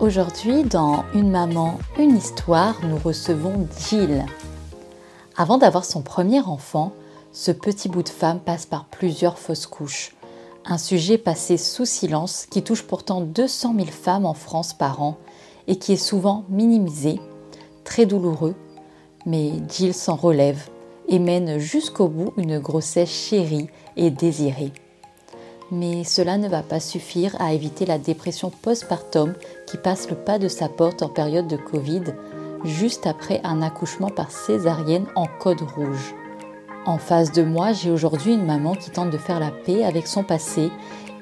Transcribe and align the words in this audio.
Aujourd'hui, 0.00 0.64
dans 0.64 1.04
Une 1.12 1.30
maman, 1.30 1.78
une 1.98 2.16
histoire, 2.16 2.74
nous 2.82 2.96
recevons 2.96 3.68
Jill. 3.86 4.24
Avant 5.36 5.58
d'avoir 5.58 5.84
son 5.84 6.00
premier 6.00 6.40
enfant, 6.40 6.92
ce 7.32 7.50
petit 7.50 7.90
bout 7.90 8.02
de 8.02 8.08
femme 8.08 8.40
passe 8.40 8.64
par 8.64 8.86
plusieurs 8.86 9.38
fausses 9.38 9.66
couches. 9.66 10.16
Un 10.64 10.78
sujet 10.78 11.18
passé 11.18 11.58
sous 11.58 11.84
silence 11.84 12.46
qui 12.50 12.62
touche 12.62 12.84
pourtant 12.84 13.20
200 13.20 13.74
000 13.76 13.88
femmes 13.88 14.24
en 14.24 14.32
France 14.32 14.72
par 14.72 15.02
an 15.02 15.18
et 15.66 15.76
qui 15.76 15.92
est 15.92 15.96
souvent 15.96 16.44
minimisé, 16.48 17.20
très 17.84 18.06
douloureux, 18.06 18.54
mais 19.26 19.52
Jill 19.68 19.92
s'en 19.92 20.16
relève 20.16 20.70
et 21.08 21.18
mène 21.18 21.58
jusqu'au 21.58 22.08
bout 22.08 22.32
une 22.38 22.58
grossesse 22.58 23.10
chérie 23.10 23.68
et 23.98 24.10
désirée. 24.10 24.72
Mais 25.72 26.02
cela 26.04 26.36
ne 26.36 26.48
va 26.48 26.62
pas 26.62 26.80
suffire 26.80 27.36
à 27.40 27.52
éviter 27.52 27.86
la 27.86 27.98
dépression 27.98 28.50
postpartum 28.50 29.34
qui 29.66 29.76
passe 29.76 30.10
le 30.10 30.16
pas 30.16 30.38
de 30.38 30.48
sa 30.48 30.68
porte 30.68 31.02
en 31.02 31.08
période 31.08 31.46
de 31.46 31.56
Covid, 31.56 32.04
juste 32.64 33.06
après 33.06 33.40
un 33.44 33.62
accouchement 33.62 34.10
par 34.10 34.32
césarienne 34.32 35.06
en 35.14 35.26
code 35.38 35.60
rouge. 35.60 36.14
En 36.86 36.98
face 36.98 37.30
de 37.30 37.42
moi, 37.42 37.72
j'ai 37.72 37.90
aujourd'hui 37.90 38.32
une 38.32 38.46
maman 38.46 38.74
qui 38.74 38.90
tente 38.90 39.10
de 39.10 39.18
faire 39.18 39.38
la 39.38 39.50
paix 39.50 39.84
avec 39.84 40.06
son 40.06 40.24
passé 40.24 40.70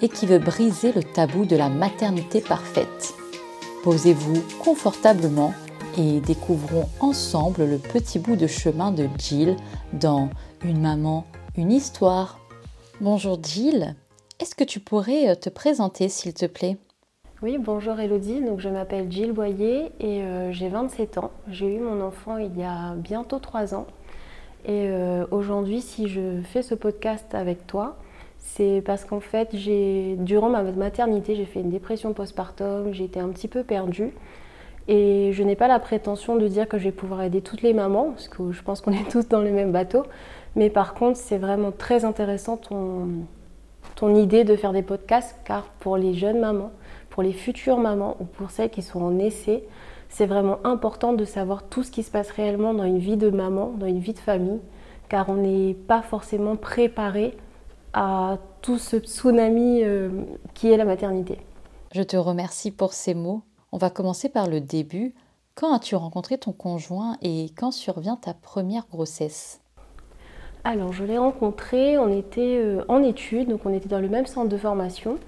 et 0.01 0.09
qui 0.09 0.25
veut 0.25 0.39
briser 0.39 0.93
le 0.93 1.03
tabou 1.03 1.45
de 1.45 1.57
la 1.57 1.69
maternité 1.69 2.41
parfaite. 2.41 3.15
Posez-vous 3.83 4.43
confortablement 4.63 5.53
et 5.99 6.21
découvrons 6.21 6.89
ensemble 7.01 7.65
le 7.65 7.79
petit 7.79 8.19
bout 8.19 8.37
de 8.37 8.47
chemin 8.47 8.93
de 8.93 9.09
Jill 9.19 9.57
dans 9.93 10.31
Une 10.63 10.81
maman, 10.81 11.25
une 11.57 11.73
histoire. 11.73 12.39
Bonjour 13.01 13.39
Jill, 13.43 13.95
est-ce 14.41 14.55
que 14.55 14.65
tu 14.65 14.81
pourrais 14.81 15.29
euh, 15.29 15.35
te 15.35 15.49
présenter 15.49 16.09
s'il 16.09 16.33
te 16.33 16.47
plaît? 16.47 16.77
Oui, 17.43 17.59
bonjour 17.59 17.99
Elodie, 17.99 18.41
donc 18.41 18.61
je 18.61 18.69
m'appelle 18.69 19.11
Jill 19.11 19.33
Boyer 19.33 19.93
et 20.01 20.23
euh, 20.23 20.53
j'ai 20.53 20.69
27 20.69 21.19
ans. 21.19 21.31
J'ai 21.49 21.75
eu 21.75 21.79
mon 21.79 22.01
enfant 22.01 22.37
il 22.37 22.57
y 22.59 22.63
a 22.63 22.95
bientôt 22.95 23.39
3 23.39 23.75
ans. 23.75 23.87
Et 24.65 24.89
euh, 24.89 25.25
aujourd'hui, 25.31 25.81
si 25.81 26.09
je 26.09 26.41
fais 26.43 26.63
ce 26.63 26.75
podcast 26.75 27.35
avec 27.35 27.67
toi, 27.67 27.97
c'est 28.39 28.83
parce 28.85 29.05
qu'en 29.05 29.21
fait, 29.21 29.55
durant 29.55 30.51
ma 30.51 30.63
maternité, 30.63 31.35
j'ai 31.35 31.45
fait 31.45 31.61
une 31.61 31.71
dépression 31.71 32.13
postpartum, 32.13 32.93
j'ai 32.93 33.05
été 33.05 33.21
un 33.21 33.29
petit 33.29 33.49
peu 33.49 33.63
perdue. 33.63 34.13
Et 34.89 35.33
je 35.33 35.43
n'ai 35.43 35.55
pas 35.55 35.69
la 35.69 35.79
prétention 35.79 36.37
de 36.37 36.49
dire 36.49 36.67
que 36.67 36.79
je 36.79 36.85
vais 36.85 36.93
pouvoir 36.93 37.23
aider 37.23 37.41
toutes 37.41 37.63
les 37.63 37.75
mamans, 37.75 38.11
parce 38.11 38.29
que 38.29 38.53
je 38.53 38.63
pense 38.63 38.81
qu'on 38.81 38.93
est 38.93 39.09
tous 39.11 39.29
dans 39.29 39.43
le 39.43 39.51
même 39.51 39.71
bateau. 39.71 40.05
Mais 40.57 40.71
par 40.71 40.95
contre, 40.95 41.19
c'est 41.19 41.39
vraiment 41.39 41.73
très 41.73 42.05
intéressant 42.05 42.57
ton, 42.57 43.27
ton 43.99 44.15
idée 44.15 44.45
de 44.45 44.55
faire 44.55 44.73
des 44.73 44.83
podcasts, 44.83 45.35
car 45.45 45.65
pour 45.81 45.97
les 45.97 46.15
jeunes 46.15 46.39
mamans, 46.39 46.71
pour 47.11 47.25
les 47.25 47.33
futures 47.33 47.79
mamans 47.79 48.17
ou 48.21 48.25
pour 48.25 48.53
celles 48.53 48.71
qui 48.71 48.81
sont 48.81 49.03
en 49.03 49.19
essai, 49.19 49.65
c'est 50.09 50.25
vraiment 50.25 50.59
important 50.63 51.13
de 51.13 51.25
savoir 51.25 51.65
tout 51.65 51.83
ce 51.83 51.91
qui 51.91 52.05
se 52.05 52.11
passe 52.13 52.31
réellement 52.31 52.75
dans 52.75 52.85
une 52.85 53.01
vie 53.01 53.17
de 53.17 53.29
maman, 53.29 53.73
dans 53.77 53.87
une 53.87 53.99
vie 53.99 54.13
de 54.13 54.21
famille, 54.21 54.61
car 55.09 55.29
on 55.29 55.35
n'est 55.35 55.75
pas 55.75 56.01
forcément 56.01 56.55
préparé 56.55 57.37
à 57.93 58.39
tout 58.63 58.79
ce 58.79 58.99
tsunami 58.99 59.83
euh, 59.83 60.11
qui 60.55 60.71
est 60.71 60.77
la 60.77 60.85
maternité. 60.85 61.39
Je 61.93 62.03
te 62.03 62.17
remercie 62.17 62.71
pour 62.71 62.93
ces 62.93 63.15
mots. 63.15 63.43
On 63.73 63.79
va 63.79 63.91
commencer 63.91 64.29
par 64.29 64.49
le 64.49 64.61
début. 64.61 65.13
Quand 65.57 65.75
as-tu 65.75 65.97
rencontré 65.97 66.39
ton 66.39 66.53
conjoint 66.53 67.17
et 67.21 67.51
quand 67.57 67.73
survient 67.73 68.15
ta 68.15 68.33
première 68.33 68.87
grossesse? 68.87 69.61
Alors, 70.65 70.93
je 70.93 71.05
l'ai 71.05 71.19
rencontré, 71.19 71.99
on 71.99 72.13
était 72.13 72.59
euh, 72.59 72.83
en 72.89 73.03
études, 73.03 73.49
donc 73.49 73.65
on 73.65 73.73
était 73.73 73.89
dans 73.89 74.01
le 74.01 74.09
même 74.09 74.27
centre 74.27 74.49
de 74.49 74.57
formation. 74.57 75.19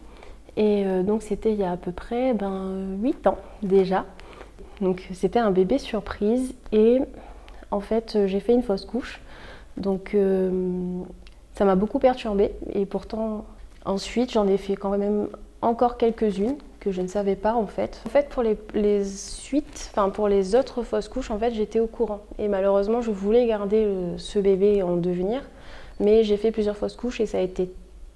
Et 0.56 0.84
euh, 0.84 1.02
donc, 1.02 1.22
c'était 1.22 1.52
il 1.52 1.58
y 1.58 1.64
a 1.64 1.72
à 1.72 1.76
peu 1.76 1.92
près 1.92 2.34
ben, 2.34 2.98
8 3.00 3.26
ans 3.26 3.38
déjà. 3.62 4.04
Donc, 4.80 5.08
c'était 5.12 5.38
un 5.38 5.50
bébé 5.50 5.78
surprise. 5.78 6.54
Et 6.72 6.98
en 7.70 7.80
fait, 7.80 8.18
j'ai 8.26 8.40
fait 8.40 8.52
une 8.52 8.62
fausse 8.62 8.84
couche. 8.84 9.20
Donc, 9.76 10.14
euh, 10.14 10.50
ça 11.54 11.64
m'a 11.64 11.76
beaucoup 11.76 11.98
perturbée. 11.98 12.52
Et 12.72 12.84
pourtant, 12.84 13.44
ensuite, 13.84 14.32
j'en 14.32 14.46
ai 14.46 14.56
fait 14.56 14.76
quand 14.76 14.96
même 14.96 15.28
encore 15.62 15.96
quelques-unes 15.96 16.56
que 16.80 16.90
je 16.90 17.02
ne 17.02 17.06
savais 17.06 17.36
pas 17.36 17.54
en 17.54 17.66
fait. 17.66 18.00
En 18.06 18.10
fait, 18.10 18.28
pour 18.28 18.42
les, 18.42 19.04
suites, 19.04 19.90
enfin 19.92 20.10
pour 20.10 20.28
les 20.28 20.54
autres 20.54 20.82
fausses 20.82 21.08
couches, 21.08 21.30
en 21.30 21.38
fait, 21.38 21.52
j'étais 21.52 21.80
au 21.80 21.86
courant. 21.86 22.20
Et 22.38 22.48
malheureusement, 22.48 23.02
je 23.02 23.10
voulais 23.10 23.46
garder 23.46 23.86
ce 24.16 24.38
bébé 24.38 24.82
en 24.82 24.96
devenir, 24.96 25.42
mais 26.00 26.24
j'ai 26.24 26.36
fait 26.36 26.50
plusieurs 26.50 26.76
fausses 26.76 26.96
couches 26.96 27.20
et 27.20 27.26
ça 27.26 27.38
a 27.38 27.42
été 27.42 27.70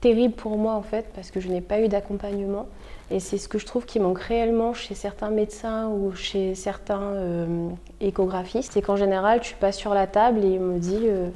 terrible 0.05 0.35
pour 0.35 0.59
moi 0.59 0.75
en 0.75 0.83
fait 0.83 1.07
parce 1.15 1.31
que 1.31 1.41
je 1.41 1.49
n'ai 1.49 1.63
pas 1.63 1.81
eu 1.81 1.89
d'accompagnement. 1.89 2.67
Et 3.11 3.21
c'est 3.21 3.39
ce 3.39 3.49
que 3.49 3.59
je 3.59 3.65
trouve 3.65 3.87
qui 3.87 4.01
manque 4.01 4.19
réellement 4.19 4.75
chez 4.75 4.95
certains 4.95 5.31
médecins 5.31 5.89
ou 5.89 6.15
chez 6.15 6.55
certains 6.55 7.01
euh, 7.01 7.69
échographistes, 8.01 8.73
c'est 8.73 8.83
qu'en 8.83 8.97
général, 8.97 9.41
tu 9.41 9.55
passes 9.55 9.79
sur 9.79 9.95
la 9.95 10.07
table 10.07 10.45
et 10.45 10.55
il 10.55 10.61
me 10.61 10.79
dit 10.79 11.01
euh, 11.05 11.29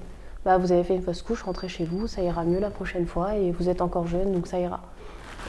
bah, 0.44 0.58
vous 0.58 0.70
avez 0.70 0.84
fait 0.84 0.94
une 0.94 1.02
fausse 1.02 1.22
couche, 1.22 1.42
rentrez 1.44 1.68
chez 1.68 1.84
vous, 1.84 2.06
ça 2.06 2.22
ira 2.22 2.44
mieux 2.44 2.60
la 2.60 2.68
prochaine 2.68 3.06
fois 3.06 3.36
et 3.36 3.50
vous 3.52 3.70
êtes 3.70 3.80
encore 3.80 4.06
jeune 4.06 4.32
donc 4.32 4.46
ça 4.46 4.58
ira. 4.58 4.80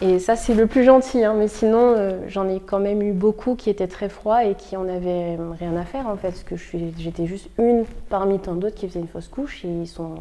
Et 0.01 0.19
ça, 0.19 0.35
c'est 0.35 0.53
le 0.53 0.67
plus 0.67 0.83
gentil. 0.83 1.23
Hein. 1.23 1.33
Mais 1.38 1.47
sinon, 1.47 1.94
euh, 1.95 2.19
j'en 2.27 2.47
ai 2.47 2.59
quand 2.59 2.79
même 2.79 3.01
eu 3.01 3.11
beaucoup 3.11 3.55
qui 3.55 3.69
étaient 3.69 3.88
très 3.88 4.09
froids 4.09 4.45
et 4.45 4.55
qui 4.55 4.77
en 4.77 4.88
avaient 4.88 5.38
rien 5.59 5.75
à 5.75 5.83
faire, 5.83 6.07
en 6.07 6.16
fait. 6.16 6.29
Parce 6.29 6.44
que 6.44 6.55
j'étais 6.55 7.25
juste 7.25 7.50
une 7.57 7.85
parmi 8.09 8.39
tant 8.39 8.55
d'autres 8.55 8.75
qui 8.75 8.88
faisaient 8.88 9.01
une 9.01 9.07
fausse 9.07 9.28
couche. 9.28 9.66
Et 9.66 9.69
ils 9.69 9.88
sont. 9.88 10.16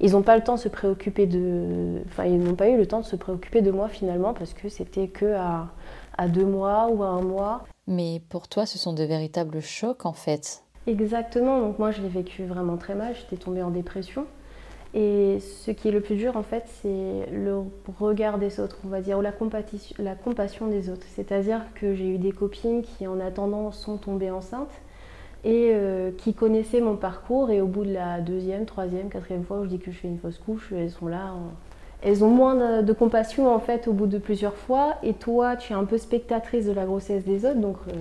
Ils 0.00 0.12
n'ont 0.12 0.22
pas 0.22 0.36
le 0.36 0.42
temps 0.42 0.54
de 0.54 0.60
se 0.60 0.68
préoccuper 0.68 1.26
de. 1.26 2.00
Enfin, 2.08 2.24
ils 2.24 2.38
n'ont 2.38 2.54
pas 2.54 2.68
eu 2.68 2.76
le 2.76 2.86
temps 2.86 3.00
de 3.00 3.04
se 3.04 3.16
préoccuper 3.16 3.60
de 3.60 3.70
moi 3.70 3.88
finalement 3.88 4.32
parce 4.34 4.52
que 4.54 4.68
c'était 4.68 5.08
que 5.08 5.34
à, 5.34 5.68
à 6.16 6.28
deux 6.28 6.46
mois 6.46 6.88
ou 6.88 7.02
à 7.02 7.08
un 7.08 7.20
mois. 7.22 7.64
Mais 7.86 8.20
pour 8.28 8.48
toi, 8.48 8.66
ce 8.66 8.78
sont 8.78 8.94
de 8.94 9.04
véritables 9.04 9.60
chocs 9.60 10.06
en 10.06 10.12
fait. 10.12 10.64
Exactement. 10.86 11.60
Donc 11.60 11.78
moi, 11.78 11.90
je 11.90 12.00
l'ai 12.02 12.08
vécu 12.08 12.44
vraiment 12.44 12.76
très 12.76 12.94
mal. 12.94 13.14
J'étais 13.14 13.36
tombée 13.36 13.62
en 13.62 13.70
dépression. 13.70 14.26
Et 14.94 15.38
ce 15.40 15.70
qui 15.70 15.88
est 15.88 15.90
le 15.90 16.02
plus 16.02 16.16
dur, 16.16 16.36
en 16.36 16.42
fait, 16.42 16.64
c'est 16.82 17.32
le 17.32 17.62
regard 17.98 18.38
des 18.38 18.60
autres, 18.60 18.76
on 18.84 18.88
va 18.88 19.00
dire, 19.00 19.18
ou 19.18 19.22
la, 19.22 19.32
compassion 19.32 20.66
des 20.66 20.90
autres. 20.90 21.06
C'est-à-dire 21.14 21.62
que 21.74 21.94
j'ai 21.94 22.08
eu 22.08 22.18
des 22.18 22.32
copines 22.32 22.82
qui, 22.82 23.06
en 23.06 23.18
attendant, 23.18 23.70
sont 23.72 23.96
tombées 23.96 24.30
enceintes 24.30 24.82
et 25.44 25.70
euh, 25.72 26.10
qui 26.18 26.34
connaissaient 26.34 26.82
mon 26.82 26.96
parcours. 26.96 27.50
Et 27.50 27.62
au 27.62 27.66
bout 27.66 27.84
de 27.84 27.92
la 27.94 28.20
deuxième, 28.20 28.66
troisième, 28.66 29.08
quatrième 29.08 29.44
fois 29.44 29.60
où 29.60 29.64
je 29.64 29.70
dis 29.70 29.78
que 29.78 29.90
je 29.90 29.96
fais 29.96 30.08
une 30.08 30.18
fausse 30.18 30.38
couche, 30.38 30.72
elles 30.76 30.90
sont 30.90 31.08
là. 31.08 31.32
Elles 32.02 32.22
ont 32.22 32.30
moins 32.30 32.82
de, 32.82 32.92
compassion, 32.92 33.54
en 33.54 33.60
fait, 33.60 33.88
au 33.88 33.94
bout 33.94 34.06
de 34.06 34.18
plusieurs 34.18 34.56
fois. 34.56 34.96
Et 35.02 35.14
toi, 35.14 35.56
tu 35.56 35.72
es 35.72 35.76
un 35.76 35.84
peu 35.84 35.96
spectatrice 35.96 36.66
de 36.66 36.72
la 36.72 36.84
grossesse 36.84 37.24
des 37.24 37.46
autres. 37.46 37.60
Donc, 37.60 37.76
euh, 37.88 37.92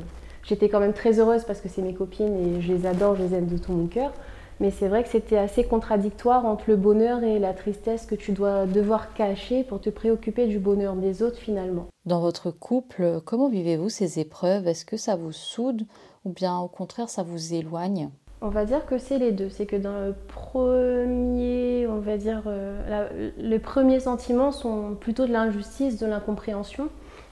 j'étais 0.43 0.67
quand 0.67 0.81
même 0.81 0.93
très 0.93 1.19
heureuse 1.19 1.45
parce 1.45 1.61
que 1.61 1.69
c'est 1.69 1.81
mes 1.81 1.93
copines 1.93 2.35
et 2.35 2.61
je 2.61 2.73
les 2.73 2.85
adore, 2.85 3.15
je 3.15 3.23
les 3.23 3.33
aime 3.33 3.47
de 3.47 3.57
tout 3.57 3.71
mon 3.71 3.87
cœur. 3.87 4.11
Mais 4.61 4.69
c'est 4.69 4.87
vrai 4.87 5.01
que 5.01 5.09
c'était 5.09 5.39
assez 5.39 5.63
contradictoire 5.63 6.45
entre 6.45 6.65
le 6.67 6.75
bonheur 6.75 7.23
et 7.23 7.39
la 7.39 7.51
tristesse 7.51 8.05
que 8.05 8.13
tu 8.13 8.31
dois 8.31 8.67
devoir 8.67 9.15
cacher 9.15 9.63
pour 9.63 9.81
te 9.81 9.89
préoccuper 9.89 10.45
du 10.45 10.59
bonheur 10.59 10.93
des 10.95 11.23
autres 11.23 11.39
finalement. 11.39 11.87
Dans 12.05 12.21
votre 12.21 12.51
couple, 12.51 13.21
comment 13.25 13.49
vivez-vous 13.49 13.89
ces 13.89 14.19
épreuves? 14.19 14.67
Est-ce 14.67 14.85
que 14.85 14.97
ça 14.97 15.15
vous 15.15 15.31
soude 15.31 15.87
ou 16.25 16.29
bien 16.29 16.59
au 16.59 16.67
contraire 16.67 17.09
ça 17.09 17.23
vous 17.23 17.55
éloigne? 17.55 18.11
On 18.41 18.49
va 18.49 18.65
dire 18.65 18.85
que 18.85 18.99
c'est 18.99 19.17
les 19.17 19.31
deux. 19.31 19.49
C'est 19.49 19.65
que 19.65 19.75
dans 19.75 19.99
le 19.99 20.13
premier, 20.27 21.87
on 21.87 21.99
va 21.99 22.17
dire, 22.17 22.43
euh, 22.45 23.31
les 23.39 23.59
premiers 23.59 23.99
sentiments 23.99 24.51
sont 24.51 24.93
plutôt 24.93 25.25
de 25.25 25.31
l'injustice, 25.31 25.97
de 25.97 26.05
l'incompréhension. 26.05 26.89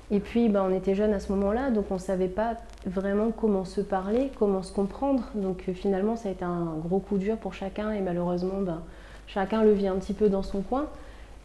Et 0.09 0.19
puis, 0.19 0.49
ben, 0.49 0.65
on 0.67 0.73
était 0.73 0.95
jeunes 0.95 1.13
à 1.13 1.19
ce 1.19 1.31
moment-là, 1.33 1.69
donc 1.69 1.85
on 1.91 1.95
ne 1.95 1.99
savait 1.99 2.27
pas 2.27 2.55
vraiment 2.85 3.31
comment 3.31 3.65
se 3.65 3.81
parler, 3.81 4.31
comment 4.37 4.63
se 4.63 4.71
comprendre. 4.71 5.23
Donc 5.35 5.63
euh, 5.67 5.73
finalement, 5.73 6.15
ça 6.15 6.29
a 6.29 6.31
été 6.31 6.45
un 6.45 6.75
gros 6.77 6.99
coup 6.99 7.17
dur 7.17 7.37
pour 7.37 7.53
chacun 7.53 7.91
et 7.91 8.01
malheureusement, 8.01 8.61
ben, 8.61 8.81
chacun 9.27 9.63
le 9.63 9.73
vit 9.73 9.87
un 9.87 9.95
petit 9.95 10.13
peu 10.13 10.29
dans 10.29 10.43
son 10.43 10.61
coin. 10.61 10.87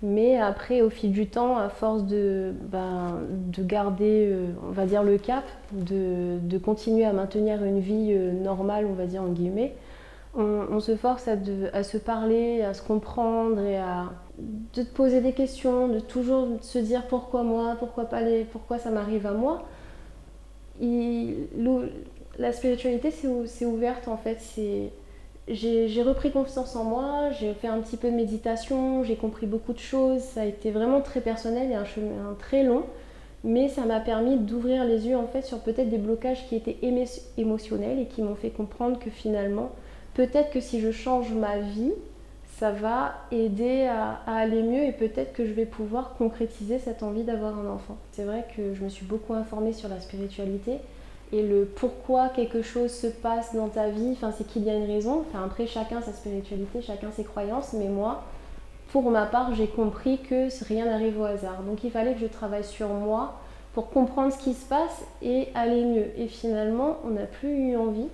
Mais 0.02 0.38
après, 0.38 0.82
au 0.82 0.90
fil 0.90 1.12
du 1.12 1.28
temps, 1.28 1.56
à 1.56 1.68
force 1.70 2.04
de, 2.04 2.52
ben, 2.70 3.20
de 3.30 3.62
garder, 3.62 4.28
euh, 4.30 4.48
on 4.68 4.72
va 4.72 4.86
dire, 4.86 5.02
le 5.02 5.16
cap, 5.16 5.44
de, 5.72 6.38
de, 6.42 6.58
continuer 6.58 7.04
à 7.04 7.12
maintenir 7.12 7.64
une 7.64 7.80
vie 7.80 8.08
euh, 8.10 8.32
normale, 8.32 8.86
on 8.86 8.92
va 8.92 9.06
dire, 9.06 9.22
en 9.22 9.28
guillemets, 9.28 9.74
on, 10.36 10.80
se 10.80 10.96
force 10.96 11.28
à, 11.28 11.36
à, 11.72 11.84
se 11.84 11.96
parler, 11.96 12.60
à 12.62 12.74
se 12.74 12.82
comprendre 12.82 13.60
et 13.60 13.76
à 13.78 14.06
de 14.38 14.82
te 14.82 14.92
poser 14.92 15.20
des 15.20 15.32
questions, 15.32 15.86
de 15.86 16.00
toujours 16.00 16.48
se 16.60 16.78
dire 16.78 17.04
pourquoi 17.06 17.44
moi, 17.44 17.76
pourquoi 17.78 18.06
pas 18.06 18.20
les, 18.20 18.42
pourquoi 18.44 18.78
ça 18.78 18.90
m'arrive 18.90 19.26
à 19.26 19.32
moi. 19.32 19.62
La 20.80 22.52
spiritualité, 22.52 23.12
c'est 23.46 23.64
ouverte 23.64 24.08
en 24.08 24.16
fait. 24.16 24.38
J'ai 25.48 26.02
repris 26.02 26.30
confiance 26.30 26.74
en 26.74 26.84
moi, 26.84 27.30
j'ai 27.38 27.52
fait 27.54 27.68
un 27.68 27.80
petit 27.80 27.96
peu 27.96 28.10
de 28.10 28.16
méditation, 28.16 29.04
j'ai 29.04 29.16
compris 29.16 29.46
beaucoup 29.46 29.72
de 29.72 29.78
choses. 29.78 30.20
Ça 30.20 30.42
a 30.42 30.44
été 30.44 30.70
vraiment 30.70 31.00
très 31.00 31.20
personnel 31.20 31.70
et 31.70 31.74
un 31.74 31.84
chemin 31.84 32.34
très 32.38 32.62
long, 32.62 32.84
mais 33.44 33.68
ça 33.68 33.84
m'a 33.84 34.00
permis 34.00 34.36
d'ouvrir 34.36 34.84
les 34.84 35.06
yeux 35.06 35.16
en 35.16 35.26
fait 35.26 35.42
sur 35.42 35.58
peut-être 35.58 35.90
des 35.90 35.98
blocages 35.98 36.46
qui 36.48 36.56
étaient 36.56 36.78
émotionnels 37.36 37.98
et 37.98 38.06
qui 38.06 38.22
m'ont 38.22 38.36
fait 38.36 38.50
comprendre 38.50 38.98
que 38.98 39.10
finalement, 39.10 39.70
peut-être 40.14 40.50
que 40.50 40.60
si 40.60 40.80
je 40.80 40.90
change 40.90 41.32
ma 41.32 41.58
vie, 41.58 41.92
ça 42.58 42.70
va 42.70 43.14
aider 43.32 43.86
à, 43.86 44.20
aller 44.26 44.62
mieux 44.62 44.84
et 44.84 44.92
peut-être 44.92 45.32
que 45.32 45.44
je 45.44 45.52
vais 45.52 45.66
pouvoir 45.66 46.14
concrétiser 46.16 46.78
cette 46.78 47.02
envie 47.02 47.24
d'avoir 47.24 47.58
un 47.58 47.68
enfant. 47.68 47.96
C'est 48.12 48.24
vrai 48.24 48.46
que 48.56 48.74
je 48.74 48.84
me 48.84 48.88
suis 48.88 49.04
beaucoup 49.04 49.34
informée 49.34 49.72
sur 49.72 49.88
la 49.88 50.00
spiritualité 50.00 50.78
et 51.32 51.42
le 51.42 51.64
pourquoi 51.64 52.28
quelque 52.28 52.62
chose 52.62 52.92
se 52.92 53.08
passe 53.08 53.54
dans 53.54 53.68
ta 53.68 53.88
vie, 53.88 54.10
enfin, 54.12 54.32
c'est 54.36 54.46
qu'il 54.46 54.62
y 54.62 54.70
a 54.70 54.74
une 54.74 54.86
raison. 54.86 55.24
Enfin, 55.28 55.44
après, 55.44 55.66
chacun 55.66 56.00
sa 56.00 56.12
spiritualité, 56.12 56.80
chacun 56.80 57.10
ses 57.10 57.24
croyances, 57.24 57.72
mais 57.72 57.88
moi, 57.88 58.22
pour 58.92 59.10
ma 59.10 59.26
part, 59.26 59.52
j'ai 59.54 59.66
compris 59.66 60.18
que 60.18 60.48
rien 60.64 60.84
n'arrive 60.84 61.18
au 61.18 61.24
hasard. 61.24 61.62
Donc 61.66 61.82
il 61.82 61.90
fallait 61.90 62.14
que 62.14 62.20
je 62.20 62.26
travaille 62.26 62.62
sur 62.62 62.88
moi 62.88 63.40
pour 63.72 63.90
comprendre 63.90 64.32
ce 64.32 64.38
qui 64.38 64.54
se 64.54 64.66
passe 64.66 65.04
et 65.22 65.48
aller 65.56 65.84
mieux. 65.84 66.06
Et 66.16 66.28
finalement, 66.28 66.98
on 67.04 67.10
n'a 67.10 67.26
plus 67.26 67.72
eu 67.72 67.76
envie 67.76 68.06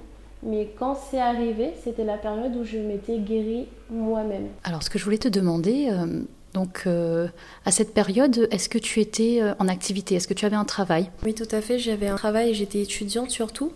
mais 0.42 0.72
quand 0.78 0.94
c'est 0.94 1.20
arrivé, 1.20 1.72
c'était 1.82 2.04
la 2.04 2.16
période 2.16 2.56
où 2.56 2.64
je 2.64 2.78
m'étais 2.78 3.19
guérie 3.19 3.66
moi-même. 3.90 4.48
Alors, 4.64 4.82
ce 4.82 4.90
que 4.90 4.98
je 4.98 5.04
voulais 5.04 5.19
te 5.19 5.28
demander, 5.28 5.88
euh, 5.90 6.22
donc 6.54 6.84
euh, 6.87 7.28
à 7.64 7.70
cette 7.70 7.92
période, 7.92 8.48
est-ce 8.50 8.69
que 8.69 8.78
tu 8.78 9.00
étais 9.00 9.40
euh, 9.42 9.54
en 9.58 9.69
activité? 9.69 10.14
Est-ce 10.14 10.26
que 10.26 10.34
tu 10.34 10.46
avais 10.46 10.56
un 10.56 10.64
travail? 10.64 11.10
Oui, 11.25 11.34
tout 11.34 11.48
à 11.50 11.60
fait. 11.60 11.78
J'avais 11.78 12.08
un 12.08 12.16
travail 12.16 12.50
et 12.50 12.54
j'étais 12.54 12.81
étudiante 12.81 13.31
surtout. 13.31 13.72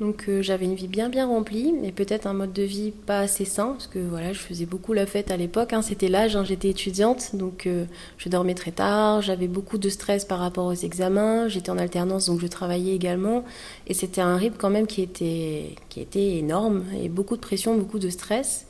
Donc 0.00 0.24
euh, 0.28 0.42
j'avais 0.42 0.64
une 0.64 0.74
vie 0.74 0.88
bien 0.88 1.08
bien 1.08 1.26
remplie, 1.26 1.72
mais 1.72 1.92
peut-être 1.92 2.26
un 2.26 2.32
mode 2.32 2.52
de 2.52 2.64
vie 2.64 2.90
pas 2.90 3.20
assez 3.20 3.44
sain, 3.44 3.72
parce 3.72 3.86
que 3.86 4.00
voilà, 4.00 4.32
je 4.32 4.40
faisais 4.40 4.66
beaucoup 4.66 4.92
la 4.92 5.06
fête 5.06 5.30
à 5.30 5.36
l'époque, 5.36 5.72
hein, 5.72 5.82
c'était 5.82 6.08
l'âge, 6.08 6.34
hein, 6.34 6.44
j'étais 6.44 6.68
étudiante, 6.68 7.36
donc 7.36 7.66
euh, 7.66 7.84
je 8.18 8.28
dormais 8.28 8.54
très 8.54 8.72
tard, 8.72 9.22
j'avais 9.22 9.46
beaucoup 9.46 9.78
de 9.78 9.88
stress 9.88 10.24
par 10.24 10.40
rapport 10.40 10.66
aux 10.66 10.74
examens, 10.74 11.46
j'étais 11.46 11.70
en 11.70 11.78
alternance, 11.78 12.26
donc 12.26 12.40
je 12.40 12.48
travaillais 12.48 12.92
également, 12.92 13.44
et 13.86 13.94
c'était 13.94 14.20
un 14.20 14.36
rythme 14.36 14.56
quand 14.58 14.70
même 14.70 14.88
qui 14.88 15.00
était, 15.00 15.76
qui 15.88 16.00
était 16.00 16.38
énorme, 16.38 16.84
et 17.00 17.08
beaucoup 17.08 17.36
de 17.36 17.40
pression, 17.40 17.76
beaucoup 17.76 18.00
de 18.00 18.10
stress. 18.10 18.66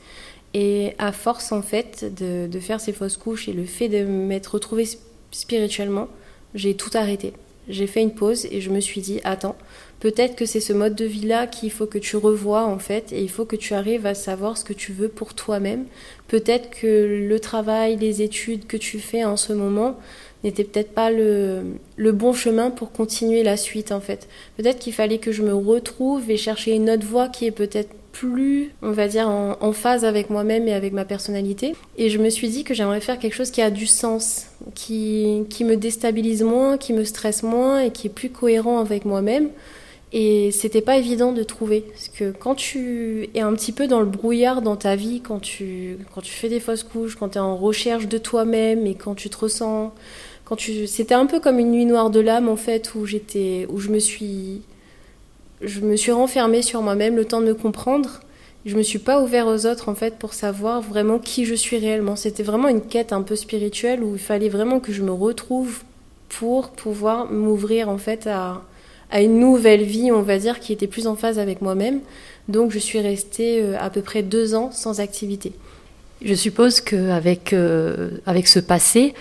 Et 0.52 0.94
à 0.98 1.10
force 1.10 1.50
en 1.50 1.62
fait 1.62 2.04
de, 2.14 2.46
de 2.46 2.60
faire 2.60 2.80
ces 2.80 2.92
fausses 2.92 3.16
couches 3.16 3.48
et 3.48 3.52
le 3.52 3.64
fait 3.64 3.88
de 3.88 4.04
m'être 4.04 4.54
retrouvée 4.54 4.88
spirituellement, 5.32 6.06
j'ai 6.54 6.76
tout 6.76 6.90
arrêté. 6.94 7.32
J'ai 7.68 7.86
fait 7.86 8.02
une 8.02 8.14
pause 8.14 8.46
et 8.50 8.60
je 8.60 8.70
me 8.70 8.80
suis 8.80 9.00
dit, 9.00 9.20
attends, 9.24 9.56
peut-être 10.00 10.36
que 10.36 10.44
c'est 10.44 10.60
ce 10.60 10.72
mode 10.72 10.94
de 10.94 11.04
vie-là 11.04 11.46
qu'il 11.46 11.70
faut 11.70 11.86
que 11.86 11.98
tu 11.98 12.16
revoies 12.16 12.64
en 12.64 12.78
fait, 12.78 13.12
et 13.12 13.22
il 13.22 13.30
faut 13.30 13.44
que 13.44 13.56
tu 13.56 13.74
arrives 13.74 14.06
à 14.06 14.14
savoir 14.14 14.58
ce 14.58 14.64
que 14.64 14.74
tu 14.74 14.92
veux 14.92 15.08
pour 15.08 15.34
toi-même. 15.34 15.86
Peut-être 16.28 16.70
que 16.70 17.26
le 17.26 17.40
travail, 17.40 17.96
les 17.96 18.22
études 18.22 18.66
que 18.66 18.76
tu 18.76 18.98
fais 18.98 19.24
en 19.24 19.36
ce 19.36 19.52
moment 19.52 19.98
n'était 20.42 20.64
peut-être 20.64 20.92
pas 20.92 21.10
le, 21.10 21.62
le, 21.96 22.12
bon 22.12 22.34
chemin 22.34 22.70
pour 22.70 22.92
continuer 22.92 23.42
la 23.42 23.56
suite 23.56 23.92
en 23.92 24.00
fait. 24.00 24.28
Peut-être 24.58 24.78
qu'il 24.78 24.92
fallait 24.92 25.18
que 25.18 25.32
je 25.32 25.42
me 25.42 25.54
retrouve 25.54 26.30
et 26.30 26.36
chercher 26.36 26.72
une 26.72 26.90
autre 26.90 27.06
voie 27.06 27.28
qui 27.28 27.46
est 27.46 27.50
peut-être 27.50 27.94
plus, 28.14 28.70
on 28.80 28.92
va 28.92 29.08
dire, 29.08 29.28
en, 29.28 29.72
phase 29.72 30.04
avec 30.04 30.30
moi-même 30.30 30.68
et 30.68 30.72
avec 30.72 30.92
ma 30.92 31.04
personnalité. 31.04 31.74
Et 31.98 32.08
je 32.08 32.18
me 32.18 32.30
suis 32.30 32.48
dit 32.48 32.62
que 32.62 32.72
j'aimerais 32.72 33.00
faire 33.00 33.18
quelque 33.18 33.34
chose 33.34 33.50
qui 33.50 33.60
a 33.60 33.70
du 33.70 33.86
sens, 33.86 34.46
qui, 34.74 35.42
qui 35.50 35.64
me 35.64 35.76
déstabilise 35.76 36.44
moins, 36.44 36.78
qui 36.78 36.92
me 36.92 37.04
stresse 37.04 37.42
moins 37.42 37.80
et 37.80 37.90
qui 37.90 38.06
est 38.06 38.10
plus 38.10 38.30
cohérent 38.30 38.78
avec 38.78 39.04
moi-même. 39.04 39.50
Et 40.12 40.52
c'était 40.52 40.80
pas 40.80 40.96
évident 40.96 41.32
de 41.32 41.42
trouver. 41.42 41.80
Parce 41.80 42.08
que 42.08 42.30
quand 42.30 42.54
tu 42.54 43.28
es 43.34 43.40
un 43.40 43.52
petit 43.52 43.72
peu 43.72 43.88
dans 43.88 43.98
le 43.98 44.06
brouillard 44.06 44.62
dans 44.62 44.76
ta 44.76 44.94
vie, 44.94 45.20
quand 45.20 45.40
tu, 45.40 45.98
quand 46.14 46.20
tu 46.20 46.32
fais 46.32 46.48
des 46.48 46.60
fausses 46.60 46.84
couches, 46.84 47.16
quand 47.16 47.30
tu 47.30 47.38
es 47.38 47.40
en 47.40 47.56
recherche 47.56 48.06
de 48.06 48.18
toi-même 48.18 48.86
et 48.86 48.94
quand 48.94 49.16
tu 49.16 49.28
te 49.28 49.36
ressens. 49.36 49.92
Quand 50.44 50.54
tu... 50.54 50.86
C'était 50.86 51.14
un 51.14 51.26
peu 51.26 51.40
comme 51.40 51.58
une 51.58 51.72
nuit 51.72 51.86
noire 51.86 52.10
de 52.10 52.20
l'âme 52.20 52.48
en 52.48 52.56
fait, 52.56 52.94
où, 52.94 53.06
j'étais, 53.06 53.66
où 53.68 53.80
je 53.80 53.90
me 53.90 53.98
suis 53.98 54.62
je 55.64 55.80
me 55.80 55.96
suis 55.96 56.12
renfermée 56.12 56.62
sur 56.62 56.82
moi-même 56.82 57.16
le 57.16 57.24
temps 57.24 57.40
de 57.40 57.46
me 57.46 57.54
comprendre. 57.54 58.20
Je 58.66 58.76
me 58.76 58.82
suis 58.82 58.98
pas 58.98 59.22
ouvert 59.22 59.46
aux 59.46 59.66
autres 59.66 59.88
en 59.88 59.94
fait 59.94 60.16
pour 60.16 60.32
savoir 60.32 60.80
vraiment 60.80 61.18
qui 61.18 61.44
je 61.44 61.54
suis 61.54 61.76
réellement. 61.76 62.16
C'était 62.16 62.42
vraiment 62.42 62.68
une 62.68 62.80
quête 62.80 63.12
un 63.12 63.22
peu 63.22 63.36
spirituelle 63.36 64.02
où 64.02 64.14
il 64.14 64.20
fallait 64.20 64.48
vraiment 64.48 64.80
que 64.80 64.92
je 64.92 65.02
me 65.02 65.12
retrouve 65.12 65.82
pour 66.30 66.70
pouvoir 66.70 67.30
m'ouvrir 67.30 67.88
en 67.88 67.98
fait 67.98 68.26
à, 68.26 68.62
à 69.10 69.20
une 69.20 69.38
nouvelle 69.38 69.82
vie, 69.82 70.10
on 70.10 70.22
va 70.22 70.38
dire, 70.38 70.60
qui 70.60 70.72
était 70.72 70.86
plus 70.86 71.06
en 71.06 71.14
phase 71.14 71.38
avec 71.38 71.60
moi-même. 71.60 72.00
Donc 72.48 72.72
je 72.72 72.78
suis 72.78 73.00
restée 73.00 73.62
euh, 73.62 73.76
à 73.78 73.90
peu 73.90 74.00
près 74.00 74.22
deux 74.22 74.54
ans 74.54 74.70
sans 74.72 75.00
activité. 75.00 75.52
Je 76.22 76.34
suppose 76.34 76.80
qu'avec 76.80 77.52
euh, 77.52 78.12
avec 78.24 78.48
ce 78.48 78.60
passé, 78.60 79.14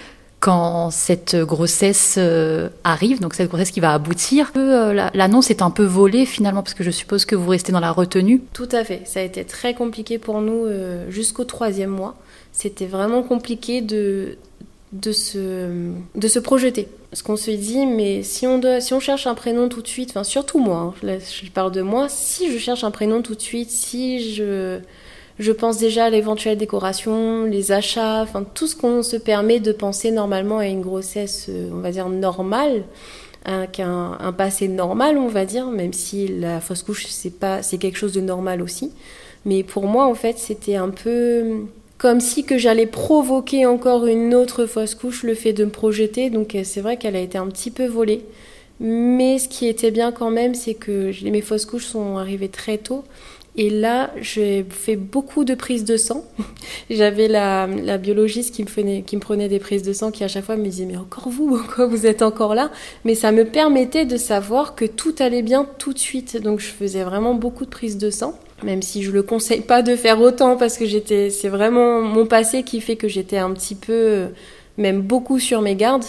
quand 0.43 0.91
cette 0.91 1.37
grossesse 1.37 2.15
euh, 2.17 2.67
arrive, 2.83 3.21
donc 3.21 3.33
cette 3.33 3.47
grossesse 3.47 3.71
qui 3.71 3.79
va 3.79 3.93
aboutir, 3.93 4.51
euh, 4.57 5.09
l'annonce 5.13 5.49
est 5.49 5.61
un 5.61 5.69
peu 5.69 5.85
volée 5.85 6.25
finalement, 6.25 6.61
parce 6.61 6.73
que 6.73 6.83
je 6.83 6.91
suppose 6.91 7.23
que 7.23 7.33
vous 7.33 7.49
restez 7.49 7.71
dans 7.71 7.79
la 7.79 7.93
retenue. 7.93 8.41
Tout 8.51 8.67
à 8.73 8.83
fait, 8.83 9.03
ça 9.05 9.21
a 9.21 9.23
été 9.23 9.45
très 9.45 9.73
compliqué 9.73 10.17
pour 10.17 10.41
nous 10.41 10.65
euh, 10.65 11.09
jusqu'au 11.09 11.45
troisième 11.45 11.91
mois. 11.91 12.17
C'était 12.51 12.87
vraiment 12.87 13.23
compliqué 13.23 13.79
de, 13.79 14.35
de, 14.91 15.13
se, 15.13 15.93
de 16.13 16.27
se 16.27 16.39
projeter. 16.39 16.89
Parce 17.09 17.21
qu'on 17.21 17.37
se 17.37 17.51
dit, 17.51 17.85
mais 17.85 18.21
si 18.21 18.45
on, 18.45 18.59
doit, 18.59 18.81
si 18.81 18.93
on 18.93 18.99
cherche 18.99 19.27
un 19.27 19.35
prénom 19.35 19.69
tout 19.69 19.81
de 19.81 19.87
suite, 19.87 20.09
enfin 20.09 20.25
surtout 20.25 20.59
moi, 20.59 20.93
hein, 21.03 21.17
je 21.41 21.51
parle 21.51 21.71
de 21.71 21.81
moi, 21.81 22.09
si 22.09 22.51
je 22.51 22.57
cherche 22.57 22.83
un 22.83 22.91
prénom 22.91 23.21
tout 23.21 23.35
de 23.35 23.41
suite, 23.41 23.69
si 23.69 24.33
je 24.33 24.81
je 25.39 25.51
pense 25.51 25.77
déjà 25.77 26.05
à 26.05 26.09
l'éventuelle 26.09 26.57
décoration, 26.57 27.45
les 27.45 27.71
achats, 27.71 28.21
enfin 28.21 28.45
tout 28.53 28.67
ce 28.67 28.75
qu'on 28.75 29.03
se 29.03 29.17
permet 29.17 29.59
de 29.59 29.71
penser 29.71 30.11
normalement 30.11 30.59
à 30.59 30.67
une 30.67 30.81
grossesse, 30.81 31.47
euh, 31.49 31.69
on 31.73 31.79
va 31.79 31.91
dire 31.91 32.09
normale, 32.09 32.83
avec 33.45 33.79
un, 33.79 34.17
un 34.19 34.31
passé 34.31 34.67
normal, 34.67 35.17
on 35.17 35.27
va 35.27 35.45
dire, 35.45 35.67
même 35.67 35.93
si 35.93 36.27
la 36.27 36.61
fausse 36.61 36.83
couche 36.83 37.07
c'est 37.07 37.37
pas, 37.39 37.61
c'est 37.61 37.77
quelque 37.77 37.97
chose 37.97 38.13
de 38.13 38.21
normal 38.21 38.61
aussi. 38.61 38.91
Mais 39.45 39.63
pour 39.63 39.85
moi, 39.85 40.05
en 40.05 40.13
fait, 40.15 40.37
c'était 40.37 40.75
un 40.75 40.89
peu 40.89 41.65
comme 41.97 42.19
si 42.19 42.43
que 42.43 42.57
j'allais 42.57 42.85
provoquer 42.85 43.65
encore 43.65 44.07
une 44.07 44.33
autre 44.35 44.65
fausse 44.65 44.95
couche, 44.95 45.23
le 45.23 45.35
fait 45.35 45.53
de 45.53 45.65
me 45.65 45.69
projeter. 45.69 46.29
Donc 46.29 46.57
c'est 46.63 46.81
vrai 46.81 46.97
qu'elle 46.97 47.15
a 47.15 47.19
été 47.19 47.37
un 47.37 47.47
petit 47.47 47.71
peu 47.71 47.85
volée. 47.85 48.25
Mais 48.79 49.39
ce 49.39 49.47
qui 49.47 49.67
était 49.67 49.91
bien 49.91 50.11
quand 50.11 50.29
même, 50.29 50.55
c'est 50.55 50.73
que 50.73 51.11
mes 51.23 51.41
fausses 51.41 51.65
couches 51.65 51.85
sont 51.85 52.17
arrivées 52.17 52.49
très 52.49 52.77
tôt. 52.77 53.03
Et 53.55 53.69
là, 53.69 54.11
j'ai 54.19 54.65
fait 54.67 54.95
beaucoup 54.95 55.43
de 55.43 55.53
prises 55.53 55.85
de 55.85 55.95
sang. 55.95 56.25
J'avais 56.89 57.27
la, 57.27 57.67
la, 57.67 57.99
biologiste 57.99 58.55
qui 58.55 58.63
me, 58.63 58.67
prenait, 58.67 59.03
qui 59.03 59.15
me 59.15 59.21
prenait 59.21 59.47
des 59.47 59.59
prises 59.59 59.83
de 59.83 59.93
sang 59.93 60.09
qui 60.09 60.23
à 60.23 60.27
chaque 60.27 60.45
fois 60.45 60.55
me 60.55 60.63
disait 60.63 60.85
mais 60.85 60.97
encore 60.97 61.29
vous, 61.29 61.61
quoi, 61.75 61.85
vous 61.85 62.07
êtes 62.07 62.23
encore 62.23 62.55
là? 62.55 62.71
Mais 63.05 63.13
ça 63.13 63.31
me 63.31 63.45
permettait 63.45 64.05
de 64.05 64.17
savoir 64.17 64.73
que 64.73 64.85
tout 64.85 65.13
allait 65.19 65.43
bien 65.43 65.67
tout 65.77 65.93
de 65.93 65.99
suite. 65.99 66.41
Donc 66.41 66.59
je 66.59 66.67
faisais 66.67 67.03
vraiment 67.03 67.35
beaucoup 67.35 67.65
de 67.65 67.69
prises 67.69 67.99
de 67.99 68.09
sang, 68.09 68.33
même 68.63 68.81
si 68.81 69.03
je 69.03 69.11
le 69.11 69.21
conseille 69.21 69.61
pas 69.61 69.83
de 69.83 69.95
faire 69.95 70.19
autant 70.19 70.57
parce 70.57 70.77
que 70.77 70.85
j'étais, 70.85 71.29
c'est 71.29 71.49
vraiment 71.49 72.01
mon 72.01 72.25
passé 72.25 72.63
qui 72.63 72.81
fait 72.81 72.95
que 72.95 73.07
j'étais 73.07 73.37
un 73.37 73.51
petit 73.51 73.75
peu, 73.75 74.29
même 74.77 75.01
beaucoup 75.01 75.37
sur 75.37 75.61
mes 75.61 75.75
gardes. 75.75 76.05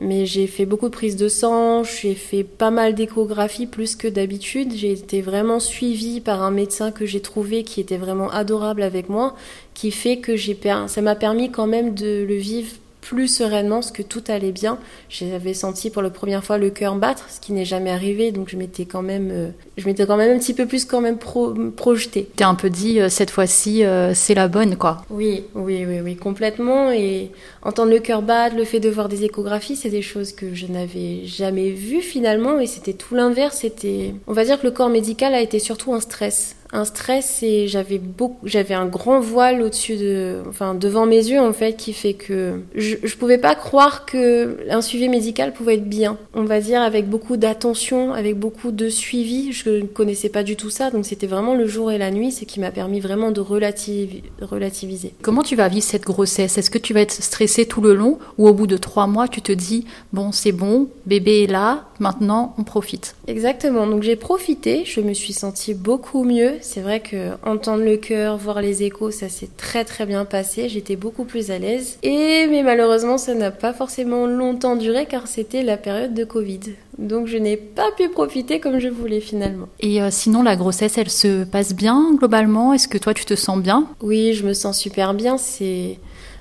Mais 0.00 0.26
j'ai 0.26 0.46
fait 0.46 0.64
beaucoup 0.64 0.86
de 0.86 0.94
prises 0.94 1.16
de 1.16 1.28
sang, 1.28 1.82
j'ai 1.82 2.14
fait 2.14 2.44
pas 2.44 2.70
mal 2.70 2.94
d'échographies 2.94 3.66
plus 3.66 3.96
que 3.96 4.06
d'habitude. 4.06 4.72
J'ai 4.74 4.92
été 4.92 5.20
vraiment 5.22 5.58
suivie 5.58 6.20
par 6.20 6.42
un 6.42 6.52
médecin 6.52 6.92
que 6.92 7.04
j'ai 7.04 7.20
trouvé 7.20 7.64
qui 7.64 7.80
était 7.80 7.96
vraiment 7.96 8.30
adorable 8.30 8.82
avec 8.82 9.08
moi, 9.08 9.34
qui 9.74 9.90
fait 9.90 10.18
que 10.18 10.36
j'ai 10.36 10.56
ça 10.86 11.02
m'a 11.02 11.16
permis 11.16 11.50
quand 11.50 11.66
même 11.66 11.94
de 11.94 12.24
le 12.28 12.36
vivre 12.36 12.70
plus 13.00 13.28
sereinement 13.28 13.76
parce 13.76 13.90
que 13.90 14.02
tout 14.02 14.22
allait 14.28 14.52
bien. 14.52 14.78
J'avais 15.08 15.54
senti 15.54 15.90
pour 15.90 16.02
la 16.02 16.10
première 16.10 16.44
fois 16.44 16.58
le 16.58 16.70
cœur 16.70 16.96
battre, 16.96 17.26
ce 17.30 17.40
qui 17.40 17.52
n'est 17.52 17.64
jamais 17.64 17.90
arrivé, 17.90 18.32
donc 18.32 18.48
je 18.48 18.56
m'étais 18.56 18.84
quand 18.84 19.02
même, 19.02 19.30
euh, 19.32 19.50
je 19.76 19.86
m'étais 19.86 20.06
quand 20.06 20.16
même 20.16 20.36
un 20.36 20.38
petit 20.38 20.54
peu 20.54 20.66
plus 20.66 20.84
quand 20.84 21.00
même 21.00 21.18
pro, 21.18 21.54
projetée. 21.76 22.28
T'es 22.36 22.44
un 22.44 22.54
peu 22.54 22.70
dit 22.70 23.00
euh, 23.00 23.08
cette 23.08 23.30
fois-ci 23.30 23.84
euh, 23.84 24.12
c'est 24.14 24.34
la 24.34 24.48
bonne 24.48 24.76
quoi. 24.76 24.98
Oui, 25.10 25.44
oui, 25.54 25.84
oui, 25.86 26.00
oui, 26.00 26.16
complètement. 26.16 26.90
Et 26.90 27.30
entendre 27.62 27.90
le 27.90 28.00
cœur 28.00 28.22
battre, 28.22 28.56
le 28.56 28.64
fait 28.64 28.80
de 28.80 28.88
voir 28.88 29.08
des 29.08 29.24
échographies, 29.24 29.76
c'est 29.76 29.90
des 29.90 30.02
choses 30.02 30.32
que 30.32 30.54
je 30.54 30.66
n'avais 30.66 31.24
jamais 31.24 31.70
vues 31.70 32.02
finalement, 32.02 32.58
et 32.58 32.66
c'était 32.66 32.94
tout 32.94 33.14
l'inverse. 33.14 33.58
C'était, 33.60 34.14
on 34.26 34.32
va 34.32 34.44
dire 34.44 34.60
que 34.60 34.66
le 34.66 34.72
corps 34.72 34.90
médical 34.90 35.34
a 35.34 35.40
été 35.40 35.58
surtout 35.58 35.94
un 35.94 36.00
stress 36.00 36.56
un 36.72 36.84
stress 36.84 37.42
et 37.42 37.66
j'avais 37.66 37.98
beaucoup, 37.98 38.46
j'avais 38.46 38.74
un 38.74 38.86
grand 38.86 39.20
voile 39.20 39.62
au-dessus 39.62 39.96
de, 39.96 40.42
enfin 40.48 40.74
devant 40.74 41.06
mes 41.06 41.16
yeux 41.16 41.40
en 41.40 41.52
fait, 41.52 41.74
qui 41.74 41.92
fait 41.92 42.12
que 42.12 42.60
je, 42.74 42.96
je 43.02 43.16
pouvais 43.16 43.38
pas 43.38 43.54
croire 43.54 44.04
que 44.04 44.58
un 44.70 44.82
suivi 44.82 45.08
médical 45.08 45.52
pouvait 45.52 45.76
être 45.76 45.88
bien. 45.88 46.18
On 46.34 46.44
va 46.44 46.60
dire 46.60 46.82
avec 46.82 47.08
beaucoup 47.08 47.36
d'attention, 47.36 48.12
avec 48.12 48.38
beaucoup 48.38 48.70
de 48.70 48.88
suivi. 48.88 49.52
Je 49.52 49.70
ne 49.70 49.86
connaissais 49.86 50.28
pas 50.28 50.42
du 50.42 50.56
tout 50.56 50.70
ça, 50.70 50.90
donc 50.90 51.06
c'était 51.06 51.26
vraiment 51.26 51.54
le 51.54 51.66
jour 51.66 51.90
et 51.90 51.98
la 51.98 52.10
nuit, 52.10 52.32
ce 52.32 52.44
qui 52.44 52.60
m'a 52.60 52.70
permis 52.70 53.00
vraiment 53.00 53.30
de 53.30 53.40
relativiser. 53.40 55.14
Comment 55.22 55.42
tu 55.42 55.56
vas 55.56 55.68
vivre 55.68 55.84
cette 55.84 56.04
grossesse? 56.04 56.58
Est-ce 56.58 56.70
que 56.70 56.78
tu 56.78 56.92
vas 56.92 57.00
être 57.00 57.22
stressée 57.22 57.66
tout 57.66 57.80
le 57.80 57.94
long 57.94 58.18
ou 58.36 58.46
au 58.46 58.52
bout 58.52 58.66
de 58.66 58.76
trois 58.76 59.06
mois 59.06 59.26
tu 59.28 59.40
te 59.40 59.52
dis 59.52 59.86
bon 60.12 60.32
c'est 60.32 60.52
bon, 60.52 60.88
bébé 61.06 61.44
est 61.44 61.50
là, 61.50 61.86
maintenant 61.98 62.54
on 62.58 62.64
profite? 62.64 63.14
Exactement, 63.26 63.86
donc 63.86 64.02
j'ai 64.02 64.16
profité, 64.16 64.84
je 64.84 65.00
me 65.00 65.14
suis 65.14 65.32
sentie 65.32 65.74
beaucoup 65.74 66.24
mieux. 66.24 66.57
C'est 66.62 66.80
vrai 66.80 67.00
que 67.00 67.32
entendre 67.44 67.84
le 67.84 67.96
cœur, 67.96 68.36
voir 68.36 68.60
les 68.60 68.82
échos, 68.82 69.10
ça 69.10 69.28
s'est 69.28 69.50
très 69.56 69.84
très 69.84 70.06
bien 70.06 70.24
passé, 70.24 70.68
j'étais 70.68 70.96
beaucoup 70.96 71.24
plus 71.24 71.50
à 71.50 71.58
l'aise. 71.58 71.98
Et 72.02 72.46
mais 72.48 72.62
malheureusement 72.62 73.18
ça 73.18 73.34
n'a 73.34 73.50
pas 73.50 73.72
forcément 73.72 74.26
longtemps 74.26 74.76
duré 74.76 75.06
car 75.06 75.26
c'était 75.26 75.62
la 75.62 75.76
période 75.76 76.14
de 76.14 76.24
Covid. 76.24 76.60
Donc 76.98 77.26
je 77.26 77.36
n'ai 77.36 77.56
pas 77.56 77.90
pu 77.96 78.08
profiter 78.08 78.60
comme 78.60 78.78
je 78.78 78.88
voulais 78.88 79.20
finalement. 79.20 79.68
Et 79.80 80.02
euh, 80.02 80.08
sinon 80.10 80.42
la 80.42 80.56
grossesse 80.56 80.98
elle 80.98 81.10
se 81.10 81.44
passe 81.44 81.74
bien 81.74 82.14
globalement? 82.16 82.72
Est-ce 82.72 82.88
que 82.88 82.98
toi 82.98 83.14
tu 83.14 83.24
te 83.24 83.34
sens 83.34 83.58
bien? 83.58 83.86
Oui, 84.02 84.34
je 84.34 84.46
me 84.46 84.52
sens 84.52 84.78
super 84.78 85.14
bien, 85.14 85.38
c'est 85.38 85.98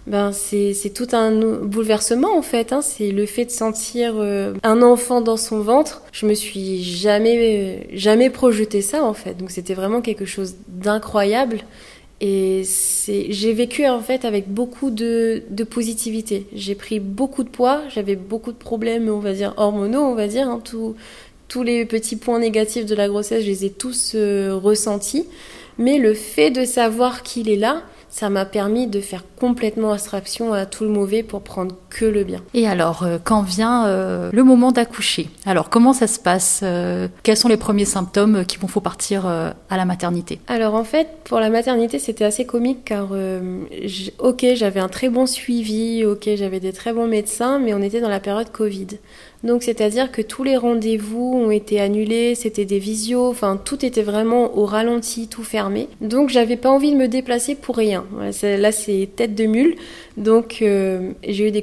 ben 0.07 0.31
c'est 0.31 0.93
tout 0.93 1.07
un 1.11 1.31
bouleversement 1.61 2.37
en 2.37 2.41
fait. 2.41 2.71
Hein. 2.71 2.81
C'est 2.81 3.11
le 3.11 3.25
fait 3.25 3.45
de 3.45 3.51
sentir 3.51 4.13
euh, 4.15 4.53
un 4.63 4.81
enfant 4.81 5.19
dans 5.19 5.35
son 5.35 5.59
ventre. 5.59 6.01
Je 6.13 6.25
me 6.25 6.33
suis 6.33 6.81
jamais 6.81 7.87
jamais 7.91 8.29
projeté 8.29 8.81
ça 8.81 9.03
en 9.03 9.13
fait. 9.13 9.35
Donc 9.35 9.51
c'était 9.51 9.73
vraiment 9.73 10.01
quelque 10.01 10.25
chose 10.25 10.55
d'incroyable. 10.69 11.59
Et 12.19 12.63
j'ai 13.05 13.53
vécu 13.53 13.85
en 13.85 13.99
fait 13.99 14.25
avec 14.25 14.47
beaucoup 14.51 14.89
de, 14.89 15.43
de 15.49 15.63
positivité. 15.63 16.47
J'ai 16.53 16.73
pris 16.73 16.99
beaucoup 16.99 17.43
de 17.43 17.49
poids, 17.49 17.81
j'avais 17.89 18.15
beaucoup 18.15 18.51
de 18.51 18.57
problèmes, 18.57 19.07
on 19.09 19.19
va 19.19 19.33
dire 19.33 19.53
hormonaux, 19.57 20.01
on 20.01 20.15
va 20.15 20.27
dire. 20.27 20.49
Hein. 20.49 20.61
tous 21.47 21.63
les 21.63 21.85
petits 21.85 22.15
points 22.15 22.39
négatifs 22.39 22.85
de 22.85 22.95
la 22.95 23.07
grossesse, 23.07 23.43
je 23.43 23.49
les 23.49 23.65
ai 23.65 23.69
tous 23.69 24.13
euh, 24.15 24.55
ressentis. 24.55 25.25
Mais 25.77 25.99
le 25.99 26.13
fait 26.15 26.49
de 26.49 26.65
savoir 26.65 27.21
qu'il 27.21 27.49
est 27.49 27.55
là, 27.55 27.83
ça 28.09 28.29
m'a 28.29 28.45
permis 28.45 28.87
de 28.87 29.01
faire 29.01 29.23
complètement 29.35 29.91
abstraction 29.91 30.53
à 30.53 30.65
tout 30.65 30.83
le 30.83 30.89
mauvais 30.89 31.23
pour 31.23 31.41
prendre 31.41 31.75
le 32.05 32.23
bien. 32.23 32.41
Et 32.53 32.67
alors, 32.67 33.03
euh, 33.03 33.17
quand 33.23 33.41
vient 33.41 33.85
euh, 33.87 34.29
le 34.33 34.43
moment 34.43 34.71
d'accoucher, 34.71 35.29
alors 35.45 35.69
comment 35.69 35.93
ça 35.93 36.07
se 36.07 36.19
passe 36.19 36.61
euh, 36.63 37.07
Quels 37.23 37.37
sont 37.37 37.47
les 37.47 37.57
premiers 37.57 37.85
symptômes 37.85 38.45
qui 38.45 38.57
vont 38.57 38.67
faut 38.67 38.81
partir 38.81 39.25
à 39.25 39.77
la 39.77 39.85
maternité? 39.85 40.39
Alors 40.47 40.75
en 40.75 40.83
fait, 40.83 41.07
pour 41.23 41.39
la 41.39 41.49
maternité, 41.49 41.99
c'était 41.99 42.25
assez 42.25 42.45
comique 42.45 42.83
car, 42.85 43.09
ok, 44.19 44.45
j'avais 44.55 44.79
un 44.79 44.89
très 44.89 45.09
bon 45.09 45.25
suivi, 45.25 46.03
ok, 46.05 46.29
j'avais 46.35 46.59
des 46.59 46.73
très 46.73 46.91
bons 46.91 47.07
médecins, 47.07 47.59
mais 47.59 47.73
on 47.73 47.81
était 47.81 48.01
dans 48.01 48.09
la 48.09 48.19
période 48.19 48.51
Covid. 48.51 48.87
Donc 49.43 49.63
c'est-à-dire 49.63 50.11
que 50.11 50.21
tous 50.21 50.43
les 50.43 50.57
rendez-vous 50.57 51.33
ont 51.45 51.51
été 51.51 51.79
annulés, 51.79 52.33
c'était 52.35 52.65
des 52.65 52.79
visios, 52.79 53.29
enfin 53.29 53.59
tout 53.63 53.85
était 53.85 54.01
vraiment 54.01 54.57
au 54.57 54.65
ralenti, 54.65 55.27
tout 55.27 55.43
fermé. 55.43 55.87
Donc 56.01 56.29
j'avais 56.29 56.57
pas 56.57 56.69
envie 56.69 56.91
de 56.91 56.97
me 56.97 57.07
déplacer 57.07 57.55
pour 57.55 57.77
rien. 57.77 58.03
Là 58.41 58.71
c'est 58.71 59.09
tête 59.15 59.35
de 59.35 59.45
mule. 59.45 59.75
Donc 60.17 60.57
j'ai 60.59 61.47
eu 61.47 61.51
des 61.51 61.61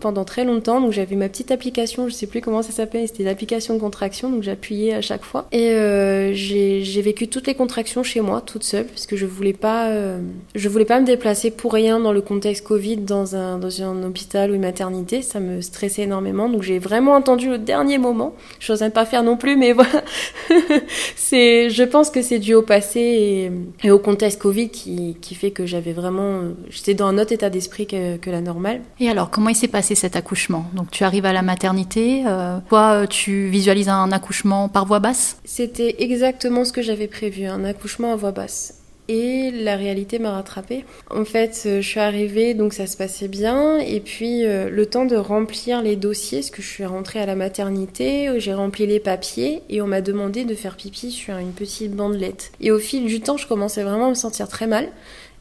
pendant 0.00 0.24
très 0.24 0.44
longtemps. 0.44 0.80
Donc 0.80 0.92
j'avais 0.92 1.16
ma 1.16 1.28
petite 1.28 1.50
application, 1.50 2.08
je 2.08 2.14
sais 2.14 2.26
plus 2.26 2.40
comment 2.40 2.62
ça 2.62 2.72
s'appelle, 2.72 3.06
c'était 3.06 3.24
l'application 3.24 3.74
de 3.74 3.80
contraction, 3.80 4.30
donc 4.30 4.42
j'appuyais 4.42 4.94
à 4.94 5.00
chaque 5.00 5.24
fois. 5.24 5.46
Et 5.52 5.70
euh, 5.70 6.32
j'ai 6.34 7.02
vécu 7.02 7.28
toutes 7.28 7.46
les 7.46 7.54
contractions 7.54 8.02
chez 8.02 8.20
moi, 8.20 8.40
toute 8.40 8.64
seule, 8.64 8.86
parce 8.86 9.06
que 9.06 9.16
je 9.16 9.26
voulais 9.26 9.52
pas, 9.52 9.88
euh, 9.88 10.18
je 10.54 10.68
voulais 10.68 10.84
pas 10.84 11.00
me 11.00 11.06
déplacer 11.06 11.50
pour 11.50 11.72
rien 11.72 12.00
dans 12.00 12.12
le 12.12 12.20
contexte 12.20 12.64
Covid, 12.64 12.98
dans 12.98 13.36
un 13.36 13.62
hôpital 14.04 14.50
ou 14.50 14.54
une 14.54 14.62
maternité. 14.62 15.22
Ça 15.22 15.40
me 15.40 15.60
stressait 15.60 16.02
énormément. 16.02 16.48
Donc 16.48 16.62
j'ai 16.62 16.78
vraiment 16.78 17.12
entendu 17.12 17.50
au 17.52 17.56
dernier 17.56 17.98
moment. 17.98 18.34
Je 18.60 18.72
n'osais 18.72 18.90
pas 18.90 19.04
faire 19.04 19.22
non 19.22 19.36
plus, 19.36 19.56
mais 19.56 19.72
voilà. 19.72 20.02
c'est, 21.16 21.70
je 21.70 21.82
pense 21.82 22.10
que 22.10 22.22
c'est 22.22 22.38
dû 22.38 22.54
au 22.54 22.62
passé 22.62 23.50
et, 23.82 23.90
au 23.90 23.98
contexte 23.98 24.40
Covid 24.40 24.70
qui, 24.70 25.34
fait 25.34 25.50
que 25.50 25.66
j'avais 25.66 25.92
vraiment, 25.92 26.40
j'étais 26.70 26.94
dans 26.94 27.06
un 27.06 27.18
autre 27.18 27.32
état 27.32 27.50
d'esprit 27.50 27.86
que, 27.86 28.30
la 28.30 28.40
normale. 28.40 28.80
Comment 29.24 29.48
il 29.48 29.56
s'est 29.56 29.68
passé 29.68 29.94
cet 29.94 30.16
accouchement? 30.16 30.66
Donc, 30.74 30.90
tu 30.90 31.04
arrives 31.04 31.26
à 31.26 31.32
la 31.32 31.42
maternité. 31.42 32.24
Euh, 32.26 32.58
toi, 32.68 33.06
tu 33.06 33.48
visualises 33.48 33.88
un 33.88 34.12
accouchement 34.12 34.68
par 34.68 34.86
voix 34.86 34.98
basse? 34.98 35.38
C'était 35.44 35.96
exactement 36.02 36.64
ce 36.64 36.72
que 36.72 36.82
j'avais 36.82 37.08
prévu, 37.08 37.46
un 37.46 37.64
accouchement 37.64 38.12
à 38.12 38.16
voix 38.16 38.32
basse 38.32 38.74
et 39.08 39.50
la 39.52 39.76
réalité 39.76 40.18
m'a 40.18 40.32
rattrapée. 40.32 40.84
En 41.10 41.24
fait, 41.24 41.62
euh, 41.66 41.80
je 41.80 41.88
suis 41.88 42.00
arrivée, 42.00 42.54
donc 42.54 42.72
ça 42.72 42.86
se 42.86 42.96
passait 42.96 43.28
bien, 43.28 43.78
et 43.78 44.00
puis 44.00 44.44
euh, 44.44 44.68
le 44.68 44.86
temps 44.86 45.04
de 45.04 45.16
remplir 45.16 45.82
les 45.82 45.96
dossiers, 45.96 46.40
parce 46.40 46.50
que 46.50 46.62
je 46.62 46.68
suis 46.68 46.84
rentrée 46.84 47.20
à 47.20 47.26
la 47.26 47.36
maternité, 47.36 48.28
j'ai 48.38 48.54
rempli 48.54 48.86
les 48.86 49.00
papiers, 49.00 49.62
et 49.68 49.80
on 49.80 49.86
m'a 49.86 50.00
demandé 50.00 50.44
de 50.44 50.54
faire 50.54 50.76
pipi 50.76 51.10
sur 51.10 51.36
une 51.36 51.52
petite 51.52 51.92
bandelette. 51.92 52.52
Et 52.60 52.70
au 52.70 52.78
fil 52.78 53.06
du 53.06 53.20
temps, 53.20 53.36
je 53.36 53.46
commençais 53.46 53.82
vraiment 53.82 54.06
à 54.06 54.10
me 54.10 54.14
sentir 54.14 54.48
très 54.48 54.66
mal. 54.66 54.88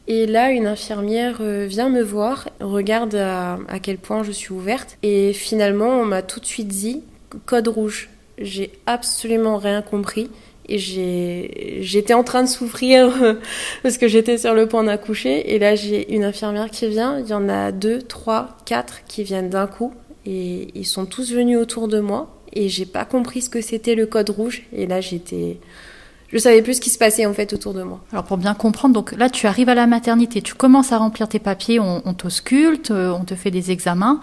Et 0.08 0.28
là, 0.28 0.52
une 0.52 0.68
infirmière 0.68 1.38
euh, 1.42 1.66
vient 1.68 1.90
me 1.90 2.02
voir, 2.02 2.50
regarde 2.60 3.16
à, 3.16 3.58
quel 3.82 3.98
point 3.98 4.24
je 4.24 4.32
suis 4.32 4.52
ouverte, 4.52 4.98
et 5.02 5.34
finalement, 5.34 6.00
on 6.00 6.06
m'a 6.06 6.22
tout 6.22 6.40
de 6.40 6.46
suite 6.46 6.68
dit 6.68 7.02
code 7.46 7.68
rouge. 7.68 8.10
J'ai 8.38 8.72
absolument 8.86 9.58
rien 9.58 9.82
compris. 9.82 10.30
Et 10.68 10.80
j'étais 11.82 12.16
en 12.16 12.24
train 12.24 12.42
de 12.42 12.50
souffrir 12.50 13.14
parce 13.84 14.00
que 14.00 14.08
j'étais 14.08 14.40
sur 14.40 14.54
le 14.56 14.68
point 14.68 14.84
d'accoucher. 14.84 15.54
Et 15.54 15.60
là 15.60 15.76
j'ai 15.76 16.12
une 16.14 16.24
infirmière 16.24 16.72
qui 16.72 16.88
vient, 16.88 17.20
il 17.20 17.28
y 17.28 17.34
en 17.34 17.48
a 17.50 17.72
deux, 17.72 18.02
trois, 18.02 18.58
quatre 18.66 19.06
qui 19.08 19.24
viennent 19.24 19.50
d'un 19.50 19.68
coup. 19.68 19.94
Et 20.26 20.70
ils 20.74 20.86
sont 20.86 21.06
tous 21.06 21.32
venus 21.32 21.60
autour 21.60 21.88
de 21.88 22.00
moi. 22.00 22.36
Et 22.54 22.68
j'ai 22.68 22.86
pas 22.86 23.06
compris 23.06 23.42
ce 23.42 23.50
que 23.50 23.62
c'était 23.62 23.94
le 23.94 24.08
code 24.08 24.32
rouge. 24.32 24.64
Et 24.74 24.88
là 24.88 25.02
j'étais 25.02 25.60
je 26.32 26.38
savais 26.38 26.62
plus 26.62 26.76
ce 26.76 26.82
qui 26.82 26.90
se 26.90 26.98
passait 26.98 27.26
en 27.26 27.34
fait 27.34 27.54
autour 27.54 27.74
de 27.74 27.84
moi. 27.84 28.04
Alors 28.12 28.24
pour 28.24 28.38
bien 28.38 28.54
comprendre, 28.54 28.94
donc 28.94 29.12
là 29.18 29.30
tu 29.30 29.48
arrives 29.48 29.70
à 29.70 29.76
la 29.76 29.88
maternité, 29.88 30.42
tu 30.42 30.54
commences 30.54 30.92
à 30.92 30.98
remplir 30.98 31.28
tes 31.28 31.40
papiers, 31.40 31.80
on, 31.80 32.02
on 32.06 32.14
t'ausculte, 32.14 32.92
on 32.92 33.24
te 33.24 33.36
fait 33.36 33.52
des 33.52 33.72
examens 33.72 34.20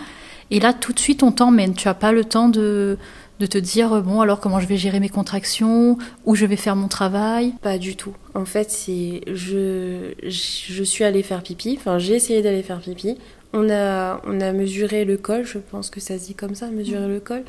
et 0.50 0.61
là 0.61 0.73
tout 0.73 0.92
de 0.92 0.99
suite 0.99 1.23
on 1.23 1.32
t'emmène, 1.32 1.75
tu 1.75 1.88
as 1.88 1.94
pas 1.94 2.12
le 2.12 2.25
temps 2.25 2.49
de 2.49 2.99
de 3.40 3.47
te 3.47 3.59
dire 3.59 4.02
bon 4.02 4.21
alors 4.21 4.38
comment 4.38 4.61
je 4.61 4.66
vais 4.66 4.76
gérer 4.76 5.00
mes 5.00 5.09
contractions 5.09 5.99
où 6.25 6.35
je 6.37 6.47
vais 6.47 6.56
faire 6.56 6.76
mon 6.76 6.87
travail? 6.87 7.54
Pas 7.61 7.78
du 7.78 7.97
tout. 7.97 8.14
En 8.35 8.44
fait, 8.44 8.71
c'est 8.71 9.23
je 9.26 10.12
je 10.23 10.82
suis 10.85 11.02
allée 11.02 11.25
faire 11.25 11.42
pipi. 11.42 11.76
Enfin, 11.78 11.99
j'ai 11.99 12.14
essayé 12.14 12.40
d'aller 12.40 12.62
faire 12.62 12.80
pipi. 12.80 13.18
On 13.52 13.68
a 13.68 14.21
on 14.26 14.40
a 14.40 14.52
mesuré 14.52 15.04
le 15.04 15.16
col. 15.16 15.44
Je 15.44 15.59
pense 15.59 15.90
que 15.90 15.99
ça 15.99 16.18
se 16.18 16.26
dit 16.26 16.35
comme 16.35 16.54
ça, 16.54 16.68
mesurer 16.68 17.09
le 17.09 17.18
col. 17.18 17.42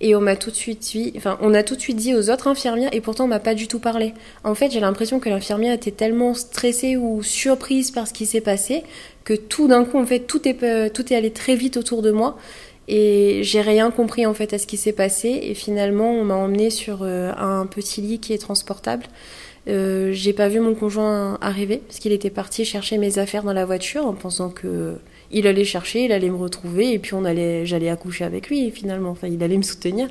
Et 0.00 0.14
on 0.14 0.20
m'a 0.20 0.36
tout 0.36 0.50
de 0.50 0.56
suite 0.56 0.80
dit, 0.80 1.12
enfin, 1.16 1.38
on 1.40 1.54
a 1.54 1.62
tout 1.62 1.74
de 1.74 1.80
suite 1.80 1.96
dit 1.96 2.14
aux 2.14 2.28
autres 2.30 2.48
infirmières, 2.48 2.90
et 2.92 3.00
pourtant 3.00 3.24
on 3.24 3.28
m'a 3.28 3.40
pas 3.40 3.54
du 3.54 3.66
tout 3.66 3.78
parlé. 3.78 4.12
En 4.44 4.54
fait, 4.54 4.70
j'ai 4.70 4.80
l'impression 4.80 5.20
que 5.20 5.30
l'infirmière 5.30 5.72
était 5.72 5.90
tellement 5.90 6.34
stressée 6.34 6.96
ou 6.96 7.22
surprise 7.22 7.90
par 7.90 8.06
ce 8.06 8.12
qui 8.12 8.26
s'est 8.26 8.42
passé 8.42 8.82
que 9.24 9.34
tout 9.34 9.68
d'un 9.68 9.84
coup, 9.84 9.98
en 9.98 10.06
fait, 10.06 10.20
tout 10.20 10.46
est 10.46 10.92
tout 10.92 11.12
est 11.12 11.16
allé 11.16 11.30
très 11.30 11.56
vite 11.56 11.76
autour 11.76 12.02
de 12.02 12.10
moi 12.10 12.36
et 12.88 13.40
j'ai 13.42 13.60
rien 13.60 13.90
compris 13.90 14.26
en 14.26 14.34
fait 14.34 14.52
à 14.52 14.58
ce 14.58 14.66
qui 14.66 14.76
s'est 14.76 14.92
passé. 14.92 15.40
Et 15.42 15.54
finalement, 15.54 16.12
on 16.12 16.24
m'a 16.24 16.34
emmené 16.34 16.70
sur 16.70 17.00
euh, 17.02 17.32
un 17.36 17.66
petit 17.66 18.00
lit 18.00 18.18
qui 18.20 18.32
est 18.32 18.38
transportable. 18.38 19.06
Euh, 19.68 20.12
j'ai 20.12 20.32
pas 20.32 20.48
vu 20.48 20.60
mon 20.60 20.74
conjoint 20.74 21.38
arriver 21.40 21.78
parce 21.78 21.98
qu'il 21.98 22.12
était 22.12 22.30
parti 22.30 22.64
chercher 22.64 22.98
mes 22.98 23.18
affaires 23.18 23.42
dans 23.42 23.52
la 23.52 23.64
voiture 23.64 24.06
en 24.06 24.12
pensant 24.12 24.50
que 24.50 24.96
il 25.30 25.46
allait 25.46 25.64
chercher, 25.64 26.04
il 26.04 26.12
allait 26.12 26.30
me 26.30 26.36
retrouver 26.36 26.92
et 26.92 26.98
puis 26.98 27.14
on 27.14 27.24
allait, 27.24 27.66
j'allais 27.66 27.88
accoucher 27.88 28.24
avec 28.24 28.48
lui. 28.48 28.70
finalement, 28.70 29.10
enfin, 29.10 29.28
il 29.28 29.42
allait 29.42 29.56
me 29.56 29.62
soutenir. 29.62 30.08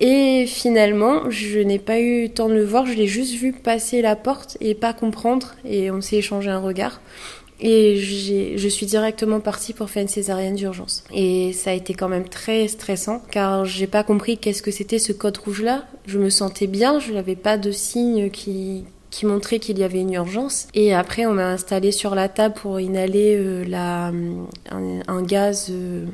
Et 0.00 0.46
finalement, 0.46 1.28
je 1.28 1.58
n'ai 1.58 1.80
pas 1.80 1.98
eu 1.98 2.22
le 2.22 2.28
temps 2.28 2.48
de 2.48 2.54
le 2.54 2.64
voir. 2.64 2.86
Je 2.86 2.94
l'ai 2.94 3.08
juste 3.08 3.34
vu 3.34 3.52
passer 3.52 4.00
la 4.00 4.14
porte 4.14 4.56
et 4.60 4.74
pas 4.74 4.92
comprendre. 4.92 5.56
Et 5.64 5.90
on 5.90 6.00
s'est 6.00 6.16
échangé 6.16 6.50
un 6.50 6.60
regard. 6.60 7.00
Et 7.60 7.96
je 7.96 8.68
suis 8.68 8.86
directement 8.86 9.40
partie 9.40 9.72
pour 9.72 9.90
faire 9.90 10.02
une 10.02 10.08
césarienne 10.08 10.54
d'urgence. 10.54 11.02
Et 11.12 11.52
ça 11.52 11.70
a 11.70 11.72
été 11.72 11.92
quand 11.92 12.08
même 12.08 12.28
très 12.28 12.68
stressant 12.68 13.20
car 13.32 13.64
j'ai 13.64 13.88
pas 13.88 14.04
compris 14.04 14.38
qu'est-ce 14.38 14.62
que 14.62 14.70
c'était 14.70 15.00
ce 15.00 15.12
code 15.12 15.36
rouge 15.38 15.62
là. 15.62 15.84
Je 16.06 16.20
me 16.20 16.30
sentais 16.30 16.68
bien, 16.68 17.00
je 17.00 17.12
n'avais 17.12 17.34
pas 17.34 17.58
de 17.58 17.72
signe 17.72 18.30
qui 18.30 18.84
qui 19.10 19.26
montrait 19.26 19.58
qu'il 19.58 19.78
y 19.78 19.84
avait 19.84 20.00
une 20.00 20.12
urgence. 20.12 20.68
Et 20.74 20.94
après, 20.94 21.26
on 21.26 21.32
m'a 21.32 21.48
installé 21.48 21.92
sur 21.92 22.14
la 22.14 22.28
table 22.28 22.54
pour 22.54 22.78
inhaler 22.80 23.36
euh, 23.38 23.64
la, 23.66 24.12
un, 24.70 25.22
gaz. 25.22 25.68
Euh, 25.70 26.04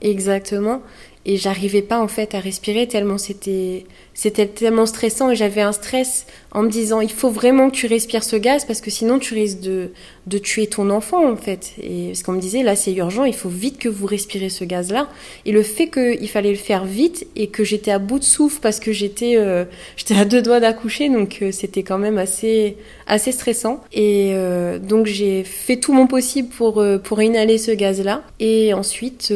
exactement. 0.00 0.82
Et 1.24 1.36
j'arrivais 1.36 1.82
pas 1.82 2.00
en 2.00 2.08
fait 2.08 2.34
à 2.34 2.40
respirer 2.40 2.88
tellement 2.88 3.18
c'était 3.18 3.86
c'était 4.14 4.46
tellement 4.46 4.86
stressant 4.86 5.30
et 5.30 5.36
j'avais 5.36 5.62
un 5.62 5.72
stress 5.72 6.26
en 6.52 6.62
me 6.62 6.68
disant 6.68 7.00
il 7.00 7.10
faut 7.10 7.30
vraiment 7.30 7.70
que 7.70 7.76
tu 7.76 7.86
respires 7.86 8.24
ce 8.24 8.36
gaz 8.36 8.64
parce 8.64 8.80
que 8.80 8.90
sinon 8.90 9.18
tu 9.18 9.34
risques 9.34 9.60
de, 9.60 9.90
de 10.26 10.38
tuer 10.38 10.66
ton 10.66 10.90
enfant 10.90 11.30
en 11.30 11.36
fait. 11.36 11.72
Et 11.82 12.08
parce 12.08 12.22
qu'on 12.22 12.32
me 12.32 12.40
disait 12.40 12.62
là 12.62 12.76
c'est 12.76 12.92
urgent, 12.92 13.24
il 13.24 13.34
faut 13.34 13.48
vite 13.48 13.78
que 13.78 13.88
vous 13.88 14.06
respirez 14.06 14.48
ce 14.48 14.64
gaz 14.64 14.92
là. 14.92 15.08
Et 15.44 15.52
le 15.52 15.62
fait 15.62 15.88
qu'il 15.88 16.28
fallait 16.28 16.50
le 16.50 16.56
faire 16.56 16.84
vite 16.84 17.26
et 17.36 17.48
que 17.48 17.64
j'étais 17.64 17.90
à 17.90 17.98
bout 17.98 18.18
de 18.18 18.24
souffle 18.24 18.58
parce 18.60 18.80
que 18.80 18.92
j'étais 18.92 19.36
euh, 19.36 19.64
à 20.10 20.24
deux 20.24 20.42
doigts 20.42 20.60
d'accoucher 20.60 21.08
donc 21.08 21.38
euh, 21.42 21.52
c'était 21.52 21.82
quand 21.82 21.98
même 21.98 22.18
assez 22.18 22.76
assez 23.06 23.32
stressant. 23.32 23.80
Et 23.92 24.32
euh, 24.34 24.78
donc 24.78 25.06
j'ai 25.06 25.44
fait 25.44 25.76
tout 25.76 25.92
mon 25.92 26.06
possible 26.06 26.48
pour 26.48 26.84
pour 27.04 27.22
inhaler 27.22 27.58
ce 27.58 27.70
gaz 27.70 28.02
là 28.02 28.22
et 28.40 28.74
ensuite 28.74 29.32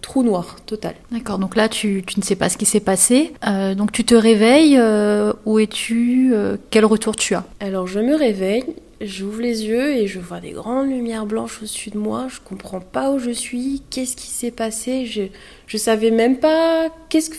trou 0.00 0.22
noir 0.22 0.56
total. 0.66 0.94
D'accord 1.12 1.38
donc 1.38 1.56
là 1.56 1.68
tu, 1.68 2.02
tu 2.06 2.18
ne 2.18 2.24
sais 2.24 2.36
pas 2.36 2.48
ce 2.48 2.56
qui 2.56 2.66
s'est 2.66 2.80
passé 2.80 3.32
donc 3.76 3.92
tu 3.92 4.04
te 4.04 4.14
réveilles, 4.26 4.76
euh, 4.76 5.32
où 5.44 5.60
es-tu 5.60 6.30
euh, 6.32 6.56
Quel 6.70 6.84
retour 6.84 7.14
tu 7.14 7.34
as? 7.34 7.44
Alors 7.60 7.86
je 7.86 8.00
me 8.00 8.16
réveille, 8.16 8.64
j'ouvre 9.00 9.40
les 9.40 9.66
yeux 9.66 9.92
et 9.92 10.08
je 10.08 10.18
vois 10.18 10.40
des 10.40 10.50
grandes 10.50 10.88
lumières 10.88 11.26
blanches 11.26 11.58
au-dessus 11.58 11.90
de 11.90 11.98
moi. 11.98 12.26
Je 12.28 12.38
comprends 12.44 12.80
pas 12.80 13.12
où 13.12 13.20
je 13.20 13.30
suis, 13.30 13.82
qu'est-ce 13.88 14.16
qui 14.16 14.26
s'est 14.26 14.50
passé? 14.50 15.06
Je, 15.06 15.22
je 15.68 15.76
savais 15.76 16.10
même 16.10 16.38
pas 16.38 16.88
qu'est-ce 17.08 17.30
que, 17.30 17.36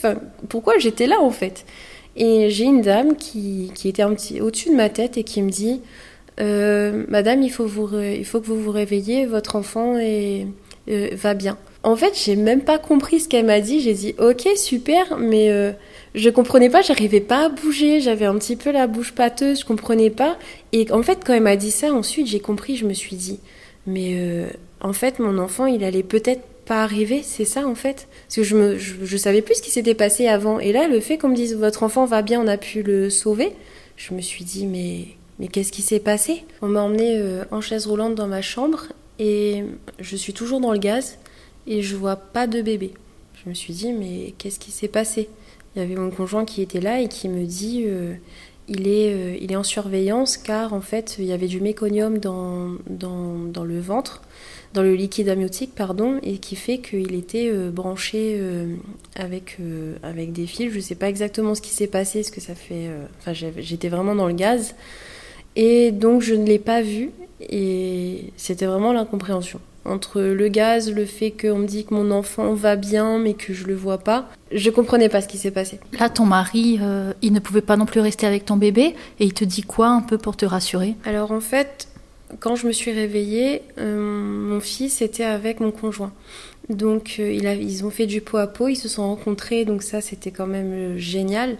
pourquoi 0.48 0.78
j'étais 0.78 1.06
là 1.06 1.20
en 1.20 1.30
fait. 1.30 1.66
Et 2.16 2.48
j'ai 2.48 2.64
une 2.64 2.80
dame 2.80 3.16
qui, 3.16 3.70
qui 3.74 3.88
était 3.88 4.02
un 4.02 4.14
petit 4.14 4.40
au-dessus 4.40 4.70
de 4.70 4.74
ma 4.74 4.88
tête 4.88 5.18
et 5.18 5.24
qui 5.24 5.42
me 5.42 5.50
dit 5.50 5.82
euh, 6.40 7.04
Madame, 7.08 7.42
il 7.42 7.50
faut, 7.50 7.66
vous 7.66 7.98
il 8.00 8.24
faut 8.24 8.40
que 8.40 8.46
vous 8.46 8.62
vous 8.62 8.72
réveillez, 8.72 9.26
votre 9.26 9.56
enfant 9.56 9.98
est, 9.98 10.46
va 10.86 11.34
bien. 11.34 11.58
En 11.84 11.96
fait, 11.96 12.18
j'ai 12.22 12.36
même 12.36 12.62
pas 12.62 12.78
compris 12.78 13.20
ce 13.20 13.28
qu'elle 13.28 13.46
m'a 13.46 13.60
dit. 13.60 13.80
J'ai 13.80 13.94
dit 13.94 14.14
Ok, 14.18 14.48
super, 14.56 15.16
mais 15.16 15.50
euh, 15.50 15.72
je 16.14 16.28
comprenais 16.30 16.70
pas, 16.70 16.82
j'arrivais 16.82 17.20
pas 17.20 17.46
à 17.46 17.48
bouger, 17.48 18.00
j'avais 18.00 18.26
un 18.26 18.36
petit 18.36 18.56
peu 18.56 18.72
la 18.72 18.86
bouche 18.86 19.12
pâteuse, 19.12 19.60
je 19.60 19.64
comprenais 19.64 20.10
pas. 20.10 20.38
Et 20.72 20.90
en 20.92 21.02
fait, 21.02 21.20
quand 21.24 21.34
elle 21.34 21.42
m'a 21.42 21.56
dit 21.56 21.70
ça, 21.70 21.92
ensuite 21.92 22.26
j'ai 22.26 22.40
compris, 22.40 22.76
je 22.76 22.84
me 22.86 22.94
suis 22.94 23.16
dit 23.16 23.38
Mais 23.86 24.44
en 24.80 24.92
fait, 24.92 25.18
mon 25.18 25.38
enfant, 25.38 25.66
il 25.66 25.84
allait 25.84 26.02
peut-être 26.02 26.42
pas 26.64 26.82
arriver, 26.82 27.22
c'est 27.24 27.46
ça 27.46 27.66
en 27.66 27.74
fait 27.74 28.08
Parce 28.26 28.36
que 28.36 28.42
je, 28.42 29.16
savais 29.16 29.42
plus 29.42 29.56
ce 29.56 29.62
qui 29.62 29.70
s'était 29.70 29.94
passé 29.94 30.28
avant. 30.28 30.60
Et 30.60 30.72
là, 30.72 30.86
le 30.86 31.00
fait 31.00 31.18
qu'on 31.18 31.28
me 31.28 31.34
dise 31.34 31.56
votre 31.56 31.82
enfant 31.82 32.04
va 32.04 32.22
bien, 32.22 32.40
on 32.40 32.46
a 32.46 32.58
pu 32.58 32.82
le 32.82 33.10
sauver, 33.10 33.52
je 33.96 34.14
me 34.14 34.20
suis 34.20 34.44
dit 34.44 34.66
mais, 34.66 35.06
mais 35.38 35.48
qu'est-ce 35.48 35.72
qui 35.72 35.82
s'est 35.82 35.98
passé? 35.98 36.44
On 36.62 36.68
m'a 36.68 36.82
emmené 36.82 37.16
euh, 37.16 37.44
en 37.50 37.60
chaise 37.60 37.86
roulante 37.86 38.14
dans 38.14 38.28
ma 38.28 38.42
chambre 38.42 38.88
et 39.18 39.64
je 39.98 40.14
suis 40.14 40.34
toujours 40.34 40.60
dans 40.60 40.72
le 40.72 40.78
gaz 40.78 41.18
et 41.68 41.82
je 41.82 41.94
vois 41.94 42.16
pas 42.16 42.48
de 42.48 42.60
bébé. 42.60 42.94
Je 43.44 43.48
me 43.48 43.54
suis 43.54 43.72
dit 43.72 43.92
mais 43.92 44.34
qu'est-ce 44.38 44.58
qui 44.58 44.72
s'est 44.72 44.88
passé? 44.88 45.28
Il 45.76 45.82
y 45.82 45.84
avait 45.84 45.94
mon 45.94 46.10
conjoint 46.10 46.44
qui 46.44 46.62
était 46.62 46.80
là 46.80 47.00
et 47.00 47.08
qui 47.08 47.28
me 47.28 47.44
dit 47.44 47.84
euh, 47.86 48.14
il 48.68 48.86
est, 48.86 49.12
euh, 49.12 49.36
il 49.40 49.50
est 49.50 49.56
en 49.56 49.62
surveillance 49.62 50.36
car 50.36 50.74
en 50.74 50.80
fait 50.80 51.16
il 51.18 51.24
y 51.24 51.32
avait 51.32 51.46
du 51.46 51.60
méconium 51.60 52.18
dans, 52.18 52.72
dans, 52.86 53.64
le 53.64 53.80
ventre 53.80 54.22
dans 54.74 54.82
le 54.82 54.94
liquide 54.94 55.30
amniotique, 55.30 55.74
pardon, 55.74 56.20
et 56.22 56.36
qui 56.36 56.54
fait 56.54 56.78
qu'il 56.78 57.14
était 57.14 57.48
euh, 57.50 57.70
branché 57.70 58.36
euh, 58.38 58.74
avec, 59.16 59.56
avec 60.02 60.32
des 60.32 60.46
fils. 60.46 60.70
Je 60.70 60.76
ne 60.76 60.82
sais 60.82 60.94
pas 60.94 61.08
exactement 61.08 61.54
ce 61.54 61.62
qui 61.62 61.70
s'est 61.70 61.86
passé, 61.86 62.22
ce 62.22 62.30
que 62.30 62.42
ça 62.42 62.54
fait. 62.54 62.90
Enfin, 63.18 63.32
j'étais 63.32 63.88
vraiment 63.88 64.14
dans 64.14 64.26
le 64.26 64.34
gaz. 64.34 64.74
Et 65.56 65.90
donc, 65.90 66.20
je 66.20 66.34
ne 66.34 66.44
l'ai 66.44 66.58
pas 66.58 66.82
vu, 66.82 67.10
et 67.40 68.30
c'était 68.36 68.66
vraiment 68.66 68.92
l'incompréhension. 68.92 69.58
Entre 69.84 70.20
le 70.20 70.48
gaz, 70.48 70.92
le 70.92 71.04
fait 71.06 71.30
qu'on 71.30 71.58
me 71.58 71.66
dit 71.66 71.84
que 71.84 71.94
mon 71.94 72.10
enfant 72.10 72.52
va 72.54 72.76
bien, 72.76 73.18
mais 73.18 73.34
que 73.34 73.54
je 73.54 73.64
le 73.64 73.74
vois 73.74 73.98
pas, 73.98 74.28
je 74.52 74.70
comprenais 74.70 75.08
pas 75.08 75.20
ce 75.20 75.28
qui 75.28 75.38
s'est 75.38 75.50
passé. 75.50 75.80
Là, 75.98 76.10
ton 76.10 76.26
mari, 76.26 76.78
il 77.22 77.32
ne 77.32 77.40
pouvait 77.40 77.62
pas 77.62 77.76
non 77.76 77.86
plus 77.86 78.00
rester 78.00 78.26
avec 78.26 78.44
ton 78.44 78.56
bébé, 78.56 78.94
et 79.18 79.24
il 79.24 79.32
te 79.32 79.44
dit 79.44 79.62
quoi 79.62 79.88
un 79.88 80.02
peu 80.02 80.18
pour 80.18 80.36
te 80.36 80.44
rassurer? 80.44 80.94
Alors 81.04 81.32
en 81.32 81.40
fait, 81.40 81.88
quand 82.40 82.56
je 82.56 82.66
me 82.66 82.72
suis 82.72 82.92
réveillée, 82.92 83.62
euh, 83.78 83.98
mon 83.98 84.60
fils 84.60 85.00
était 85.02 85.24
avec 85.24 85.60
mon 85.60 85.70
conjoint. 85.70 86.12
Donc 86.68 87.16
euh, 87.18 87.32
ils 87.32 87.84
ont 87.84 87.90
fait 87.90 88.06
du 88.06 88.20
pot 88.20 88.36
à 88.36 88.46
pot, 88.46 88.68
ils 88.68 88.76
se 88.76 88.88
sont 88.88 89.06
rencontrés, 89.06 89.64
donc 89.64 89.82
ça 89.82 90.00
c'était 90.00 90.30
quand 90.30 90.46
même 90.46 90.72
euh, 90.72 90.98
génial. 90.98 91.56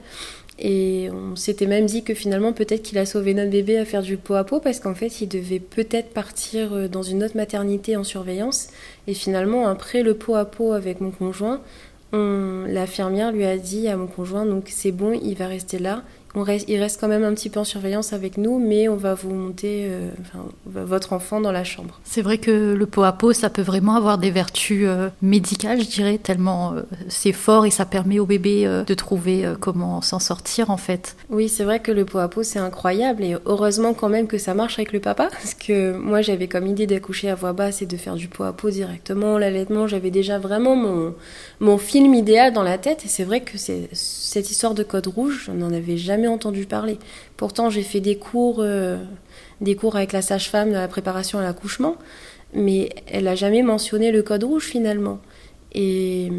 Et 0.59 1.09
on 1.13 1.37
s'était 1.37 1.67
même 1.67 1.87
dit 1.87 2.03
que 2.03 2.15
finalement 2.15 2.53
peut-être 2.53 2.83
qu'il 2.83 2.99
a 2.99 3.07
sauvé 3.07 3.33
notre 3.33 3.51
bébé 3.51 3.79
à 3.79 3.85
faire 3.85 4.03
du 4.03 4.17
pot 4.17 4.35
à 4.35 4.45
pot 4.45 4.61
parce 4.61 4.81
qu'en 4.81 4.95
fait 4.95 5.21
il 5.21 5.29
devait 5.29 5.61
peut-être 5.61 6.11
partir 6.11 6.89
dans 6.89 7.03
une 7.03 7.23
autre 7.23 7.37
maternité 7.37 7.97
en 7.97 8.05
surveillance. 8.05 8.69
Et 9.07 9.15
finalement 9.15 9.69
après 9.69 10.03
le 10.03 10.15
pot 10.15 10.35
à 10.35 10.45
pot 10.45 10.73
avec 10.73 11.01
mon 11.01 11.13
conjoint, 11.13 11.61
l'infirmière 12.13 13.33
lui 13.33 13.45
a 13.45 13.57
dit 13.57 13.87
à 13.89 13.97
mon 13.97 14.07
conjoint 14.07 14.47
donc 14.47 14.65
c'est 14.69 14.93
bon, 14.93 15.13
il 15.13 15.35
va 15.35 15.47
rester 15.47 15.79
là 15.79 16.03
il 16.69 16.81
reste 16.81 17.01
quand 17.01 17.09
même 17.09 17.25
un 17.25 17.35
petit 17.35 17.51
peu 17.51 17.61
en 17.61 17.65
surveillance 17.65 18.13
avec 18.13 18.37
nous, 18.37 18.59
mais 18.59 18.89
on 18.89 18.97
va 18.97 19.15
vous 19.15 19.33
monter 19.33 19.87
euh, 19.89 20.11
votre 20.67 21.13
enfant 21.13 21.41
dans 21.41 21.53
la 21.53 21.65
chambre. 21.65 22.01
C'est 22.05 22.23
vrai 22.23 22.39
que 22.39 22.75
le 22.75 22.87
pot 22.87 23.03
à 23.03 23.13
pot, 23.13 23.33
ça 23.33 23.51
peut 23.51 23.63
vraiment 23.63 23.97
avoir 23.97 24.19
des 24.19 24.31
vertus 24.31 24.85
euh, 24.87 25.09
médicales, 25.23 25.81
je 25.81 25.89
dirais, 25.89 26.19
tellement 26.19 26.73
euh, 26.75 26.83
c'est 27.09 27.33
fort 27.33 27.67
et 27.67 27.71
ça 27.71 27.87
permet 27.87 28.19
au 28.19 28.27
bébé 28.27 28.67
de 28.87 28.95
trouver 28.95 29.45
comment 29.61 30.01
s'en 30.03 30.19
sortir 30.19 30.71
en 30.71 30.77
fait. 30.77 31.17
Oui, 31.31 31.49
c'est 31.49 31.65
vrai 31.65 31.81
que 31.81 31.93
le 31.93 32.05
pot 32.05 32.19
à 32.19 32.29
pot, 32.29 32.43
c'est 32.43 32.59
incroyable 32.59 33.23
et 33.25 33.37
heureusement 33.47 33.95
quand 33.95 34.09
même 34.09 34.27
que 34.27 34.39
ça 34.39 34.55
marche 34.55 34.79
avec 34.79 34.93
le 34.93 35.01
papa, 35.01 35.29
parce 35.31 35.55
que 35.55 35.97
moi 35.97 36.23
j'avais 36.23 36.49
comme 36.49 36.67
idée 36.67 36.87
d'accoucher 36.87 37.31
à 37.31 37.35
voix 37.35 37.53
basse 37.53 37.83
et 37.83 37.87
de 37.87 37.97
faire 37.97 38.15
du 38.15 38.29
pot 38.29 38.45
à 38.45 38.53
pot 38.53 38.71
directement, 38.71 39.39
l'allaitement, 39.39 39.87
j'avais 39.87 40.11
déjà 40.11 40.39
vraiment 40.39 40.77
mon, 40.77 41.15
mon 41.61 41.79
film 41.79 42.15
idéal 42.15 42.53
dans 42.53 42.63
la 42.63 42.79
tête 42.79 43.05
et 43.05 43.09
c'est 43.09 43.25
vrai 43.25 43.41
que 43.41 43.59
cette 43.59 44.51
histoire 44.51 44.75
de 44.75 44.83
code 44.83 45.07
rouge, 45.07 45.45
je 45.47 45.53
n'en 45.53 45.73
avais 45.73 45.97
jamais 45.97 46.28
entendu 46.29 46.67
parler. 46.67 46.99
Pourtant, 47.37 47.71
j'ai 47.71 47.83
fait 47.83 48.01
des 48.01 48.17
cours, 48.17 48.59
euh, 48.61 48.99
des 49.61 49.75
cours 49.75 49.97
avec 49.97 50.13
la 50.13 50.23
sage-femme 50.23 50.69
de 50.71 50.75
la 50.75 50.89
préparation 50.89 51.39
à 51.39 51.43
l'accouchement, 51.43 51.97
mais 52.55 52.91
elle 53.07 53.25
n'a 53.25 53.35
jamais 53.35 53.63
mentionné 53.63 54.13
le 54.13 54.23
code 54.23 54.45
rouge 54.45 54.65
finalement. 54.65 55.21
Et, 55.73 56.31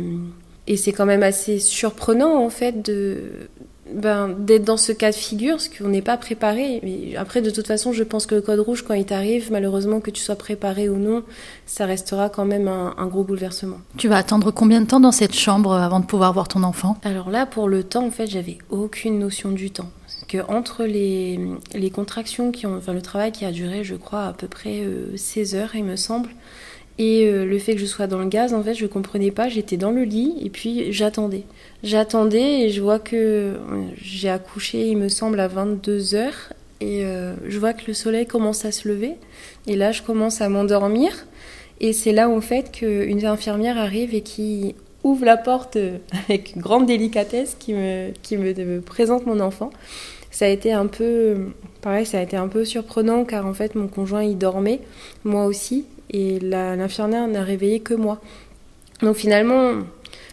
et 0.67 0.77
c'est 0.77 0.91
quand 0.91 1.05
même 1.05 1.23
assez 1.23 1.59
surprenant 1.59 2.43
en 2.43 2.49
fait 2.49 2.81
de, 2.83 3.49
ben, 3.93 4.29
d'être 4.29 4.63
dans 4.63 4.77
ce 4.77 4.91
cas 4.91 5.11
de 5.11 5.15
figure, 5.15 5.55
parce 5.55 5.69
qu'on 5.69 5.89
n'est 5.89 6.01
pas 6.01 6.17
préparé. 6.17 6.79
Mais 6.83 7.15
après, 7.15 7.41
de 7.41 7.49
toute 7.49 7.67
façon, 7.67 7.93
je 7.93 8.03
pense 8.03 8.25
que 8.25 8.35
le 8.35 8.41
code 8.41 8.59
rouge, 8.59 8.83
quand 8.83 8.93
il 8.93 9.05
t'arrive, 9.05 9.51
malheureusement, 9.51 9.99
que 9.99 10.11
tu 10.11 10.21
sois 10.21 10.35
préparé 10.35 10.89
ou 10.89 10.97
non, 10.97 11.23
ça 11.65 11.85
restera 11.85 12.29
quand 12.29 12.45
même 12.45 12.67
un, 12.67 13.07
gros 13.07 13.23
bouleversement. 13.23 13.77
Tu 13.97 14.07
vas 14.07 14.17
attendre 14.17 14.51
combien 14.51 14.81
de 14.81 14.85
temps 14.85 14.99
dans 14.99 15.11
cette 15.11 15.35
chambre 15.35 15.73
avant 15.73 15.99
de 15.99 16.05
pouvoir 16.05 16.33
voir 16.33 16.47
ton 16.47 16.63
enfant? 16.63 16.97
Alors 17.03 17.29
là, 17.29 17.45
pour 17.45 17.67
le 17.67 17.83
temps, 17.83 18.05
en 18.05 18.11
fait, 18.11 18.27
j'avais 18.27 18.57
aucune 18.69 19.19
notion 19.19 19.51
du 19.51 19.71
temps. 19.71 19.89
Parce 20.03 20.25
que 20.27 20.51
entre 20.51 20.83
les, 20.85 21.39
les 21.73 21.89
contractions 21.89 22.51
qui 22.51 22.65
ont, 22.67 22.77
enfin, 22.77 22.93
le 22.93 23.01
travail 23.01 23.31
qui 23.31 23.45
a 23.45 23.51
duré, 23.51 23.83
je 23.83 23.95
crois, 23.95 24.25
à 24.25 24.33
peu 24.33 24.47
près 24.47 24.83
16 25.15 25.55
euh, 25.55 25.57
heures, 25.57 25.75
il 25.75 25.83
me 25.83 25.95
semble, 25.95 26.29
et 26.99 27.25
euh, 27.25 27.45
le 27.45 27.57
fait 27.59 27.75
que 27.75 27.79
je 27.79 27.85
sois 27.85 28.07
dans 28.07 28.19
le 28.19 28.27
gaz, 28.27 28.53
en 28.53 28.61
fait, 28.61 28.73
je 28.73 28.85
comprenais 28.85 29.31
pas. 29.31 29.47
J'étais 29.47 29.77
dans 29.77 29.91
le 29.91 30.03
lit 30.03 30.35
et 30.41 30.49
puis 30.49 30.91
j'attendais. 30.91 31.43
J'attendais 31.81 32.65
et 32.65 32.69
je 32.69 32.81
vois 32.81 32.99
que 32.99 33.15
euh, 33.15 33.57
j'ai 33.95 34.29
accouché, 34.29 34.89
il 34.89 34.97
me 34.97 35.07
semble, 35.07 35.39
à 35.39 35.47
22 35.47 36.13
heures. 36.13 36.53
Et 36.81 37.05
euh, 37.05 37.35
je 37.47 37.57
vois 37.57 37.71
que 37.71 37.83
le 37.87 37.93
soleil 37.93 38.25
commence 38.27 38.65
à 38.65 38.73
se 38.73 38.85
lever. 38.89 39.15
Et 39.65 39.77
là, 39.77 39.93
je 39.93 40.01
commence 40.03 40.41
à 40.41 40.49
m'endormir. 40.49 41.25
Et 41.79 41.93
c'est 41.93 42.11
là, 42.11 42.29
en 42.29 42.41
fait, 42.41 42.69
qu'une 42.73 43.25
infirmière 43.25 43.77
arrive 43.77 44.13
et 44.13 44.21
qui 44.21 44.75
ouvre 45.05 45.23
la 45.23 45.37
porte 45.37 45.77
avec 46.27 46.57
grande 46.57 46.85
délicatesse, 46.85 47.55
qui 47.57 47.73
me, 47.73 48.79
présente 48.81 49.25
mon 49.25 49.39
enfant. 49.39 49.69
Ça 50.31 50.45
a 50.45 50.49
été 50.49 50.73
un 50.73 50.87
peu, 50.87 51.47
pareil, 51.79 52.05
ça 52.05 52.19
a 52.19 52.21
été 52.21 52.35
un 52.35 52.49
peu 52.49 52.65
surprenant 52.65 53.23
car 53.23 53.45
en 53.45 53.53
fait, 53.53 53.75
mon 53.75 53.87
conjoint, 53.87 54.23
il 54.23 54.37
dormait, 54.37 54.81
moi 55.23 55.45
aussi 55.45 55.85
et 56.09 56.39
l'infirmière 56.39 57.27
n'a 57.27 57.43
réveillé 57.43 57.79
que 57.79 57.93
moi. 57.93 58.19
Donc 59.01 59.15
finalement, 59.15 59.73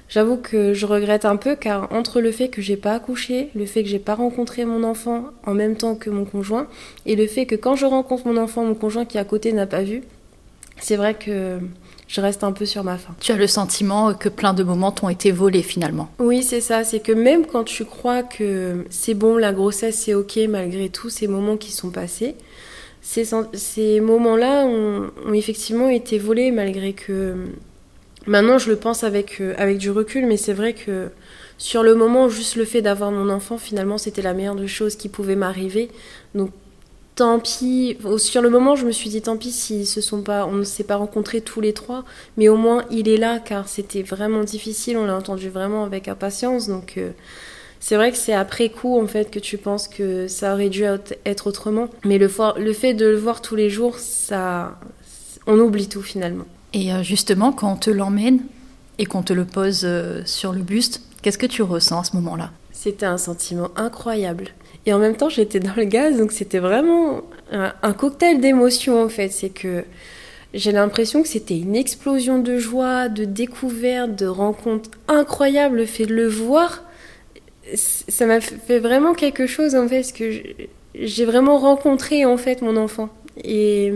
j'avoue 0.09 0.37
que 0.37 0.75
je 0.75 0.87
regrette 0.87 1.25
un 1.25 1.37
peu 1.37 1.55
car 1.57 1.93
entre 1.93 2.21
le 2.21 2.33
fait 2.33 2.49
que 2.49 2.61
j'ai 2.61 2.77
pas 2.77 2.95
accouché, 2.95 3.51
le 3.55 3.67
fait 3.67 3.83
que 3.83 3.89
j'ai 3.89 3.99
pas 3.99 4.15
rencontré 4.15 4.65
mon 4.65 4.83
enfant 4.83 5.27
en 5.45 5.55
même 5.55 5.77
temps 5.77 5.95
que 5.95 6.11
mon 6.11 6.25
conjoint 6.25 6.67
et 7.05 7.17
le 7.17 7.27
fait 7.27 7.47
que 7.47 7.55
quand 7.55 7.77
je 7.77 7.87
rencontre 7.87 8.27
mon 8.27 8.37
enfant, 8.37 8.65
mon 8.65 8.75
conjoint 8.75 9.05
qui 9.05 9.19
est 9.19 9.21
à 9.21 9.25
côté 9.25 9.53
n'a 9.53 9.67
pas 9.67 9.83
vu, 9.83 10.03
c'est 10.79 10.97
vrai 10.97 11.15
que 11.15 11.59
je 12.09 12.21
reste 12.21 12.45
un 12.45 12.53
peu 12.53 12.67
sur 12.67 12.85
ma 12.85 12.99
faim. 12.99 13.15
Tu 13.21 13.33
as 13.33 13.37
le 13.37 13.47
sentiment 13.47 14.15
que 14.15 14.29
plein 14.29 14.55
de 14.55 14.63
moments 14.63 14.93
t'ont 14.93 15.09
été 15.09 15.33
volés 15.33 15.63
finalement. 15.63 16.09
Oui, 16.19 16.43
c'est 16.43 16.61
ça. 16.61 16.85
C'est 16.85 17.01
que 17.01 17.13
même 17.13 17.47
quand 17.47 17.65
tu 17.65 17.85
crois 17.85 18.23
que 18.23 18.85
c'est 18.91 19.15
bon, 19.15 19.37
la 19.37 19.53
grossesse 19.53 19.97
c'est 19.97 20.15
ok 20.15 20.39
malgré 20.49 20.89
tous 20.89 21.11
ces 21.11 21.27
moments 21.27 21.57
qui 21.57 21.73
sont 21.73 21.91
passés, 21.91 22.37
ces, 23.07 24.01
moments-là 24.01 24.65
ont, 24.67 25.11
effectivement 25.33 25.89
été 25.89 26.19
volés 26.19 26.51
malgré 26.51 26.93
que 26.93 27.37
maintenant 28.27 28.59
je 28.59 28.69
le 28.69 28.77
pense 28.77 29.05
avec, 29.05 29.41
euh, 29.41 29.55
avec 29.59 29.79
du 29.79 29.91
recul, 29.91 30.27
mais 30.27 30.37
c'est 30.37 30.53
vrai 30.53 30.75
que 30.75 31.11
sur 31.57 31.83
le 31.83 31.95
moment, 31.95 32.29
juste 32.29 32.57
le 32.57 32.65
fait 32.65 32.83
d'avoir 32.83 33.13
mon 33.13 33.31
enfant, 33.31 33.59
finalement, 33.59 33.97
c'était 33.97 34.23
la 34.23 34.35
meilleure 34.35 34.57
des 34.57 34.67
choses 34.67 34.97
qui 34.97 35.09
pouvait 35.09 35.37
m'arriver. 35.37 35.89
Donc 36.35 36.51
tant 37.15 37.39
pis. 37.39 37.97
Sur 38.19 38.43
le 38.43 38.51
moment, 38.51 38.75
je 38.75 38.85
me 38.85 38.93
suis 38.93 39.09
dit 39.09 39.23
tant 39.23 39.37
pis 39.37 39.53
si 39.53 39.87
se 39.87 40.01
sont 40.01 40.23
pas, 40.23 40.45
on 40.45 40.53
ne 40.55 40.65
s'est 40.65 40.85
pas 40.85 40.97
rencontrés 40.97 41.41
tous 41.41 41.61
les 41.61 41.73
trois, 41.73 42.05
mais 42.37 42.49
au 42.49 42.57
moins 42.57 42.85
il 42.91 43.09
est 43.09 43.17
là 43.17 43.39
car 43.39 43.69
c'était 43.69 44.03
vraiment 44.03 44.43
difficile. 44.43 44.99
On 44.99 45.07
l'a 45.07 45.17
entendu 45.17 45.49
vraiment 45.49 45.85
avec 45.85 46.09
impatience, 46.09 46.69
donc. 46.69 46.95
Euh, 46.99 47.11
c'est 47.89 47.95
vrai 47.95 48.11
que 48.11 48.17
c'est 48.17 48.33
après 48.33 48.69
coup 48.69 49.01
en 49.01 49.07
fait 49.07 49.31
que 49.31 49.39
tu 49.39 49.59
penses 49.59 49.87
que 49.87 50.27
ça 50.27 50.55
aurait 50.55 50.71
dû 50.71 50.83
être 51.25 51.47
autrement, 51.47 51.89
mais 52.05 52.19
le, 52.19 52.29
le 52.59 52.73
fait 52.73 52.95
de 52.95 53.07
le 53.07 53.17
voir 53.17 53.41
tous 53.41 53.55
les 53.55 53.71
jours, 53.71 54.01
ça, 54.01 54.77
on 55.47 55.57
oublie 55.61 55.89
tout 55.89 56.03
finalement. 56.03 56.47
Et 56.73 56.93
euh, 56.93 57.05
justement, 57.05 57.53
quand 57.53 57.73
on 57.73 57.77
te 57.77 57.91
l'emmène 57.91 58.41
et 58.99 59.07
qu'on 59.07 59.23
te 59.23 59.33
le 59.33 59.45
pose 59.45 59.83
euh, 59.85 60.23
sur 60.25 60.53
le 60.53 60.63
buste, 60.63 61.01
qu'est-ce 61.23 61.39
que 61.39 61.47
tu 61.47 61.63
ressens 61.63 62.01
à 62.01 62.03
ce 62.03 62.17
moment-là? 62.17 62.51
C'était 62.73 63.07
un 63.07 63.19
sentiment 63.19 63.71
incroyable. 63.77 64.49
Et 64.85 64.93
en 64.93 64.99
même 64.99 65.17
temps, 65.17 65.29
j'étais 65.29 65.61
dans 65.61 65.75
le 65.77 65.85
gaz, 65.85 66.19
donc 66.19 66.33
c'était 66.33 66.59
vraiment 66.59 67.23
un, 67.53 67.73
un 67.85 67.93
cocktail 67.93 68.41
d'émotions 68.41 69.01
en 69.01 69.09
fait. 69.09 69.29
C'est 69.29 69.51
que 69.51 69.85
j'ai 70.55 70.73
l'impression 70.73 71.23
que 71.23 71.29
c'était 71.29 71.57
une 71.57 71.77
explosion 71.77 72.41
de 72.41 72.59
joie, 72.59 73.09
de 73.09 73.25
découverte, 73.25 74.17
de 74.17 74.27
rencontre 74.27 74.91
incroyable. 75.07 75.77
Le 75.77 75.87
fait 75.87 76.07
de 76.07 76.15
le 76.15 76.27
voir, 76.27 76.83
ça 77.75 78.27
m'a 78.27 78.41
fait 78.41 78.79
vraiment 78.79 79.15
quelque 79.15 79.47
chose 79.47 79.75
en 79.75 79.89
fait, 79.89 79.97
parce 79.97 80.13
que 80.13 80.31
j'ai 80.95 81.25
vraiment 81.25 81.59
rencontré 81.59 82.25
en 82.25 82.37
fait 82.37 82.63
mon 82.63 82.77
enfant. 82.77 83.09
Et, 83.43 83.93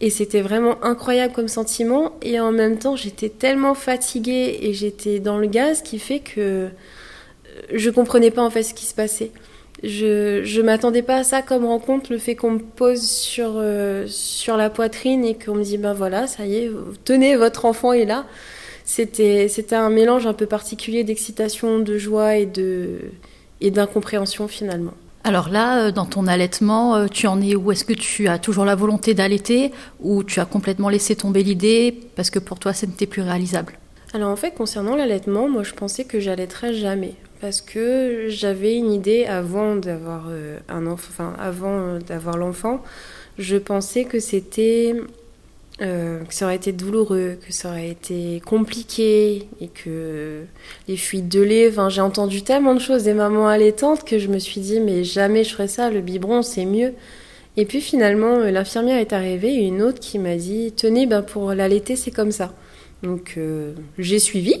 et 0.00 0.10
c'était 0.10 0.42
vraiment 0.42 0.82
incroyable 0.84 1.32
comme 1.32 1.48
sentiment. 1.48 2.12
Et 2.22 2.40
en 2.40 2.52
même 2.52 2.78
temps, 2.78 2.96
j'étais 2.96 3.28
tellement 3.28 3.74
fatiguée 3.74 4.58
et 4.62 4.74
j'étais 4.74 5.20
dans 5.20 5.38
le 5.38 5.46
gaz 5.46 5.82
qui 5.82 5.98
fait 5.98 6.20
que 6.20 6.68
je 7.72 7.90
comprenais 7.90 8.30
pas 8.30 8.42
en 8.42 8.50
fait 8.50 8.62
ce 8.62 8.74
qui 8.74 8.86
se 8.86 8.94
passait. 8.94 9.30
Je 9.82 10.42
je 10.44 10.62
m'attendais 10.62 11.02
pas 11.02 11.16
à 11.16 11.24
ça 11.24 11.42
comme 11.42 11.64
rencontre, 11.64 12.10
le 12.10 12.18
fait 12.18 12.36
qu'on 12.36 12.52
me 12.52 12.58
pose 12.58 13.02
sur 13.02 13.54
euh, 13.56 14.06
sur 14.06 14.56
la 14.56 14.70
poitrine 14.70 15.24
et 15.24 15.36
qu'on 15.36 15.54
me 15.54 15.64
dit 15.64 15.78
ben 15.78 15.92
voilà, 15.92 16.26
ça 16.26 16.46
y 16.46 16.56
est, 16.56 16.70
tenez, 17.04 17.36
votre 17.36 17.64
enfant 17.64 17.92
est 17.92 18.04
là. 18.06 18.24
C'était 18.84 19.48
c'était 19.48 19.76
un 19.76 19.90
mélange 19.90 20.26
un 20.26 20.34
peu 20.34 20.46
particulier 20.46 21.04
d'excitation, 21.04 21.78
de 21.78 21.98
joie 21.98 22.36
et 22.36 22.46
de 22.46 22.98
et 23.60 23.70
d'incompréhension 23.70 24.46
finalement. 24.46 24.92
Alors 25.26 25.48
là, 25.48 25.86
euh, 25.86 25.90
dans 25.90 26.04
ton 26.04 26.26
allaitement, 26.26 26.96
euh, 26.96 27.06
tu 27.06 27.26
en 27.26 27.40
es 27.40 27.56
où? 27.56 27.72
Est-ce 27.72 27.86
que 27.86 27.94
tu 27.94 28.28
as 28.28 28.38
toujours 28.38 28.66
la 28.66 28.74
volonté 28.74 29.14
d'allaiter 29.14 29.72
ou 30.00 30.22
tu 30.22 30.38
as 30.38 30.44
complètement 30.44 30.90
laissé 30.90 31.16
tomber 31.16 31.42
l'idée 31.42 31.98
parce 32.14 32.28
que 32.28 32.38
pour 32.38 32.58
toi, 32.58 32.74
ce 32.74 32.84
n'était 32.84 33.06
plus 33.06 33.22
réalisable? 33.22 33.78
Alors 34.12 34.30
en 34.30 34.36
fait, 34.36 34.52
concernant 34.52 34.94
l'allaitement, 34.94 35.48
moi 35.48 35.62
je 35.62 35.72
pensais 35.72 36.04
que 36.04 36.20
j'allaiterais 36.20 36.74
jamais 36.74 37.14
parce 37.40 37.62
que 37.62 38.26
j'avais 38.28 38.76
une 38.76 38.92
idée 38.92 39.24
avant 39.24 39.76
d'avoir 39.76 40.26
euh, 40.28 40.58
un 40.68 40.86
enfant, 40.86 41.08
enfin 41.10 41.34
avant 41.38 41.98
d'avoir 41.98 42.36
l'enfant, 42.36 42.82
je 43.38 43.56
pensais 43.56 44.04
que 44.04 44.20
c'était 44.20 44.94
euh, 45.82 46.22
que 46.22 46.32
ça 46.32 46.44
aurait 46.44 46.54
été 46.54 46.70
douloureux, 46.70 47.36
que 47.44 47.52
ça 47.52 47.70
aurait 47.70 47.88
été 47.88 48.40
compliqué 48.46 49.48
et 49.60 49.66
que 49.66 50.42
les 50.86 50.96
fuites 50.96 51.28
de 51.28 51.40
lait, 51.40 51.68
enfin, 51.68 51.88
j'ai 51.88 52.00
entendu 52.00 52.42
tellement 52.42 52.74
de 52.74 52.78
choses 52.78 53.02
des 53.02 53.12
mamans 53.12 53.48
allaitantes 53.48 54.04
que 54.04 54.20
je 54.20 54.28
me 54.28 54.38
suis 54.38 54.60
dit 54.60 54.78
mais 54.78 55.02
jamais 55.02 55.42
je 55.42 55.52
ferais 55.52 55.66
ça, 55.66 55.90
le 55.90 56.00
biberon 56.00 56.42
c'est 56.42 56.64
mieux. 56.64 56.92
Et 57.56 57.64
puis 57.64 57.80
finalement 57.80 58.36
euh, 58.36 58.52
l'infirmière 58.52 58.98
est 58.98 59.12
arrivée 59.12 59.54
une 59.54 59.82
autre 59.82 59.98
qui 59.98 60.20
m'a 60.20 60.36
dit 60.36 60.72
tenez 60.76 61.06
ben 61.06 61.22
pour 61.22 61.52
l'allaiter 61.54 61.96
c'est 61.96 62.12
comme 62.12 62.30
ça. 62.30 62.54
Donc 63.02 63.34
euh, 63.36 63.72
j'ai 63.98 64.20
suivi 64.20 64.54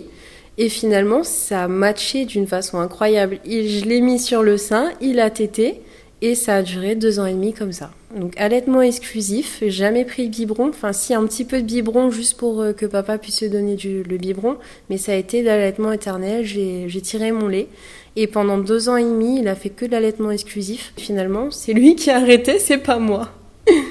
et 0.58 0.68
finalement 0.68 1.22
ça 1.22 1.64
a 1.64 1.68
matché 1.68 2.24
d'une 2.24 2.48
façon 2.48 2.78
incroyable. 2.78 3.38
je 3.46 3.84
l'ai 3.84 4.00
mis 4.00 4.18
sur 4.18 4.42
le 4.42 4.56
sein, 4.56 4.90
il 5.00 5.20
a 5.20 5.30
tété 5.30 5.80
et 6.22 6.34
ça 6.34 6.56
a 6.56 6.62
duré 6.62 6.96
deux 6.96 7.20
ans 7.20 7.26
et 7.26 7.34
demi 7.34 7.52
comme 7.52 7.72
ça. 7.72 7.92
Donc 8.14 8.34
allaitement 8.36 8.80
exclusif, 8.80 9.62
jamais 9.66 10.04
pris 10.04 10.24
le 10.24 10.30
biberon. 10.30 10.68
Enfin, 10.68 10.92
si 10.92 11.14
un 11.14 11.26
petit 11.26 11.44
peu 11.44 11.60
de 11.60 11.66
biberon 11.66 12.10
juste 12.10 12.36
pour 12.36 12.60
euh, 12.60 12.72
que 12.72 12.86
papa 12.86 13.18
puisse 13.18 13.40
se 13.40 13.44
donner 13.44 13.74
du, 13.74 14.02
le 14.04 14.16
biberon, 14.16 14.56
mais 14.88 14.98
ça 14.98 15.12
a 15.12 15.16
été 15.16 15.42
l'allaitement 15.42 15.90
éternel. 15.90 16.44
J'ai 16.44 17.00
tiré 17.00 17.32
mon 17.32 17.48
lait 17.48 17.68
et 18.16 18.26
pendant 18.26 18.58
deux 18.58 18.88
ans 18.88 18.96
et 18.96 19.02
demi, 19.02 19.40
il 19.40 19.48
a 19.48 19.56
fait 19.56 19.70
que 19.70 19.84
de 19.84 19.90
l'allaitement 19.90 20.30
exclusif. 20.30 20.92
Finalement, 20.96 21.50
c'est 21.50 21.72
lui 21.72 21.96
qui 21.96 22.10
a 22.10 22.16
arrêté, 22.16 22.58
c'est 22.58 22.78
pas 22.78 22.98
moi. 22.98 23.30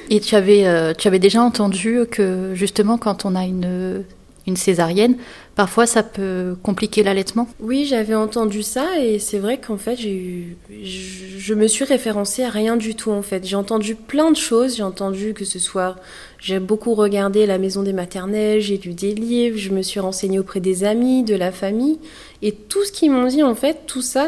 Et 0.09 0.19
tu 0.19 0.35
avais, 0.35 0.67
euh, 0.67 0.93
tu 0.93 1.07
avais 1.07 1.19
déjà 1.19 1.41
entendu 1.41 1.99
que 2.09 2.51
justement 2.53 2.97
quand 2.97 3.25
on 3.25 3.35
a 3.35 3.43
une 3.43 4.03
une 4.45 4.57
césarienne, 4.57 5.15
parfois 5.55 5.85
ça 5.85 6.03
peut 6.03 6.55
compliquer 6.63 7.01
l'allaitement. 7.03 7.47
Oui, 7.61 7.85
j'avais 7.85 8.15
entendu 8.15 8.61
ça 8.61 8.99
et 8.99 9.19
c'est 9.19 9.39
vrai 9.39 9.57
qu'en 9.59 9.77
fait, 9.77 9.95
j'ai 9.95 10.13
eu 10.13 10.57
je, 10.83 11.53
me 11.53 11.67
suis 11.67 11.85
référencée 11.85 12.43
à 12.43 12.49
rien 12.49 12.75
du 12.75 12.95
tout 12.95 13.11
en 13.11 13.21
fait. 13.21 13.45
J'ai 13.45 13.55
entendu 13.55 13.95
plein 13.95 14.31
de 14.31 14.35
choses, 14.35 14.75
j'ai 14.75 14.83
entendu 14.83 15.33
que 15.33 15.45
ce 15.45 15.59
soit 15.59 15.95
j'ai 16.39 16.59
beaucoup 16.59 16.93
regardé 16.93 17.45
la 17.45 17.57
maison 17.57 17.83
des 17.83 17.93
maternelles, 17.93 18.59
j'ai 18.59 18.77
lu 18.77 18.93
des 18.93 19.15
livres, 19.15 19.57
je 19.57 19.69
me 19.69 19.81
suis 19.81 20.01
renseignée 20.01 20.39
auprès 20.39 20.59
des 20.59 20.83
amis, 20.83 21.23
de 21.23 21.35
la 21.35 21.51
famille. 21.51 21.99
Et 22.41 22.51
tout 22.51 22.83
ce 22.83 22.91
qu'ils 22.91 23.11
m'ont 23.11 23.27
dit 23.27 23.43
en 23.43 23.55
fait, 23.55 23.85
tout 23.87 24.01
ça, 24.01 24.27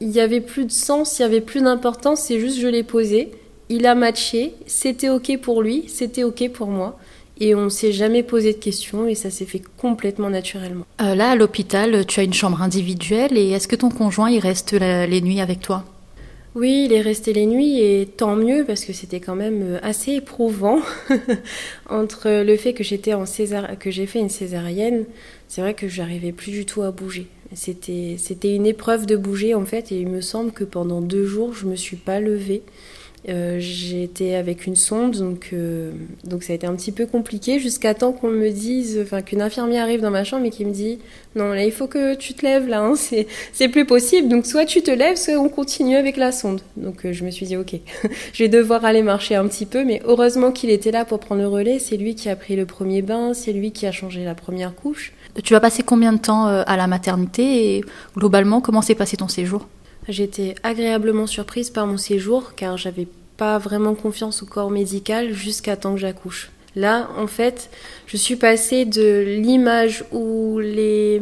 il 0.00 0.10
y 0.10 0.20
avait 0.20 0.40
plus 0.40 0.64
de 0.64 0.72
sens, 0.72 1.18
il 1.18 1.22
y 1.22 1.24
avait 1.24 1.40
plus 1.40 1.62
d'importance, 1.62 2.20
c'est 2.20 2.38
juste 2.38 2.60
je 2.60 2.68
l'ai 2.68 2.84
posé, 2.84 3.32
il 3.68 3.86
a 3.86 3.96
matché, 3.96 4.54
c'était 4.66 5.08
OK 5.08 5.36
pour 5.42 5.60
lui, 5.60 5.84
c'était 5.88 6.22
OK 6.22 6.48
pour 6.52 6.68
moi 6.68 6.96
et 7.38 7.54
on 7.54 7.68
s'est 7.68 7.92
jamais 7.92 8.22
posé 8.22 8.52
de 8.52 8.58
questions 8.58 9.06
et 9.06 9.14
ça 9.14 9.30
s'est 9.30 9.44
fait 9.44 9.62
complètement 9.78 10.30
naturellement. 10.30 10.86
Euh, 11.00 11.14
là, 11.14 11.30
à 11.30 11.36
l'hôpital, 11.36 12.06
tu 12.06 12.20
as 12.20 12.22
une 12.22 12.34
chambre 12.34 12.62
individuelle 12.62 13.36
et 13.36 13.50
est-ce 13.50 13.68
que 13.68 13.76
ton 13.76 13.90
conjoint 13.90 14.30
il 14.30 14.38
reste 14.38 14.72
les 14.72 15.20
nuits 15.20 15.40
avec 15.40 15.60
toi? 15.60 15.84
Oui, 16.56 16.86
il 16.86 16.94
est 16.94 17.02
resté 17.02 17.34
les 17.34 17.44
nuits 17.44 17.80
et 17.80 18.06
tant 18.06 18.34
mieux 18.34 18.64
parce 18.66 18.86
que 18.86 18.94
c'était 18.94 19.20
quand 19.20 19.34
même 19.34 19.74
euh, 19.74 19.78
assez 19.82 20.12
éprouvant 20.12 20.80
entre 21.90 22.42
le 22.42 22.56
fait 22.56 22.72
que 22.72 22.82
j'étais 22.82 23.12
en 23.12 23.24
que 23.78 23.90
j'ai 23.90 24.06
fait 24.06 24.20
une 24.20 24.30
césarienne. 24.30 25.04
C'est 25.48 25.60
vrai 25.60 25.74
que 25.74 25.86
j'arrivais 25.86 26.32
plus 26.32 26.52
du 26.52 26.64
tout 26.64 26.80
à 26.80 26.92
bouger. 26.92 27.26
C'était 27.52 28.16
c'était 28.18 28.54
une 28.54 28.64
épreuve 28.64 29.04
de 29.04 29.16
bouger 29.16 29.54
en 29.54 29.66
fait 29.66 29.92
et 29.92 30.00
il 30.00 30.08
me 30.08 30.22
semble 30.22 30.50
que 30.50 30.64
pendant 30.64 31.02
deux 31.02 31.26
jours 31.26 31.52
je 31.52 31.66
me 31.66 31.76
suis 31.76 31.96
pas 31.96 32.20
levée. 32.20 32.62
Euh, 33.28 33.56
J'étais 33.58 34.34
avec 34.34 34.66
une 34.66 34.76
sonde, 34.76 35.16
donc, 35.16 35.50
euh, 35.52 35.90
donc 36.24 36.44
ça 36.44 36.52
a 36.52 36.56
été 36.56 36.66
un 36.66 36.76
petit 36.76 36.92
peu 36.92 37.06
compliqué 37.06 37.58
jusqu'à 37.58 37.92
temps 37.92 38.12
qu'on 38.12 38.28
me 38.28 38.50
dise, 38.50 39.00
enfin 39.02 39.20
qu'une 39.20 39.42
infirmière 39.42 39.82
arrive 39.82 40.00
dans 40.00 40.12
ma 40.12 40.22
chambre 40.22 40.46
et 40.46 40.50
qui 40.50 40.64
me 40.64 40.70
dit 40.70 41.00
non 41.34 41.50
là 41.50 41.64
il 41.64 41.72
faut 41.72 41.88
que 41.88 42.14
tu 42.14 42.34
te 42.34 42.46
lèves 42.46 42.68
là, 42.68 42.82
hein, 42.82 42.94
c'est 43.52 43.68
plus 43.68 43.84
possible. 43.84 44.28
Donc 44.28 44.46
soit 44.46 44.64
tu 44.64 44.82
te 44.82 44.92
lèves, 44.92 45.16
soit 45.16 45.34
on 45.34 45.48
continue 45.48 45.96
avec 45.96 46.16
la 46.16 46.30
sonde. 46.30 46.60
Donc 46.76 47.04
euh, 47.04 47.12
je 47.12 47.24
me 47.24 47.30
suis 47.30 47.46
dit 47.46 47.56
ok, 47.56 47.74
je 48.32 48.42
vais 48.44 48.48
devoir 48.48 48.84
aller 48.84 49.02
marcher 49.02 49.34
un 49.34 49.48
petit 49.48 49.66
peu, 49.66 49.84
mais 49.84 50.00
heureusement 50.04 50.52
qu'il 50.52 50.70
était 50.70 50.92
là 50.92 51.04
pour 51.04 51.18
prendre 51.18 51.40
le 51.40 51.48
relais. 51.48 51.80
C'est 51.80 51.96
lui 51.96 52.14
qui 52.14 52.28
a 52.28 52.36
pris 52.36 52.54
le 52.54 52.64
premier 52.64 53.02
bain, 53.02 53.34
c'est 53.34 53.52
lui 53.52 53.72
qui 53.72 53.86
a 53.86 53.92
changé 53.92 54.24
la 54.24 54.36
première 54.36 54.74
couche. 54.74 55.12
Tu 55.42 55.52
vas 55.52 55.60
passer 55.60 55.82
combien 55.82 56.12
de 56.12 56.18
temps 56.18 56.46
à 56.46 56.76
la 56.76 56.86
maternité 56.86 57.76
et 57.76 57.84
globalement 58.16 58.60
comment 58.60 58.80
s'est 58.80 58.94
passé 58.94 59.16
ton 59.16 59.28
séjour? 59.28 59.66
J'étais 60.08 60.54
agréablement 60.62 61.26
surprise 61.26 61.70
par 61.70 61.86
mon 61.86 61.96
séjour 61.96 62.54
car 62.54 62.76
j'avais 62.76 63.08
pas 63.36 63.58
vraiment 63.58 63.94
confiance 63.94 64.42
au 64.42 64.46
corps 64.46 64.70
médical 64.70 65.32
jusqu'à 65.32 65.76
temps 65.76 65.94
que 65.94 66.00
j'accouche. 66.00 66.50
Là, 66.74 67.08
en 67.16 67.26
fait, 67.26 67.70
je 68.06 68.16
suis 68.16 68.36
passée 68.36 68.84
de 68.84 69.24
l'image 69.40 70.04
où 70.12 70.58
les 70.58 71.20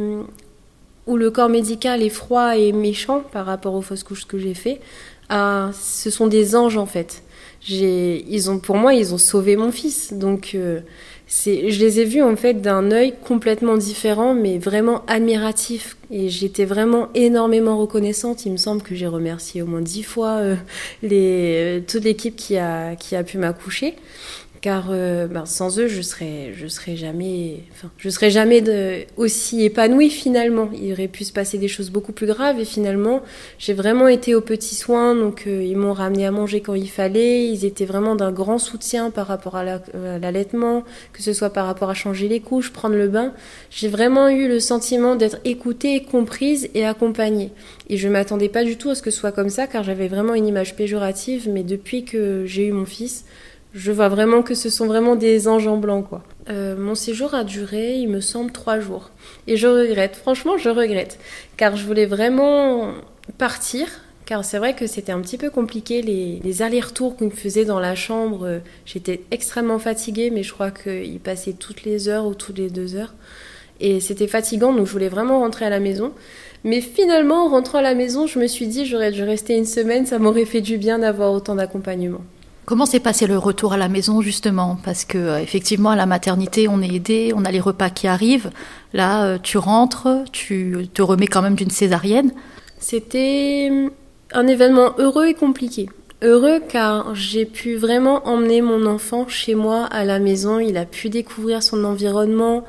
le 1.07 1.29
corps 1.29 1.49
médical 1.49 2.01
est 2.01 2.09
froid 2.09 2.57
et 2.57 2.71
méchant 2.71 3.21
par 3.31 3.45
rapport 3.45 3.75
aux 3.75 3.81
fausses 3.81 4.03
couches 4.03 4.25
que 4.25 4.39
j'ai 4.39 4.55
fait 4.55 4.81
à 5.29 5.69
ce 5.73 6.09
sont 6.09 6.27
des 6.27 6.55
anges 6.55 6.77
en 6.77 6.85
fait. 6.85 7.23
J'ai 7.61 8.25
ils 8.27 8.49
ont 8.49 8.59
pour 8.59 8.75
moi 8.75 8.93
ils 8.93 9.13
ont 9.13 9.17
sauvé 9.17 9.55
mon 9.55 9.71
fils 9.71 10.13
donc 10.13 10.51
euh, 10.55 10.81
je 11.27 11.79
les 11.79 11.99
ai 11.99 12.05
vus 12.05 12.21
en 12.21 12.35
fait 12.35 12.61
d'un 12.61 12.91
œil 12.91 13.15
complètement 13.23 13.77
différent, 13.77 14.33
mais 14.33 14.57
vraiment 14.57 15.03
admiratif. 15.07 15.97
Et 16.11 16.29
j'étais 16.29 16.65
vraiment 16.65 17.09
énormément 17.15 17.77
reconnaissante. 17.77 18.45
Il 18.45 18.51
me 18.51 18.57
semble 18.57 18.83
que 18.83 18.93
j'ai 18.93 19.07
remercié 19.07 19.61
au 19.61 19.65
moins 19.65 19.81
dix 19.81 20.03
fois 20.03 20.37
euh, 20.37 20.55
les, 21.01 21.83
toute 21.87 22.03
l'équipe 22.03 22.35
qui 22.35 22.57
a, 22.57 22.95
qui 22.95 23.15
a 23.15 23.23
pu 23.23 23.37
m'accoucher 23.37 23.95
car 24.65 24.87
euh, 24.89 25.27
ben, 25.27 25.45
sans 25.45 25.77
eux 25.77 25.87
je 25.87 26.01
serais 26.01 26.51
je 26.55 26.65
serais 26.65 26.95
jamais 26.95 27.59
enfin 27.71 27.91
je 27.99 28.09
serais 28.09 28.31
jamais 28.31 28.61
de, 28.61 29.05
aussi 29.15 29.63
épanouie 29.63 30.09
finalement. 30.09 30.71
Il 30.73 30.91
aurait 30.91 31.07
pu 31.07 31.23
se 31.23 31.31
passer 31.31 31.59
des 31.59 31.67
choses 31.67 31.91
beaucoup 31.91 32.13
plus 32.13 32.25
graves 32.25 32.59
et 32.59 32.65
finalement 32.65 33.21
j'ai 33.59 33.75
vraiment 33.75 34.07
été 34.07 34.33
aux 34.33 34.41
petits 34.41 34.73
soins 34.73 35.13
donc 35.13 35.43
euh, 35.45 35.63
ils 35.63 35.77
m'ont 35.77 35.93
ramené 35.93 36.25
à 36.25 36.31
manger 36.31 36.61
quand 36.61 36.73
il 36.73 36.89
fallait. 36.89 37.47
Ils 37.47 37.63
étaient 37.63 37.85
vraiment 37.85 38.15
d'un 38.15 38.31
grand 38.31 38.57
soutien 38.57 39.11
par 39.11 39.27
rapport 39.27 39.55
à 39.55 39.63
l'allaitement 39.63 40.83
que 41.13 41.21
ce 41.21 41.31
soit 41.31 41.51
par 41.51 41.67
rapport 41.67 41.91
à 41.91 41.93
changer 41.93 42.27
les 42.27 42.39
couches 42.39 42.73
prendre 42.73 42.95
le 42.95 43.07
bain. 43.07 43.33
J'ai 43.69 43.87
vraiment 43.87 44.29
eu 44.29 44.47
le 44.47 44.59
sentiment 44.59 45.15
d'être 45.15 45.37
écoutée 45.45 46.01
comprise 46.01 46.69
et 46.73 46.87
accompagnée. 46.87 47.51
Et 47.87 47.97
je 47.97 48.07
m'attendais 48.07 48.49
pas 48.49 48.63
du 48.63 48.77
tout 48.77 48.89
à 48.89 48.95
ce 48.95 49.03
que 49.03 49.11
ce 49.11 49.19
soit 49.19 49.31
comme 49.31 49.49
ça 49.49 49.67
car 49.67 49.83
j'avais 49.83 50.07
vraiment 50.07 50.33
une 50.33 50.47
image 50.47 50.75
péjorative 50.75 51.47
mais 51.51 51.61
depuis 51.61 52.03
que 52.03 52.47
j'ai 52.47 52.65
eu 52.65 52.71
mon 52.71 52.85
fils 52.85 53.25
je 53.75 53.91
vois 53.91 54.07
vraiment 54.07 54.41
que 54.41 54.55
ce 54.55 54.69
sont 54.69 54.87
vraiment 54.87 55.17
des 55.17 55.49
anges 55.49 55.67
en 55.67 55.75
blanc, 55.75 56.01
quoi. 56.01 56.23
Euh, 56.49 56.77
mon 56.77 56.95
séjour 56.95 57.33
a 57.35 57.43
duré, 57.43 57.95
il 57.95 58.07
me 58.07 58.21
semble, 58.21 58.53
trois 58.53 58.79
jours. 58.79 59.11
Et 59.47 59.57
je 59.57 59.67
regrette, 59.67 60.15
franchement, 60.15 60.57
je 60.57 60.69
regrette. 60.69 61.19
Car 61.57 61.75
je 61.75 61.85
voulais 61.85 62.05
vraiment 62.05 62.93
partir, 63.37 63.87
car 64.25 64.45
c'est 64.45 64.59
vrai 64.59 64.75
que 64.75 64.87
c'était 64.87 65.11
un 65.11 65.19
petit 65.19 65.37
peu 65.37 65.49
compliqué, 65.49 66.01
les, 66.01 66.39
les 66.41 66.61
allers-retours 66.61 67.17
qu'on 67.17 67.29
faisait 67.29 67.65
dans 67.65 67.81
la 67.81 67.95
chambre. 67.95 68.61
J'étais 68.85 69.23
extrêmement 69.31 69.79
fatiguée, 69.79 70.29
mais 70.29 70.43
je 70.43 70.53
crois 70.53 70.71
qu'il 70.71 71.19
passait 71.19 71.53
toutes 71.53 71.83
les 71.83 72.07
heures 72.07 72.27
ou 72.27 72.33
toutes 72.33 72.57
les 72.57 72.69
deux 72.69 72.95
heures. 72.95 73.13
Et 73.81 73.99
c'était 73.99 74.27
fatigant, 74.27 74.71
donc 74.71 74.87
je 74.87 74.91
voulais 74.93 75.09
vraiment 75.09 75.41
rentrer 75.41 75.65
à 75.65 75.69
la 75.69 75.81
maison. 75.81 76.13
Mais 76.63 76.79
finalement, 76.79 77.45
en 77.45 77.49
rentrant 77.49 77.79
à 77.79 77.81
la 77.81 77.93
maison, 77.93 78.25
je 78.25 78.39
me 78.39 78.47
suis 78.47 78.67
dit, 78.67 78.85
j'aurais 78.85 79.11
dû 79.11 79.23
rester 79.23 79.53
une 79.57 79.65
semaine, 79.65 80.05
ça 80.05 80.17
m'aurait 80.17 80.45
fait 80.45 80.61
du 80.61 80.77
bien 80.77 80.99
d'avoir 80.99 81.33
autant 81.33 81.55
d'accompagnement. 81.55 82.21
Comment 82.65 82.87
s'est 82.87 82.99
passé 82.99 83.27
le 83.27 83.37
retour 83.37 83.73
à 83.73 83.77
la 83.77 83.87
maison 83.87 84.21
justement? 84.21 84.79
Parce 84.83 85.05
que 85.05 85.19
euh, 85.19 85.39
effectivement 85.39 85.91
à 85.91 85.95
la 85.95 86.07
maternité 86.07 86.67
on 86.67 86.81
est 86.81 86.93
aidé, 86.93 87.31
on 87.35 87.45
a 87.45 87.51
les 87.51 87.59
repas 87.59 87.91
qui 87.91 88.07
arrivent. 88.07 88.49
Là 88.91 89.25
euh, 89.25 89.37
tu 89.41 89.59
rentres, 89.59 90.07
tu 90.31 90.87
te 90.91 91.03
remets 91.03 91.27
quand 91.27 91.43
même 91.43 91.53
d'une 91.53 91.69
césarienne. 91.69 92.31
C'était 92.79 93.67
hum, 93.69 93.91
un 94.33 94.47
événement 94.47 94.93
heureux 94.97 95.27
et 95.27 95.35
compliqué. 95.35 95.89
Heureux 96.23 96.59
car 96.67 97.13
j'ai 97.13 97.45
pu 97.45 97.75
vraiment 97.75 98.27
emmener 98.27 98.61
mon 98.61 98.87
enfant 98.87 99.27
chez 99.27 99.53
moi 99.53 99.85
à 99.85 100.03
la 100.03 100.17
maison. 100.17 100.57
Il 100.57 100.77
a 100.77 100.85
pu 100.85 101.09
découvrir 101.09 101.61
son 101.61 101.83
environnement. 101.83 102.63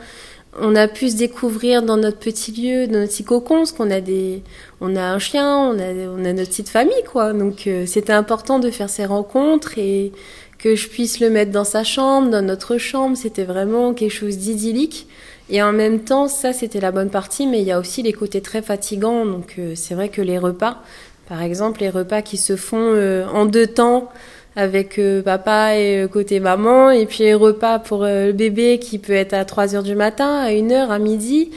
On 0.61 0.75
a 0.75 0.89
pu 0.89 1.11
se 1.11 1.17
découvrir 1.17 1.83
dans 1.83 1.97
notre 1.97 2.19
petit 2.19 2.53
lieu, 2.53 2.87
dans 2.87 3.01
notre 3.01 3.13
petit 3.13 3.25
cocon, 3.25 3.59
parce 3.59 3.73
qu'on 3.73 3.91
a 3.91 4.01
des, 4.01 4.43
on 4.81 4.97
a 4.97 5.03
un 5.03 5.19
chien, 5.19 5.57
on 5.57 5.79
a, 5.79 5.93
on 6.09 6.25
a 6.25 6.33
notre 6.33 6.51
petite 6.51 6.69
famille, 6.69 6.95
quoi. 7.11 7.33
Donc 7.33 7.67
euh, 7.67 7.85
c'était 7.87 8.13
important 8.13 8.59
de 8.59 8.71
faire 8.71 8.91
ces 8.91 9.05
rencontres 9.05 9.79
et 9.79 10.13
que 10.59 10.75
je 10.75 10.89
puisse 10.89 11.21
le 11.21 11.31
mettre 11.31 11.53
dans 11.53 11.65
sa 11.65 11.85
chambre, 11.85 12.31
dans 12.31 12.45
notre 12.45 12.79
chambre. 12.79 13.17
C'était 13.17 13.45
vraiment 13.45 13.95
quelque 13.95 14.15
chose 14.15 14.39
d'idyllique. 14.39 15.07
Et 15.49 15.63
en 15.63 15.73
même 15.73 16.01
temps, 16.01 16.29
ça 16.29 16.53
c'était 16.53 16.81
la 16.81 16.91
bonne 16.91 17.11
partie, 17.11 17.47
mais 17.47 17.61
il 17.61 17.67
y 17.67 17.73
a 17.73 17.79
aussi 17.79 18.03
les 18.03 18.13
côtés 18.13 18.41
très 18.41 18.63
fatigants. 18.63 19.27
Donc 19.27 19.55
euh, 19.59 19.73
c'est 19.77 19.95
vrai 19.95 20.09
que 20.09 20.23
les 20.23 20.39
repas, 20.39 20.83
par 21.29 21.43
exemple, 21.43 21.81
les 21.81 21.91
repas 21.91 22.23
qui 22.23 22.37
se 22.37 22.57
font 22.57 22.93
euh, 22.95 23.27
en 23.29 23.47
deux 23.47 23.67
temps 23.67 24.11
avec 24.57 24.99
euh, 24.99 25.23
papa 25.23 25.77
et 25.77 26.03
euh, 26.03 26.09
côté 26.09 26.41
maman, 26.41 26.91
et 26.91 27.07
puis 27.07 27.33
repas 27.35 27.79
pour 27.79 28.05
euh, 28.05 28.27
le 28.27 28.33
bébé 28.33 28.79
qui 28.79 28.99
peut 28.99 29.13
être 29.13 29.35
à 29.35 29.45
3 29.45 29.77
heures 29.77 29.83
du 29.83 29.95
matin, 29.95 30.39
à 30.41 30.49
1 30.49 30.71
heure, 30.71 30.91
à 30.91 30.99
midi. 30.99 31.51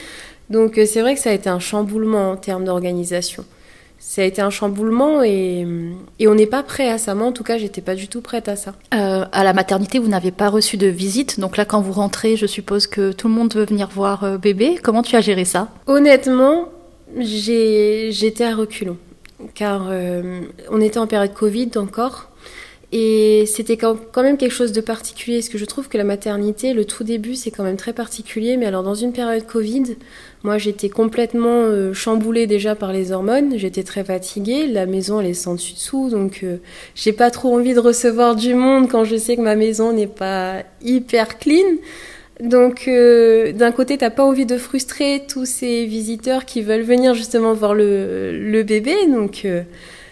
Donc 0.50 0.80
c'est 0.86 1.02
vrai 1.02 1.16
que 1.16 1.22
ça 1.22 1.30
a 1.30 1.34
été 1.34 1.50
un 1.50 1.60
chamboulement 1.60 2.32
en 2.32 2.36
termes 2.36 2.66
d'organisation. 2.66 3.46
Ça 4.00 4.22
a 4.24 4.26
été 4.26 4.42
un 4.42 4.50
chamboulement 4.50 5.22
et, 5.24 5.68
et 6.20 6.28
on 6.28 6.34
n'est 6.34 6.48
pas 6.48 6.64
prêt 6.64 6.90
à 6.90 6.98
ça. 6.98 7.14
Moi, 7.14 7.28
en 7.28 7.32
tout 7.32 7.44
cas, 7.44 7.58
j'étais 7.58 7.82
pas 7.82 7.94
du 7.94 8.08
tout 8.08 8.22
prête 8.22 8.48
à 8.48 8.56
ça. 8.56 8.74
Euh, 8.94 9.26
à 9.32 9.44
la 9.44 9.54
maternité, 9.54 10.00
vous 10.00 10.08
n'avez 10.08 10.32
pas 10.32 10.50
reçu 10.50 10.78
de 10.78 10.88
visite. 10.88 11.40
Donc 11.40 11.58
là, 11.58 11.66
quand 11.66 11.82
vous 11.82 11.92
rentrez, 11.92 12.36
je 12.36 12.48
suppose 12.48 12.88
que 12.88 13.12
tout 13.12 13.28
le 13.28 13.34
monde 13.34 13.54
veut 13.54 13.66
venir 13.66 13.90
voir 13.94 14.40
bébé. 14.40 14.80
Comment 14.82 15.04
tu 15.04 15.16
as 15.16 15.22
géré 15.22 15.46
ça? 15.46 15.68
Honnêtement, 15.86 16.70
j'étais 17.18 18.46
à 18.46 18.56
reculons. 18.56 18.98
Car 19.54 19.88
euh, 19.90 20.42
on 20.70 20.82
était 20.82 21.00
en 21.00 21.08
période 21.08 21.34
Covid 21.34 21.72
encore. 21.78 22.30
Et 22.92 23.46
c'était 23.46 23.78
quand 23.78 24.00
même 24.18 24.38
quelque 24.38 24.52
chose 24.52 24.72
de 24.72 24.82
particulier, 24.82 25.38
parce 25.38 25.50
que 25.50 25.60
je 25.60 25.66
trouve 25.66 25.90
que 25.90 25.98
la 25.98 26.04
maternité, 26.04 26.74
le 26.74 26.86
tout 26.86 27.04
début, 27.04 27.36
c'est 27.36 27.52
quand 27.52 27.64
même 27.64 27.78
très 27.78 27.94
particulier. 27.94 28.58
Mais 28.58 28.66
alors, 28.66 28.82
dans 28.82 28.96
une 28.96 29.14
période 29.14 29.46
Covid, 29.46 29.96
moi, 30.44 30.58
j'étais 30.58 30.90
complètement 30.90 31.66
euh, 31.66 31.94
chamboulée 31.94 32.48
déjà 32.48 32.74
par 32.74 32.92
les 32.92 33.12
hormones. 33.12 33.60
J'étais 33.60 33.84
très 33.84 34.04
fatiguée. 34.04 34.66
La 34.66 34.88
maison, 34.88 35.22
elle 35.22 35.28
est 35.28 35.34
sans 35.36 35.54
dessus 35.54 35.74
dessous, 35.74 36.10
donc 36.10 36.40
euh, 36.42 36.58
j'ai 36.96 37.14
pas 37.14 37.30
trop 37.30 37.56
envie 37.56 37.76
de 37.76 37.80
recevoir 37.80 38.36
du 38.36 38.56
monde 38.56 38.90
quand 38.90 39.04
je 39.04 39.18
sais 39.18 39.36
que 39.36 39.42
ma 39.42 39.56
maison 39.56 39.94
n'est 39.94 40.08
pas 40.08 40.64
hyper 40.82 41.38
clean. 41.38 41.78
Donc, 42.40 42.86
euh, 42.88 43.52
d'un 43.52 43.72
côté, 43.72 44.00
t'as 44.00 44.10
pas 44.10 44.24
envie 44.24 44.48
de 44.48 44.58
frustrer 44.58 45.26
tous 45.28 45.46
ces 45.46 45.86
visiteurs 45.86 46.46
qui 46.46 46.64
veulent 46.64 46.82
venir 46.82 47.14
justement 47.14 47.54
voir 47.54 47.76
le, 47.76 48.32
le 48.32 48.64
bébé, 48.64 48.96
donc 49.12 49.46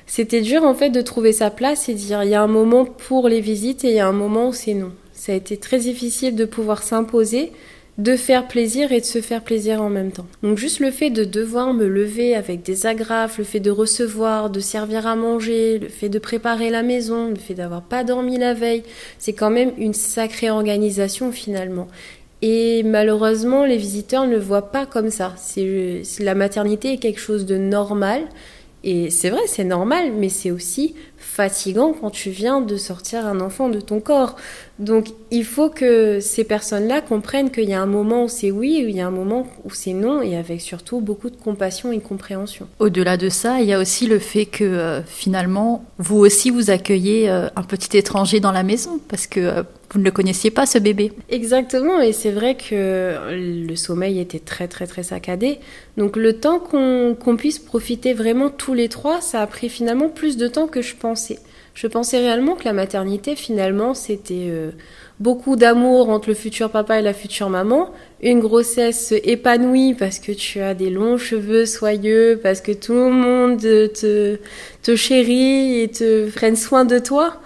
c'était 0.07 0.41
dur 0.41 0.63
en 0.63 0.73
fait 0.73 0.89
de 0.89 1.01
trouver 1.01 1.33
sa 1.33 1.51
place 1.51 1.89
et 1.89 1.93
dire 1.93 2.23
il 2.23 2.29
y 2.29 2.35
a 2.35 2.41
un 2.41 2.47
moment 2.47 2.85
pour 2.85 3.27
les 3.27 3.41
visites 3.41 3.83
et 3.83 3.89
il 3.89 3.95
y 3.95 3.99
a 3.99 4.07
un 4.07 4.13
moment 4.13 4.49
où 4.49 4.53
c'est 4.53 4.73
non. 4.73 4.91
Ça 5.11 5.33
a 5.33 5.35
été 5.35 5.57
très 5.57 5.79
difficile 5.79 6.35
de 6.35 6.45
pouvoir 6.45 6.81
s'imposer, 6.81 7.51
de 7.97 8.15
faire 8.15 8.47
plaisir 8.47 8.91
et 8.91 9.01
de 9.01 9.05
se 9.05 9.19
faire 9.19 9.43
plaisir 9.43 9.81
en 9.81 9.89
même 9.89 10.11
temps. 10.11 10.27
Donc 10.43 10.57
juste 10.57 10.79
le 10.79 10.91
fait 10.91 11.09
de 11.09 11.25
devoir 11.25 11.73
me 11.73 11.87
lever 11.87 12.35
avec 12.35 12.63
des 12.63 12.85
agrafes, 12.85 13.37
le 13.37 13.43
fait 13.43 13.59
de 13.59 13.71
recevoir, 13.71 14.49
de 14.49 14.61
servir 14.61 15.05
à 15.07 15.15
manger, 15.15 15.79
le 15.79 15.89
fait 15.89 16.09
de 16.09 16.19
préparer 16.19 16.69
la 16.69 16.83
maison, 16.83 17.29
le 17.29 17.35
fait 17.35 17.55
d'avoir 17.55 17.81
pas 17.81 18.03
dormi 18.03 18.37
la 18.37 18.53
veille, 18.53 18.83
c'est 19.19 19.33
quand 19.33 19.49
même 19.49 19.73
une 19.77 19.93
sacrée 19.93 20.49
organisation 20.49 21.31
finalement. 21.33 21.87
Et 22.41 22.83
malheureusement, 22.83 23.65
les 23.65 23.77
visiteurs 23.77 24.27
ne 24.27 24.31
le 24.31 24.39
voient 24.39 24.71
pas 24.71 24.85
comme 24.85 25.09
ça. 25.09 25.33
C'est 25.37 26.03
la 26.19 26.35
maternité 26.35 26.93
est 26.93 26.97
quelque 26.97 27.19
chose 27.19 27.47
de 27.47 27.57
normal 27.57 28.21
et 28.89 29.09
c'est 29.09 29.29
vrai, 29.29 29.41
c'est 29.47 29.65
normal, 29.65 30.13
mais 30.17 30.29
c'est 30.29 30.49
aussi 30.49 30.95
fatigant 31.17 31.91
quand 31.91 32.09
tu 32.09 32.29
viens 32.29 32.61
de 32.61 32.77
sortir 32.77 33.25
un 33.25 33.41
enfant 33.41 33.67
de 33.67 33.81
ton 33.81 33.99
corps. 33.99 34.37
Donc 34.79 35.07
il 35.29 35.43
faut 35.43 35.69
que 35.69 36.21
ces 36.21 36.45
personnes-là 36.45 37.01
comprennent 37.01 37.51
qu'il 37.51 37.65
y 37.65 37.73
a 37.73 37.81
un 37.81 37.85
moment 37.85 38.23
où 38.23 38.27
c'est 38.29 38.49
oui, 38.49 38.77
et 38.77 38.87
il 38.87 38.95
y 38.95 39.01
a 39.01 39.07
un 39.07 39.11
moment 39.11 39.45
où 39.65 39.71
c'est 39.71 39.91
non, 39.91 40.21
et 40.21 40.37
avec 40.37 40.61
surtout 40.61 41.01
beaucoup 41.01 41.29
de 41.29 41.35
compassion 41.35 41.91
et 41.91 41.99
compréhension. 41.99 42.65
Au-delà 42.79 43.17
de 43.17 43.27
ça, 43.27 43.59
il 43.59 43.67
y 43.67 43.73
a 43.73 43.79
aussi 43.79 44.07
le 44.07 44.19
fait 44.19 44.45
que 44.45 44.63
euh, 44.63 45.03
finalement, 45.03 45.83
vous 45.97 46.19
aussi, 46.19 46.49
vous 46.49 46.69
accueillez 46.69 47.29
euh, 47.29 47.49
un 47.57 47.63
petit 47.63 47.97
étranger 47.97 48.39
dans 48.39 48.53
la 48.53 48.63
maison, 48.63 49.01
parce 49.09 49.27
que 49.27 49.41
euh, 49.41 49.63
vous 49.91 49.99
ne 49.99 50.03
le 50.03 50.11
connaissiez 50.11 50.51
pas, 50.51 50.65
ce 50.65 50.77
bébé. 50.77 51.13
Exactement, 51.29 52.01
et 52.01 52.11
c'est 52.11 52.31
vrai 52.31 52.55
que 52.55 53.15
le 53.31 53.75
sommeil 53.75 54.19
était 54.19 54.39
très 54.39 54.67
très 54.67 54.85
très 54.85 55.03
saccadé. 55.03 55.59
Donc 55.95 56.17
le 56.17 56.33
temps 56.33 56.59
qu'on 56.59 57.35
puisse 57.37 57.59
profiter 57.59 58.13
vraiment 58.13 58.49
tous 58.49 58.73
les 58.73 58.89
trois, 58.89 59.21
ça 59.21 59.41
a 59.41 59.47
pris 59.47 59.69
finalement 59.69 60.09
plus 60.09 60.35
de 60.37 60.47
temps 60.47 60.67
que 60.67 60.81
je 60.81 60.95
pensais. 60.95 61.39
Je 61.73 61.85
pensais 61.85 62.17
réellement 62.17 62.55
que 62.55 62.65
la 62.65 62.73
maternité, 62.73 63.35
finalement, 63.35 63.93
c'était 63.93 64.47
euh, 64.49 64.71
beaucoup 65.19 65.55
d'amour 65.55 66.09
entre 66.09 66.29
le 66.29 66.33
futur 66.33 66.71
papa 66.71 66.97
et 66.97 67.03
la 67.03 67.13
future 67.13 67.49
maman, 67.49 67.91
une 68.21 68.39
grossesse 68.39 69.13
épanouie 69.23 69.93
parce 69.93 70.17
que 70.17 70.31
tu 70.31 70.59
as 70.59 70.73
des 70.73 70.89
longs 70.89 71.19
cheveux 71.19 71.67
soyeux, 71.67 72.39
parce 72.41 72.61
que 72.61 72.71
tout 72.71 72.93
le 72.93 73.11
monde 73.11 73.59
te, 73.59 74.39
te 74.81 74.95
chérit 74.95 75.81
et 75.81 75.87
te 75.87 76.29
prenne 76.31 76.55
soin 76.55 76.83
de 76.83 76.97
toi. 76.97 77.39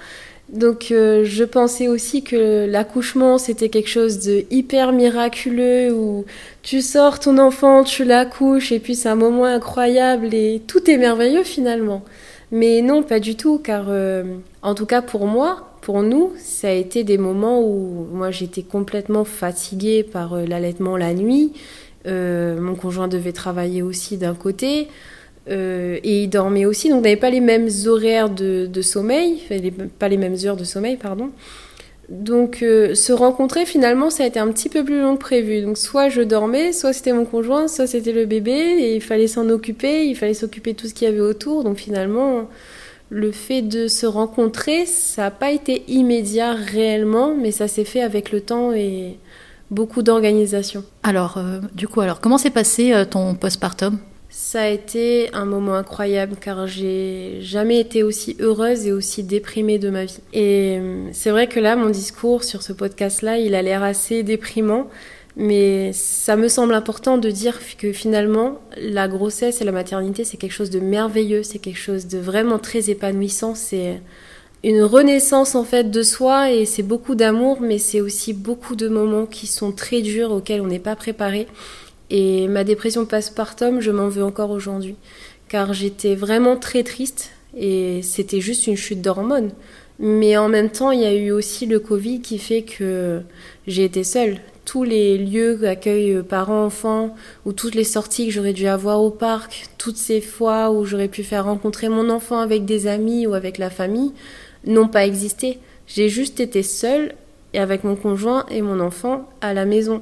Donc 0.52 0.92
euh, 0.92 1.24
je 1.24 1.46
pensais 1.46 1.88
aussi 1.88 2.24
que 2.24 2.66
l'accouchement 2.70 3.38
c'était 3.38 3.70
quelque 3.70 3.88
chose 3.88 4.20
de 4.20 4.44
hyper 4.52 4.92
miraculeux 4.92 5.94
où 5.94 6.26
tu 6.62 6.82
sors 6.82 7.20
ton 7.20 7.38
enfant, 7.38 7.86
tu 7.86 8.04
l'accouches 8.04 8.74
et 8.74 8.80
puis 8.80 8.96
c'est 8.96 9.08
un 9.08 9.16
moment 9.16 9.46
incroyable 9.46 10.34
et 10.34 10.62
tout 10.68 10.90
est 10.92 10.98
merveilleux 10.98 11.44
finalement. 11.44 12.04
Mais 12.52 12.82
non, 12.82 13.02
pas 13.02 13.22
du 13.22 13.38
tout 13.38 13.60
car 13.60 13.86
euh, 13.88 14.24
en 14.62 14.76
tout 14.76 14.86
cas 14.86 15.02
pour 15.02 15.26
moi, 15.26 15.70
pour 15.80 16.04
nous, 16.04 16.34
ça 16.38 16.68
a 16.68 16.72
été 16.72 17.06
des 17.06 17.18
moments 17.18 17.62
où 17.62 18.08
moi 18.12 18.30
j'étais 18.30 18.64
complètement 18.64 19.24
fatiguée 19.24 20.04
par 20.04 20.34
euh, 20.34 20.46
l'allaitement 20.46 20.98
la 20.98 21.14
nuit. 21.14 21.54
mon 22.06 22.76
conjoint 22.76 23.08
devait 23.08 23.32
travailler 23.32 23.82
aussi 23.82 24.18
d'un 24.18 24.36
côté. 24.36 24.90
Euh, 25.50 25.98
et 26.04 26.24
il 26.24 26.28
dormait 26.28 26.66
aussi, 26.66 26.90
donc 26.90 27.00
on 27.00 27.02
n'avait 27.02 27.16
pas 27.16 27.30
les 27.30 27.42
mêmes 27.42 27.70
horaires 27.88 28.30
de, 28.30 28.82
sommeil, 28.82 29.42
pas 29.98 30.08
les 30.08 30.18
mêmes 30.18 30.38
heures 30.46 30.58
de 30.58 30.64
sommeil, 30.64 30.98
pardon. 30.98 31.32
Donc 32.10 32.62
euh, 32.62 32.94
se 32.94 33.14
rencontrer 33.14 33.66
finalement 33.66 34.10
ça 34.10 34.24
a 34.24 34.28
été 34.28 34.38
un 34.38 34.52
petit 34.52 34.68
peu 34.68 34.84
plus 34.84 35.02
long 35.02 35.16
que 35.16 35.22
prévu. 35.22 35.62
Donc 35.62 35.78
soit 35.78 36.10
je 36.10 36.22
dormais, 36.22 36.74
soit 36.74 36.92
c'était 36.92 37.14
mon 37.14 37.24
conjoint, 37.24 37.70
soit 37.70 37.88
c'était 37.88 38.12
le 38.12 38.26
bébé 38.26 38.52
et 38.52 38.96
il 38.96 39.02
fallait 39.02 39.28
s'en 39.28 39.48
occuper, 39.50 40.06
il 40.08 40.16
fallait 40.16 40.34
s'occuper 40.34 40.74
de 40.74 40.78
tout 40.78 40.88
ce 40.88 40.94
qu'il 40.94 41.08
y 41.08 41.12
avait 41.12 41.22
autour. 41.22 41.64
Donc 41.64 41.78
finalement 41.78 42.50
le 43.10 43.32
fait 43.32 43.62
de 43.62 43.88
se 43.88 44.06
rencontrer 44.06 44.86
ça 44.86 45.24
n'a 45.24 45.32
pas 45.32 45.52
été 45.52 45.84
immédiat 45.88 46.52
réellement, 46.52 47.34
mais 47.34 47.52
ça 47.52 47.70
s'est 47.70 47.86
fait 47.86 48.02
avec 48.02 48.34
le 48.34 48.42
temps 48.42 48.74
et 48.74 49.18
beaucoup 49.70 50.02
d'organisation. 50.02 50.84
Alors 51.04 51.38
euh, 51.38 51.62
du 51.76 51.88
coup 51.88 52.02
alors 52.02 52.20
comment 52.20 52.38
s'est 52.38 52.50
passé 52.50 53.06
ton 53.10 53.36
postpartum? 53.36 54.00
Ça 54.32 54.62
a 54.62 54.68
été 54.70 55.30
un 55.34 55.44
moment 55.44 55.76
incroyable 55.76 56.38
car 56.40 56.66
j'ai 56.66 57.40
jamais 57.42 57.82
été 57.82 58.02
aussi 58.02 58.38
heureuse 58.40 58.88
et 58.88 58.94
aussi 58.94 59.24
déprimée 59.24 59.78
de 59.78 59.90
ma 59.90 60.06
vie. 60.06 60.20
Et 60.32 60.78
euh, 60.80 61.10
c'est 61.12 61.32
vrai 61.32 61.48
que 61.48 61.60
là, 61.60 61.76
mon 61.76 61.90
discours 61.90 62.46
sur 62.46 62.64
ce 62.64 62.72
podcast-là, 62.72 63.40
il 63.40 63.56
a 63.56 63.62
l'air 63.62 63.84
assez 63.84 64.24
déprimant, 64.24 64.88
mais 65.36 65.92
ça 65.92 66.38
me 66.38 66.48
semble 66.48 66.74
important 66.74 67.18
de 67.18 67.30
dire 67.30 67.60
que 67.78 67.92
finalement, 67.92 68.62
la 68.78 69.10
grossesse 69.10 69.60
et 69.60 69.66
la 69.66 69.74
maternité, 69.74 70.24
c'est 70.24 70.38
quelque 70.38 70.54
chose 70.54 70.70
de 70.70 70.80
merveilleux, 70.80 71.44
c'est 71.44 71.60
quelque 71.60 71.80
chose 71.80 72.08
de 72.08 72.18
vraiment 72.18 72.58
très 72.58 72.90
épanouissant, 72.90 73.54
c'est 73.54 74.02
une 74.64 74.84
renaissance 74.84 75.56
en 75.56 75.66
fait 75.66 75.92
de 75.92 76.04
soi 76.04 76.52
et 76.52 76.66
c'est 76.66 76.84
beaucoup 76.84 77.16
d'amour, 77.16 77.60
mais 77.60 77.80
c'est 77.80 78.00
aussi 78.00 78.32
beaucoup 78.32 78.78
de 78.78 78.88
moments 78.88 79.26
qui 79.26 79.46
sont 79.46 79.74
très 79.74 80.02
durs 80.02 80.32
auxquels 80.32 80.62
on 80.62 80.68
n'est 80.68 80.80
pas 80.80 80.96
préparé. 80.96 81.48
Et 82.12 82.50
ma 82.50 82.66
dépression 82.66 83.06
postpartum, 83.06 83.80
je 83.80 83.90
m'en 83.90 84.10
veux 84.10 84.24
encore 84.24 84.52
aujourd'hui. 84.52 84.96
Car 85.48 85.74
j'étais 85.74 86.14
vraiment 86.14 86.58
très 86.58 86.84
triste 86.84 87.32
et 87.58 88.02
c'était 88.04 88.42
juste 88.42 88.68
une 88.68 88.76
chute 88.76 89.02
d'hormones. 89.02 89.52
Mais 89.98 90.36
en 90.36 90.50
même 90.50 90.70
temps, 90.70 90.92
il 90.92 91.00
y 91.00 91.06
a 91.06 91.14
eu 91.14 91.32
aussi 91.32 91.66
le 91.66 91.80
Covid 91.80 92.22
qui 92.22 92.38
fait 92.38 92.64
que 92.64 93.22
j'ai 93.66 93.86
été 93.86 94.04
seule. 94.04 94.40
Tous 94.66 94.84
les 94.84 95.18
lieux 95.18 95.66
accueillent 95.66 96.22
parents-enfants, 96.22 97.16
ou 97.46 97.54
toutes 97.54 97.76
les 97.76 97.84
sorties 97.84 98.28
que 98.28 98.34
j'aurais 98.34 98.54
dû 98.54 98.68
avoir 98.68 99.02
au 99.02 99.10
parc, 99.10 99.68
toutes 99.78 99.98
ces 99.98 100.22
fois 100.22 100.70
où 100.72 100.86
j'aurais 100.86 101.08
pu 101.08 101.24
faire 101.24 101.46
rencontrer 101.46 101.88
mon 101.88 102.10
enfant 102.10 102.40
avec 102.40 102.66
des 102.66 102.88
amis 102.88 103.26
ou 103.26 103.34
avec 103.34 103.58
la 103.58 103.70
famille, 103.70 104.12
n'ont 104.66 104.88
pas 104.88 105.06
existé. 105.06 105.60
J'ai 105.88 106.10
juste 106.10 106.40
été 106.40 106.62
seule 106.62 107.14
et 107.54 107.60
avec 107.60 107.84
mon 107.84 107.96
conjoint 107.96 108.46
et 108.50 108.62
mon 108.62 108.80
enfant 108.80 109.30
à 109.42 109.54
la 109.54 109.66
maison. 109.66 110.02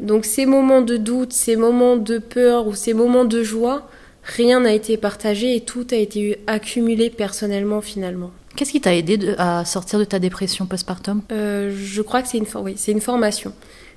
Donc 0.00 0.24
ces 0.24 0.46
moments 0.46 0.82
de 0.82 0.96
doute, 0.96 1.32
ces 1.32 1.56
moments 1.56 1.96
de 1.96 2.18
peur 2.18 2.66
ou 2.66 2.74
ces 2.74 2.92
moments 2.94 3.24
de 3.24 3.42
joie, 3.42 3.88
rien 4.22 4.60
n'a 4.60 4.72
été 4.72 4.96
partagé 4.96 5.56
et 5.56 5.60
tout 5.60 5.86
a 5.90 5.96
été 5.96 6.38
accumulé 6.46 7.10
personnellement 7.10 7.80
finalement. 7.80 8.30
Qu'est-ce 8.56 8.72
qui 8.72 8.80
t'a 8.80 8.94
aidé 8.94 9.34
à 9.38 9.64
sortir 9.64 9.98
de 9.98 10.04
ta 10.04 10.18
dépression 10.18 10.66
postpartum? 10.66 11.22
Euh, 11.32 11.72
Je 11.76 12.02
crois 12.02 12.22
que 12.22 12.28
c'est 12.28 12.38
une, 12.38 12.46
oui, 12.62 12.76
une 12.88 13.00
formation. 13.00 13.52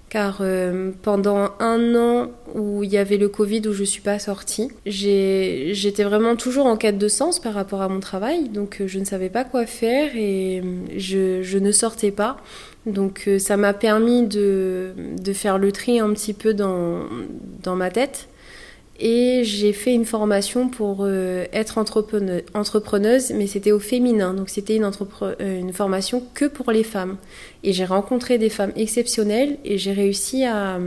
car 0.10 0.40
euh, 0.42 0.92
pendant 1.04 1.52
un 1.60 1.96
an 1.96 2.32
où 2.56 2.84
il 2.84 2.90
y 2.92 2.98
avait 2.98 3.18
le 3.18 3.30
Covid 3.30 3.62
où 3.68 3.74
je 3.74 3.84
suis 3.84 4.02
pas 4.02 4.20
sortie, 4.20 4.70
j'étais 4.86 6.04
vraiment 6.04 6.36
toujours 6.36 6.66
en 6.66 6.78
quête 6.78 6.98
de 6.98 7.08
sens 7.08 7.40
par 7.40 7.54
rapport 7.54 7.82
à 7.82 7.90
mon 7.90 8.00
travail, 8.00 8.50
donc 8.50 8.82
euh, 8.82 8.88
je 8.88 9.00
ne 9.00 9.06
savais 9.06 9.30
pas 9.30 9.44
quoi 9.44 9.66
faire 9.66 10.16
et 10.16 10.60
euh, 10.60 10.64
je, 10.98 11.42
je 11.44 11.58
ne 11.58 11.72
sortais 11.72 12.12
pas. 12.12 12.38
Donc 12.86 13.30
ça 13.40 13.58
m'a 13.58 13.74
permis 13.74 14.26
de, 14.26 14.94
de, 15.22 15.34
faire 15.34 15.58
le 15.58 15.72
tri 15.72 16.00
un 16.00 16.12
petit 16.14 16.34
peu 16.34 16.54
dans, 16.54 17.04
dans 17.62 17.76
ma 17.76 17.92
tête 17.92 18.30
et 19.00 19.44
j'ai 19.46 19.72
fait 19.72 19.94
une 19.94 20.04
formation 20.04 20.68
pour 20.68 21.00
euh, 21.02 21.46
être 21.54 21.78
entrepreneuse, 21.78 23.32
mais 23.32 23.48
c'était 23.48 23.72
au 23.72 23.80
féminin, 23.80 24.34
donc 24.34 24.50
c'était 24.50 24.76
une, 24.76 24.92
euh, 25.22 25.60
une, 25.60 25.72
formation 25.72 26.22
que 26.34 26.46
pour 26.46 26.72
les 26.72 26.84
femmes. 26.84 27.16
Et 27.64 27.72
j'ai 27.72 27.86
rencontré 27.86 28.38
des 28.38 28.50
femmes 28.50 28.74
exceptionnelles 28.76 29.58
et 29.64 29.78
j'ai 29.78 29.94
réussi 29.94 30.44
à, 30.44 30.80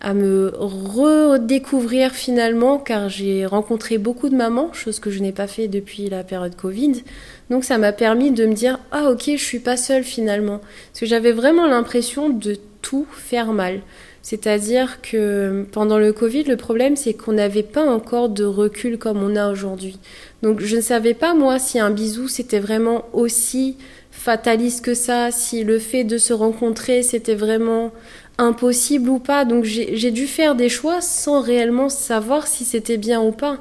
à 0.00 0.14
me 0.14 0.52
redécouvrir 0.56 2.12
finalement, 2.12 2.78
car 2.78 3.08
j'ai 3.08 3.44
rencontré 3.46 3.98
beaucoup 3.98 4.28
de 4.28 4.36
mamans, 4.36 4.72
chose 4.72 4.98
que 4.98 5.10
je 5.10 5.20
n'ai 5.20 5.32
pas 5.32 5.46
fait 5.46 5.68
depuis 5.68 6.08
la 6.08 6.24
période 6.24 6.56
Covid. 6.56 7.02
Donc 7.50 7.64
ça 7.64 7.78
m'a 7.78 7.92
permis 7.92 8.30
de 8.30 8.46
me 8.46 8.54
dire 8.54 8.78
ah 8.92 9.10
ok 9.10 9.24
je 9.26 9.44
suis 9.44 9.58
pas 9.58 9.76
seule 9.76 10.04
finalement, 10.04 10.58
parce 10.58 11.00
que 11.00 11.06
j'avais 11.06 11.32
vraiment 11.32 11.66
l'impression 11.66 12.30
de 12.30 12.56
tout 12.82 13.06
faire 13.12 13.52
mal. 13.52 13.80
C'est-à-dire 14.22 15.00
que 15.00 15.64
pendant 15.72 15.98
le 15.98 16.12
Covid, 16.12 16.44
le 16.44 16.56
problème, 16.56 16.94
c'est 16.94 17.14
qu'on 17.14 17.32
n'avait 17.32 17.62
pas 17.62 17.84
encore 17.84 18.28
de 18.28 18.44
recul 18.44 18.98
comme 18.98 19.22
on 19.22 19.34
a 19.34 19.50
aujourd'hui. 19.50 19.98
Donc 20.42 20.60
je 20.60 20.76
ne 20.76 20.80
savais 20.82 21.14
pas, 21.14 21.32
moi, 21.34 21.58
si 21.58 21.78
un 21.78 21.90
bisou, 21.90 22.28
c'était 22.28 22.58
vraiment 22.58 23.06
aussi 23.14 23.76
fataliste 24.10 24.84
que 24.84 24.94
ça, 24.94 25.30
si 25.30 25.64
le 25.64 25.78
fait 25.78 26.04
de 26.04 26.18
se 26.18 26.34
rencontrer, 26.34 27.02
c'était 27.02 27.34
vraiment 27.34 27.92
impossible 28.40 29.08
ou 29.08 29.18
pas. 29.18 29.44
Donc 29.44 29.64
j'ai 29.64 30.10
dû 30.10 30.26
faire 30.26 30.54
des 30.54 30.68
choix 30.68 31.00
sans 31.00 31.40
réellement 31.40 31.88
savoir 31.88 32.46
si 32.46 32.64
c'était 32.64 32.96
bien 32.96 33.20
ou 33.20 33.32
pas. 33.32 33.58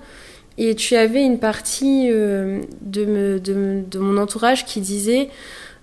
Et 0.58 0.76
tu 0.76 0.96
avais 0.96 1.24
une 1.24 1.40
partie 1.40 2.08
euh, 2.10 2.60
de, 2.82 3.98
mon 3.98 4.18
entourage 4.18 4.66
qui 4.66 4.82
disait 4.82 5.30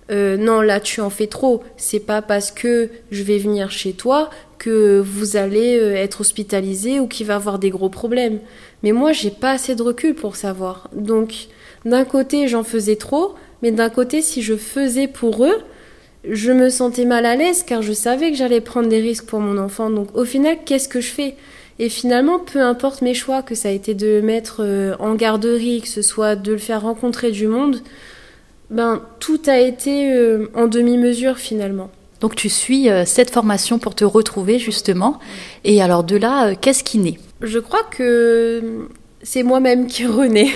euh, 0.09 0.37
non 0.37 0.61
là 0.61 0.79
tu 0.79 1.01
en 1.01 1.09
fais 1.09 1.27
trop 1.27 1.63
c'est 1.75 1.99
pas 1.99 2.21
parce 2.21 2.49
que 2.49 2.89
je 3.11 3.23
vais 3.23 3.39
venir 3.39 3.71
chez 3.71 3.91
toi 3.91 4.29
que 4.57 4.99
vous 4.99 5.35
allez 5.35 5.77
euh, 5.77 5.95
être 5.95 6.21
hospitalisé 6.21 6.99
ou 6.99 7.07
qu'il 7.07 7.27
va 7.27 7.35
avoir 7.35 7.59
des 7.59 7.69
gros 7.69 7.89
problèmes. 7.89 8.39
Mais 8.83 8.91
moi, 8.91 9.11
j'ai 9.11 9.31
pas 9.31 9.51
assez 9.51 9.75
de 9.75 9.81
recul 9.81 10.15
pour 10.15 10.35
savoir. 10.35 10.89
Donc, 10.93 11.47
d'un 11.85 12.05
côté, 12.05 12.47
j'en 12.47 12.63
faisais 12.63 12.95
trop, 12.95 13.35
mais 13.61 13.71
d'un 13.71 13.89
côté, 13.89 14.21
si 14.21 14.41
je 14.41 14.55
faisais 14.55 15.07
pour 15.07 15.45
eux, 15.45 15.57
je 16.29 16.51
me 16.51 16.69
sentais 16.69 17.05
mal 17.05 17.25
à 17.25 17.35
l'aise 17.35 17.63
car 17.63 17.81
je 17.81 17.93
savais 17.93 18.31
que 18.31 18.37
j'allais 18.37 18.61
prendre 18.61 18.89
des 18.89 18.99
risques 18.99 19.25
pour 19.25 19.39
mon 19.39 19.57
enfant. 19.57 19.89
Donc, 19.89 20.15
au 20.15 20.25
final, 20.25 20.57
qu'est-ce 20.65 20.89
que 20.89 21.01
je 21.01 21.09
fais? 21.09 21.35
Et 21.79 21.89
finalement, 21.89 22.39
peu 22.39 22.61
importe 22.61 23.01
mes 23.01 23.13
choix, 23.13 23.43
que 23.43 23.53
ça 23.53 23.69
a 23.69 23.71
été 23.71 23.93
de 23.93 24.07
le 24.07 24.21
mettre 24.21 24.63
euh, 24.63 24.95
en 24.99 25.15
garderie, 25.15 25.81
que 25.81 25.87
ce 25.87 26.01
soit 26.01 26.35
de 26.35 26.53
le 26.53 26.57
faire 26.57 26.81
rencontrer 26.81 27.31
du 27.31 27.47
monde, 27.47 27.81
ben, 28.69 29.01
tout 29.19 29.41
a 29.47 29.59
été 29.59 30.11
euh, 30.11 30.49
en 30.53 30.67
demi-mesure 30.67 31.37
finalement. 31.37 31.89
Donc 32.19 32.35
tu 32.35 32.49
suis 32.49 32.89
euh, 32.89 33.05
cette 33.05 33.29
formation 33.29 33.79
pour 33.79 33.95
te 33.95 34.03
retrouver 34.03 34.59
justement. 34.59 35.19
Et 35.63 35.81
alors 35.81 36.03
de 36.03 36.17
là, 36.17 36.47
euh, 36.47 36.55
qu'est-ce 36.59 36.83
qui 36.83 36.97
naît? 36.97 37.19
Je 37.41 37.59
crois 37.59 37.83
que 37.83 38.87
c'est 39.21 39.43
moi-même 39.43 39.87
qui 39.87 40.05
renais. 40.07 40.49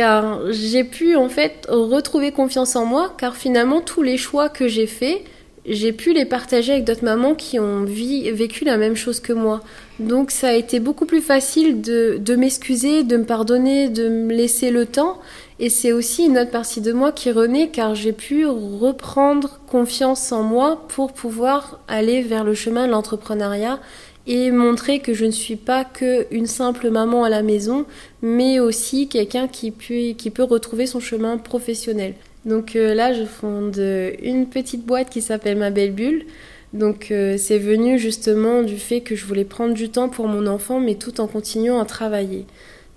Car 0.00 0.50
j'ai 0.50 0.82
pu 0.82 1.14
en 1.14 1.28
fait 1.28 1.66
retrouver 1.68 2.32
confiance 2.32 2.74
en 2.74 2.86
moi, 2.86 3.12
car 3.18 3.36
finalement 3.36 3.82
tous 3.82 4.00
les 4.00 4.16
choix 4.16 4.48
que 4.48 4.66
j'ai 4.66 4.86
faits, 4.86 5.20
j'ai 5.66 5.92
pu 5.92 6.14
les 6.14 6.24
partager 6.24 6.72
avec 6.72 6.84
d'autres 6.84 7.04
mamans 7.04 7.34
qui 7.34 7.58
ont 7.58 7.84
vécu 7.84 8.64
la 8.64 8.78
même 8.78 8.96
chose 8.96 9.20
que 9.20 9.34
moi. 9.34 9.60
Donc 9.98 10.30
ça 10.30 10.48
a 10.48 10.52
été 10.54 10.80
beaucoup 10.80 11.04
plus 11.04 11.20
facile 11.20 11.82
de, 11.82 12.16
de 12.18 12.34
m'excuser, 12.34 13.02
de 13.02 13.18
me 13.18 13.24
pardonner, 13.24 13.90
de 13.90 14.08
me 14.08 14.32
laisser 14.32 14.70
le 14.70 14.86
temps 14.86 15.18
et 15.58 15.68
c'est 15.68 15.92
aussi 15.92 16.24
une 16.24 16.38
autre 16.38 16.50
partie 16.50 16.80
de 16.80 16.94
moi 16.94 17.12
qui 17.12 17.30
renaît 17.30 17.68
car 17.68 17.94
j'ai 17.94 18.12
pu 18.12 18.46
reprendre 18.46 19.60
confiance 19.70 20.32
en 20.32 20.42
moi 20.42 20.86
pour 20.88 21.12
pouvoir 21.12 21.80
aller 21.88 22.22
vers 22.22 22.44
le 22.44 22.54
chemin 22.54 22.86
de 22.86 22.92
l'entrepreneuriat 22.92 23.80
et 24.26 24.50
montrer 24.50 25.00
que 25.00 25.12
je 25.12 25.24
ne 25.24 25.30
suis 25.30 25.56
pas 25.56 25.84
qu'une 25.84 26.46
simple 26.46 26.90
maman 26.90 27.24
à 27.24 27.28
la 27.28 27.42
maison, 27.42 27.84
mais 28.22 28.60
aussi 28.60 29.08
quelqu'un 29.08 29.48
qui 29.48 29.70
peut, 29.70 30.14
qui 30.16 30.30
peut 30.30 30.44
retrouver 30.44 30.86
son 30.86 31.00
chemin 31.00 31.38
professionnel. 31.38 32.14
Donc 32.44 32.76
euh, 32.76 32.94
là, 32.94 33.12
je 33.12 33.24
fonde 33.24 33.78
une 34.22 34.46
petite 34.46 34.84
boîte 34.86 35.10
qui 35.10 35.20
s'appelle 35.22 35.58
Ma 35.58 35.70
Belle 35.70 35.92
Bulle. 35.92 36.24
Donc 36.72 37.10
euh, 37.10 37.36
c'est 37.36 37.58
venu 37.58 37.98
justement 37.98 38.62
du 38.62 38.78
fait 38.78 39.00
que 39.00 39.16
je 39.16 39.26
voulais 39.26 39.44
prendre 39.44 39.74
du 39.74 39.88
temps 39.88 40.08
pour 40.08 40.28
mon 40.28 40.46
enfant, 40.46 40.80
mais 40.80 40.94
tout 40.94 41.20
en 41.20 41.26
continuant 41.26 41.80
à 41.80 41.84
travailler. 41.84 42.46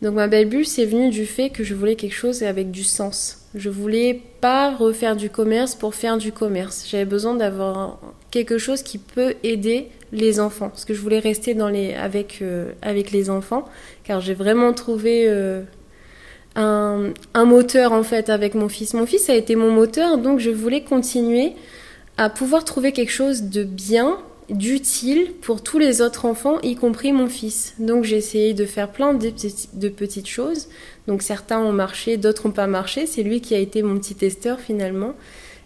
Donc 0.02 0.16
ma 0.16 0.28
belle 0.28 0.50
bulle, 0.50 0.66
c'est 0.66 0.86
venu 0.86 1.10
du 1.10 1.26
fait 1.26 1.50
que 1.50 1.64
je 1.64 1.74
voulais 1.74 1.96
quelque 1.96 2.14
chose 2.14 2.44
avec 2.44 2.72
du 2.72 2.84
sens. 2.84 3.40
Je 3.56 3.70
voulais 3.70 4.22
pas 4.42 4.76
refaire 4.76 5.16
du 5.16 5.30
commerce 5.30 5.76
pour 5.76 5.96
faire 5.96 6.18
du 6.18 6.34
commerce. 6.34 6.86
J'avais 6.90 7.06
besoin 7.06 7.36
d'avoir 7.36 8.00
quelque 8.30 8.58
chose 8.58 8.84
qui 8.84 8.98
peut 8.98 9.36
aider 9.44 9.88
les 10.14 10.40
enfants, 10.40 10.70
parce 10.70 10.86
que 10.86 10.94
je 10.94 11.02
voulais 11.02 11.20
rester 11.20 11.56
dans 11.56 11.68
les, 11.68 11.94
avec, 11.94 12.40
euh, 12.42 12.72
avec 12.82 13.12
les 13.12 13.30
enfants, 13.30 13.66
car 14.04 14.22
j'ai 14.22 14.34
vraiment 14.34 14.72
trouvé 14.74 15.26
euh, 15.28 15.64
un, 16.56 17.10
un 17.34 17.46
moteur 17.46 17.92
en 17.92 18.04
fait 18.04 18.30
avec 18.30 18.56
mon 18.56 18.70
fils. 18.70 18.94
Mon 18.94 19.06
fils 19.06 19.30
a 19.30 19.36
été 19.36 19.56
mon 19.56 19.72
moteur, 19.72 20.18
donc 20.18 20.40
je 20.40 20.52
voulais 20.52 20.84
continuer 20.84 21.54
à 22.18 22.30
pouvoir 22.30 22.64
trouver 22.64 22.92
quelque 22.92 23.12
chose 23.12 23.44
de 23.44 23.64
bien 23.64 24.20
d'utile 24.50 25.34
pour 25.42 25.64
tous 25.64 25.80
les 25.80 26.02
autres 26.02 26.26
enfants, 26.26 26.60
y 26.62 26.76
compris 26.76 27.12
mon 27.12 27.28
fils. 27.28 27.74
Donc 27.80 28.04
j'ai 28.04 28.18
essayé 28.18 28.54
de 28.54 28.66
faire 28.66 28.92
plein 28.92 29.14
de, 29.14 29.90
petites 29.90 30.28
choses. 30.28 30.68
Donc 31.08 31.22
certains 31.22 31.60
ont 31.60 31.72
marché, 31.72 32.18
d'autres 32.18 32.48
n'ont 32.48 32.54
pas 32.54 32.68
marché. 32.68 33.06
C'est 33.06 33.24
lui 33.24 33.42
qui 33.42 33.56
a 33.56 33.60
été 33.60 33.82
mon 33.84 33.98
petit 33.98 34.16
testeur 34.16 34.60
finalement. 34.60 35.14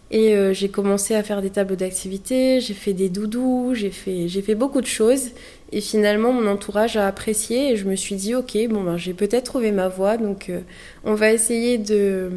Et 0.10 0.36
euh, 0.36 0.54
j'ai 0.54 0.70
commencé 0.70 1.16
à 1.16 1.24
faire 1.24 1.42
des 1.42 1.50
tableaux 1.50 1.76
d'activité, 1.76 2.62
j'ai 2.62 2.74
fait 2.74 2.94
des 2.94 3.10
doudous, 3.10 3.74
j'ai 3.74 3.92
fait, 3.92 4.28
fait 4.30 4.56
beaucoup 4.56 4.80
de 4.80 4.88
choses. 4.88 5.32
Et 5.74 5.82
finalement, 5.82 6.32
mon 6.32 6.48
entourage 6.48 6.96
a 6.96 7.08
apprécié 7.08 7.72
et 7.72 7.76
je 7.76 7.86
me 7.86 7.96
suis 7.96 8.16
dit, 8.16 8.34
ok, 8.34 8.58
bon, 8.70 8.84
ben, 8.84 8.96
j'ai 8.96 9.14
peut-être 9.14 9.44
trouvé 9.44 9.72
ma 9.72 9.90
voie. 9.90 10.18
Donc 10.18 10.50
euh, 10.50 10.62
on 11.04 11.14
va 11.14 11.34
essayer 11.34 11.78
de, 11.78 12.32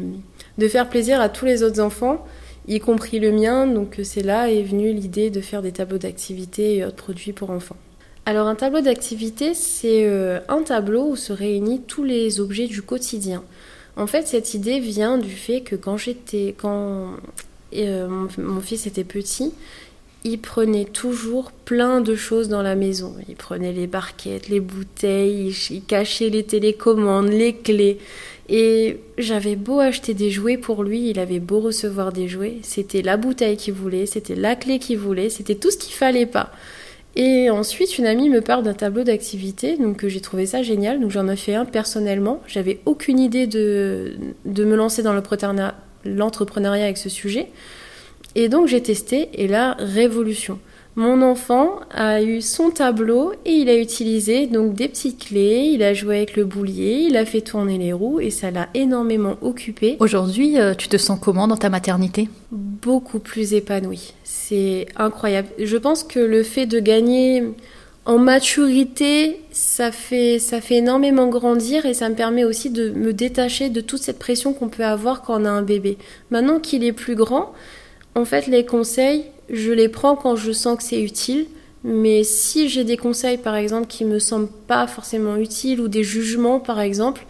de 0.57 0.67
faire 0.67 0.89
plaisir 0.89 1.21
à 1.21 1.29
tous 1.29 1.45
les 1.45 1.63
autres 1.63 1.79
enfants 1.79 2.25
y 2.67 2.79
compris 2.79 3.19
le 3.19 3.31
mien. 3.31 3.67
Donc 3.67 3.99
c'est 4.03 4.23
là 4.23 4.51
est 4.51 4.63
venue 4.63 4.93
l'idée 4.93 5.29
de 5.29 5.41
faire 5.41 5.61
des 5.61 5.71
tableaux 5.71 5.97
d'activité 5.97 6.77
et 6.77 6.85
autres 6.85 6.95
produits 6.95 7.33
pour 7.33 7.49
enfants. 7.49 7.77
Alors 8.25 8.47
un 8.47 8.55
tableau 8.55 8.81
d'activité, 8.81 9.53
c'est 9.53 10.05
euh, 10.05 10.39
un 10.47 10.61
tableau 10.61 11.09
où 11.09 11.15
se 11.15 11.33
réunissent 11.33 11.81
tous 11.87 12.03
les 12.03 12.39
objets 12.39 12.67
du 12.67 12.81
quotidien. 12.81 13.43
En 13.97 14.07
fait, 14.07 14.27
cette 14.27 14.53
idée 14.53 14.79
vient 14.79 15.17
du 15.17 15.31
fait 15.31 15.61
que 15.61 15.75
quand 15.75 15.97
j'étais, 15.97 16.55
quand 16.57 17.15
euh, 17.75 18.07
mon, 18.37 18.61
fils 18.61 18.87
était 18.87 19.03
petit, 19.03 19.53
il 20.23 20.39
prenait 20.39 20.85
toujours 20.85 21.51
plein 21.51 22.01
de 22.01 22.15
choses 22.15 22.49
dans 22.49 22.61
la 22.61 22.75
maison. 22.75 23.15
Il 23.27 23.35
prenait 23.35 23.71
les 23.71 23.87
barquettes, 23.87 24.49
les 24.49 24.59
bouteilles, 24.59 25.55
il 25.69 25.83
cachait 25.83 26.29
les 26.29 26.43
télécommandes, 26.43 27.29
les 27.29 27.55
clés. 27.55 27.97
Et 28.49 28.97
j'avais 29.17 29.55
beau 29.55 29.79
acheter 29.79 30.13
des 30.13 30.29
jouets 30.29 30.57
pour 30.57 30.83
lui, 30.83 31.09
il 31.09 31.19
avait 31.19 31.39
beau 31.39 31.61
recevoir 31.61 32.11
des 32.11 32.27
jouets, 32.27 32.57
c'était 32.63 33.01
la 33.01 33.15
bouteille 33.15 33.55
qu'il 33.55 33.73
voulait, 33.73 34.05
c'était 34.05 34.35
la 34.35 34.57
clé 34.57 34.77
qu'il 34.77 34.97
voulait, 34.97 35.29
c'était 35.29 35.55
tout 35.55 35.71
ce 35.71 35.77
qu'il 35.77 35.93
fallait 35.93 36.25
pas. 36.25 36.51
Et 37.15 37.49
ensuite, 37.49 37.97
une 37.97 38.05
amie 38.05 38.29
me 38.29 38.41
parle 38.41 38.63
d'un 38.63 38.73
tableau 38.73 39.03
d'activité, 39.03 39.77
donc 39.77 40.05
j'ai 40.05 40.21
trouvé 40.21 40.45
ça 40.45 40.63
génial, 40.63 40.99
donc 40.99 41.11
j'en 41.11 41.27
ai 41.27 41.35
fait 41.35 41.55
un 41.55 41.65
personnellement. 41.65 42.41
J'avais 42.47 42.79
aucune 42.85 43.19
idée 43.19 43.47
de, 43.47 44.15
de 44.45 44.63
me 44.63 44.75
lancer 44.75 45.03
dans 45.03 45.13
l'entrepreneuriat 46.05 46.85
avec 46.85 46.97
ce 46.97 47.09
sujet. 47.09 47.47
Et 48.35 48.49
donc 48.49 48.67
j'ai 48.67 48.81
testé, 48.81 49.29
et 49.33 49.47
là, 49.47 49.75
révolution. 49.79 50.59
Mon 50.97 51.21
enfant 51.21 51.79
a 51.91 52.21
eu 52.21 52.41
son 52.41 52.69
tableau 52.69 53.31
et 53.45 53.51
il 53.51 53.69
a 53.69 53.77
utilisé 53.77 54.45
donc 54.45 54.73
des 54.73 54.89
petites 54.89 55.25
clés, 55.25 55.71
il 55.73 55.83
a 55.83 55.93
joué 55.93 56.17
avec 56.17 56.35
le 56.35 56.43
boulier, 56.43 57.05
il 57.07 57.15
a 57.15 57.25
fait 57.25 57.39
tourner 57.39 57.77
les 57.77 57.93
roues 57.93 58.19
et 58.19 58.29
ça 58.29 58.51
l'a 58.51 58.67
énormément 58.73 59.37
occupé. 59.41 59.95
Aujourd'hui, 59.99 60.59
euh, 60.59 60.73
tu 60.73 60.89
te 60.89 60.97
sens 60.97 61.17
comment 61.21 61.47
dans 61.47 61.55
ta 61.55 61.69
maternité? 61.69 62.27
Beaucoup 62.51 63.19
plus 63.19 63.53
épanouie. 63.53 64.13
C'est 64.25 64.87
incroyable. 64.97 65.47
Je 65.57 65.77
pense 65.77 66.03
que 66.03 66.19
le 66.19 66.43
fait 66.43 66.65
de 66.65 66.81
gagner 66.81 67.43
en 68.05 68.17
maturité, 68.17 69.41
ça 69.51 69.91
fait, 69.91 70.39
ça 70.39 70.59
fait 70.59 70.77
énormément 70.77 71.27
grandir 71.27 71.85
et 71.85 71.93
ça 71.93 72.09
me 72.09 72.15
permet 72.15 72.43
aussi 72.43 72.71
de 72.71 72.89
me 72.89 73.13
détacher 73.13 73.69
de 73.69 73.79
toute 73.79 74.01
cette 74.01 74.17
pression 74.17 74.53
qu'on 74.53 74.69
peut 74.69 74.83
avoir 74.83 75.21
quand 75.21 75.39
on 75.39 75.45
a 75.45 75.49
un 75.49 75.61
bébé. 75.61 75.97
Maintenant 76.31 76.59
qu'il 76.59 76.83
est 76.83 76.93
plus 76.93 77.15
grand, 77.15 77.53
en 78.15 78.25
fait, 78.25 78.47
les 78.47 78.65
conseils, 78.65 79.25
je 79.49 79.71
les 79.71 79.87
prends 79.87 80.15
quand 80.15 80.35
je 80.35 80.51
sens 80.51 80.77
que 80.77 80.83
c'est 80.83 81.01
utile. 81.01 81.45
Mais 81.83 82.23
si 82.23 82.69
j'ai 82.69 82.83
des 82.83 82.97
conseils, 82.97 83.37
par 83.37 83.55
exemple, 83.55 83.87
qui 83.87 84.05
me 84.05 84.19
semblent 84.19 84.51
pas 84.67 84.87
forcément 84.87 85.35
utiles 85.35 85.79
ou 85.79 85.87
des 85.87 86.03
jugements, 86.03 86.59
par 86.59 86.79
exemple, 86.79 87.25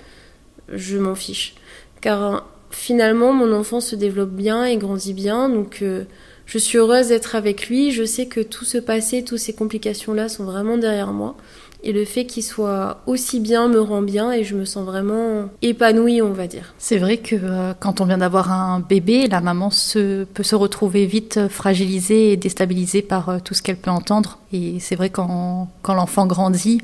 je 0.69 0.97
m'en 0.97 1.15
fiche. 1.15 1.55
Car 2.01 2.47
finalement, 2.69 3.33
mon 3.33 3.53
enfant 3.53 3.79
se 3.79 3.95
développe 3.95 4.31
bien 4.31 4.65
et 4.65 4.77
grandit 4.77 5.13
bien, 5.13 5.49
donc 5.49 5.79
euh, 5.81 6.03
je 6.51 6.57
suis 6.57 6.79
heureuse 6.79 7.07
d'être 7.07 7.35
avec 7.35 7.69
lui. 7.69 7.91
Je 7.91 8.03
sais 8.03 8.25
que 8.25 8.41
tout 8.41 8.65
ce 8.65 8.77
passé, 8.77 9.23
toutes 9.23 9.39
ces 9.39 9.53
complications-là 9.53 10.27
sont 10.27 10.43
vraiment 10.43 10.77
derrière 10.77 11.13
moi. 11.13 11.37
Et 11.81 11.93
le 11.93 12.03
fait 12.03 12.25
qu'il 12.25 12.43
soit 12.43 12.99
aussi 13.07 13.39
bien 13.39 13.69
me 13.69 13.79
rend 13.79 14.01
bien 14.01 14.33
et 14.33 14.43
je 14.43 14.57
me 14.57 14.65
sens 14.65 14.85
vraiment 14.85 15.45
épanouie, 15.61 16.21
on 16.21 16.33
va 16.33 16.47
dire. 16.47 16.73
C'est 16.77 16.97
vrai 16.97 17.19
que 17.19 17.37
euh, 17.41 17.73
quand 17.79 18.01
on 18.01 18.05
vient 18.05 18.17
d'avoir 18.17 18.51
un 18.51 18.81
bébé, 18.81 19.29
la 19.29 19.39
maman 19.39 19.69
se, 19.69 20.25
peut 20.25 20.43
se 20.43 20.55
retrouver 20.55 21.05
vite 21.05 21.47
fragilisée 21.47 22.33
et 22.33 22.37
déstabilisée 22.37 23.01
par 23.01 23.29
euh, 23.29 23.37
tout 23.41 23.53
ce 23.53 23.61
qu'elle 23.61 23.77
peut 23.77 23.89
entendre. 23.89 24.37
Et 24.51 24.81
c'est 24.81 24.97
vrai 24.97 25.09
quand, 25.09 25.69
quand 25.83 25.93
l'enfant 25.93 26.27
grandit, 26.27 26.81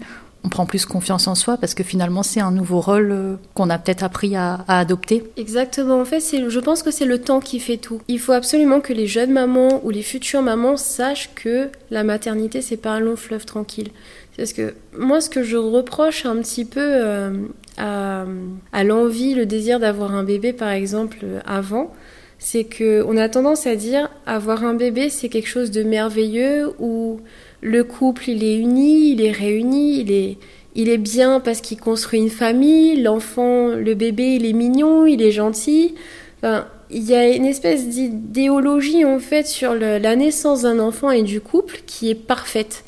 on 0.47 0.49
prend 0.49 0.65
plus 0.65 0.85
confiance 0.85 1.27
en 1.27 1.35
soi 1.35 1.57
parce 1.57 1.73
que 1.73 1.83
finalement 1.83 2.23
c'est 2.23 2.39
un 2.39 2.51
nouveau 2.51 2.79
rôle 2.79 3.11
euh, 3.11 3.35
qu'on 3.53 3.69
a 3.69 3.77
peut-être 3.77 4.03
appris 4.03 4.37
à, 4.37 4.63
adopter. 4.69 5.25
Exactement, 5.35 5.99
en 5.99 6.05
fait 6.05 6.21
je 6.21 6.59
pense 6.59 6.83
que 6.83 6.91
c'est 6.91 7.05
le 7.05 7.19
temps 7.19 7.41
qui 7.41 7.59
fait 7.59 7.75
tout. 7.75 7.99
Il 8.07 8.17
faut 8.17 8.31
absolument 8.31 8.79
que 8.79 8.93
les 8.93 9.07
jeunes 9.07 9.33
mamans 9.33 9.81
ou 9.83 9.89
les 9.89 10.03
futures 10.03 10.41
mamans 10.41 10.77
sachent 10.77 11.31
que 11.35 11.69
la 11.91 12.05
maternité 12.05 12.61
c'est 12.61 12.77
pas 12.77 12.91
un 12.91 13.01
long 13.01 13.17
fleuve 13.17 13.43
tranquille. 13.45 13.89
Parce 14.37 14.53
que 14.53 14.73
moi 14.97 15.19
ce 15.19 15.29
que 15.29 15.43
je 15.43 15.57
reproche 15.57 16.25
un 16.25 16.37
petit 16.37 16.63
peu 16.63 16.79
euh, 16.81 17.31
à, 17.75 18.83
l'envie, 18.85 19.33
le 19.33 19.45
désir 19.45 19.81
d'avoir 19.81 20.15
un 20.15 20.23
bébé 20.23 20.53
par 20.53 20.69
exemple 20.69 21.25
avant, 21.45 21.93
c'est 22.39 22.63
que 22.63 23.03
on 23.05 23.17
a 23.17 23.27
tendance 23.27 23.67
à 23.67 23.75
dire 23.75 24.09
avoir 24.25 24.63
un 24.63 24.75
bébé 24.75 25.09
c'est 25.09 25.27
quelque 25.27 25.49
chose 25.49 25.71
de 25.71 25.83
merveilleux 25.83 26.71
ou 26.79 27.19
le 27.61 27.83
couple, 27.83 28.29
il 28.29 28.43
est 28.43 28.57
uni, 28.57 29.11
il 29.11 29.21
est 29.21 29.31
réuni, 29.31 30.01
il 30.01 30.11
est, 30.11 30.37
il 30.75 30.89
est 30.89 30.97
bien 30.97 31.39
parce 31.39 31.61
qu'il 31.61 31.79
construit 31.79 32.19
une 32.19 32.29
famille, 32.29 33.01
l'enfant, 33.01 33.69
le 33.69 33.93
bébé, 33.93 34.35
il 34.35 34.45
est 34.45 34.53
mignon, 34.53 35.05
il 35.05 35.21
est 35.21 35.31
gentil. 35.31 35.95
il 36.43 37.03
y 37.03 37.15
a 37.15 37.27
une 37.29 37.45
espèce 37.45 37.87
d'idéologie 37.87 39.03
en 39.05 39.19
fait 39.19 39.47
sur 39.47 39.73
la 39.73 40.15
naissance 40.15 40.61
d'un 40.61 40.79
enfant 40.79 41.09
et 41.11 41.23
du 41.23 41.41
couple 41.41 41.81
qui 41.85 42.09
est 42.09 42.15
parfaite 42.15 42.83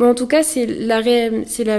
en 0.00 0.14
tout 0.14 0.26
cas, 0.26 0.42
c'est 0.42 0.66
la, 0.66 1.00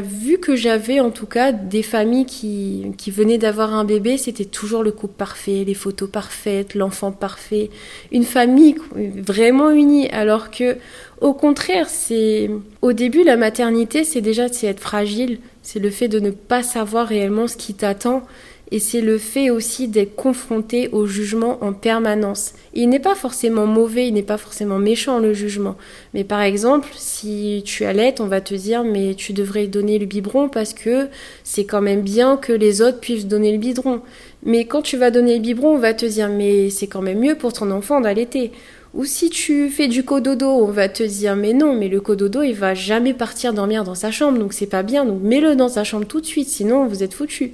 vue 0.01 0.38
que 0.38 0.55
j'avais, 0.55 0.99
en 0.99 1.11
tout 1.11 1.26
cas, 1.26 1.51
des 1.51 1.84
familles 1.84 2.26
qui, 2.26 2.93
qui 2.97 3.11
venaient 3.11 3.38
d'avoir 3.38 3.74
un 3.74 3.84
bébé. 3.84 4.18
C'était 4.18 4.45
toujours 4.45 4.84
le 4.84 4.91
couple 4.91 5.16
parfait, 5.18 5.63
les 5.66 5.74
photos 5.74 6.09
parfaites, 6.09 6.76
l'enfant 6.76 7.11
parfait. 7.11 7.70
Une 8.11 8.24
famille 8.24 8.76
vraiment 8.95 9.70
unie. 9.70 10.09
Alors 10.09 10.49
que, 10.49 10.78
au 11.20 11.34
contraire, 11.34 11.89
c'est, 11.89 12.49
au 12.82 12.93
début, 12.93 13.24
la 13.24 13.36
maternité, 13.36 14.03
c'est 14.03 14.22
déjà, 14.22 14.45
être 14.45 14.80
fragile. 14.80 15.39
C'est 15.61 15.80
le 15.80 15.89
fait 15.89 16.07
de 16.07 16.20
ne 16.20 16.32
pas 16.32 16.63
savoir 16.63 17.07
réellement 17.07 17.47
ce 17.47 17.57
qui 17.57 17.74
t'attend 17.74 18.24
et 18.76 18.80
c'est 18.80 18.99
le 18.99 19.17
fait 19.17 19.51
aussi 19.51 19.88
d'être 19.88 20.17
confronté 20.17 20.89
au 20.91 21.07
jugement 21.07 21.63
en 21.63 21.71
permanence. 21.71 22.51
Il 22.73 22.89
n'est 22.89 22.99
pas 22.99 23.15
forcément 23.15 23.65
mauvais, 23.65 24.09
il 24.09 24.13
n'est 24.13 24.21
pas 24.21 24.36
forcément 24.36 24.80
méchant 24.80 25.19
le 25.19 25.34
jugement. 25.34 25.78
Mais 26.13 26.26
par 26.26 26.41
exemple, 26.41 26.89
si 26.97 27.63
tu 27.65 27.86
allaites, 27.86 28.19
on 28.19 28.28
va 28.28 28.41
te 28.41 28.53
dire 28.53 28.84
mais 28.84 29.15
tu 29.15 29.32
devrais 29.32 29.67
donner 29.67 29.97
le 29.97 30.05
biberon 30.05 30.49
parce 30.49 30.73
que 30.73 31.07
c'est 31.45 31.63
quand 31.63 31.80
même 31.80 32.01
bien 32.01 32.36
que 32.36 32.51
les 32.51 32.82
autres 32.82 32.99
puissent 32.99 33.28
donner 33.28 33.53
le 33.53 33.59
biberon. 33.59 34.01
Mais 34.43 34.65
quand 34.65 34.82
tu 34.82 34.97
vas 34.97 35.09
donner 35.09 35.36
le 35.36 35.41
biberon, 35.41 35.76
on 35.76 35.80
va 35.80 35.93
te 35.93 36.05
dire 36.05 36.28
mais 36.28 36.69
c'est 36.69 36.88
quand 36.88 37.01
même 37.01 37.19
mieux 37.19 37.36
pour 37.36 37.53
ton 37.53 37.71
enfant 37.71 38.01
d'allaiter. 38.01 38.51
Ou 38.93 39.05
si 39.05 39.30
tu 39.30 39.69
fais 39.69 39.88
du 39.88 40.03
cododo, 40.03 40.47
on 40.47 40.71
va 40.71 40.89
te 40.89 41.03
dire 41.03 41.38
mais 41.38 41.53
non, 41.53 41.73
mais 41.73 41.88
le 41.88 42.01
cododo 42.01 42.43
il 42.43 42.55
va 42.55 42.73
jamais 42.73 43.13
partir 43.13 43.53
dormir 43.53 43.86
dans 43.86 43.95
sa 43.95 44.11
chambre, 44.11 44.38
donc 44.38 44.51
c'est 44.51 44.67
pas 44.67 44.84
bien, 44.84 45.05
donc 45.05 45.21
mets-le 45.21 45.55
dans 45.55 45.69
sa 45.69 45.86
chambre 45.86 46.05
tout 46.05 46.19
de 46.19 46.26
suite, 46.26 46.49
sinon 46.49 46.88
vous 46.88 47.03
êtes 47.03 47.13
foutu. 47.13 47.53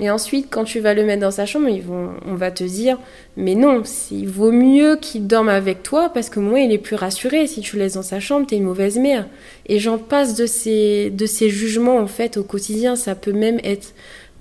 Et 0.00 0.10
ensuite, 0.10 0.46
quand 0.50 0.64
tu 0.64 0.80
vas 0.80 0.94
le 0.94 1.04
mettre 1.04 1.20
dans 1.20 1.30
sa 1.30 1.44
chambre, 1.44 1.68
on 2.26 2.34
va 2.34 2.50
te 2.50 2.64
dire, 2.64 2.98
mais 3.36 3.54
non, 3.54 3.82
il 4.10 4.28
vaut 4.28 4.50
mieux 4.50 4.96
qu'il 4.96 5.26
dorme 5.26 5.50
avec 5.50 5.82
toi 5.82 6.08
parce 6.08 6.30
que 6.30 6.40
moi, 6.40 6.60
il 6.60 6.72
est 6.72 6.78
plus 6.78 6.96
rassuré. 6.96 7.46
Si 7.46 7.60
tu 7.60 7.76
le 7.76 7.82
laisses 7.82 7.94
dans 7.94 8.02
sa 8.02 8.18
chambre, 8.18 8.46
t'es 8.46 8.56
une 8.56 8.64
mauvaise 8.64 8.98
mère. 8.98 9.26
Et 9.66 9.78
j'en 9.78 9.98
passe 9.98 10.34
de 10.34 10.46
ces, 10.46 11.10
de 11.10 11.26
ces 11.26 11.50
jugements, 11.50 11.98
en 11.98 12.06
fait, 12.06 12.38
au 12.38 12.42
quotidien. 12.42 12.96
Ça 12.96 13.14
peut 13.14 13.32
même 13.32 13.60
être 13.62 13.92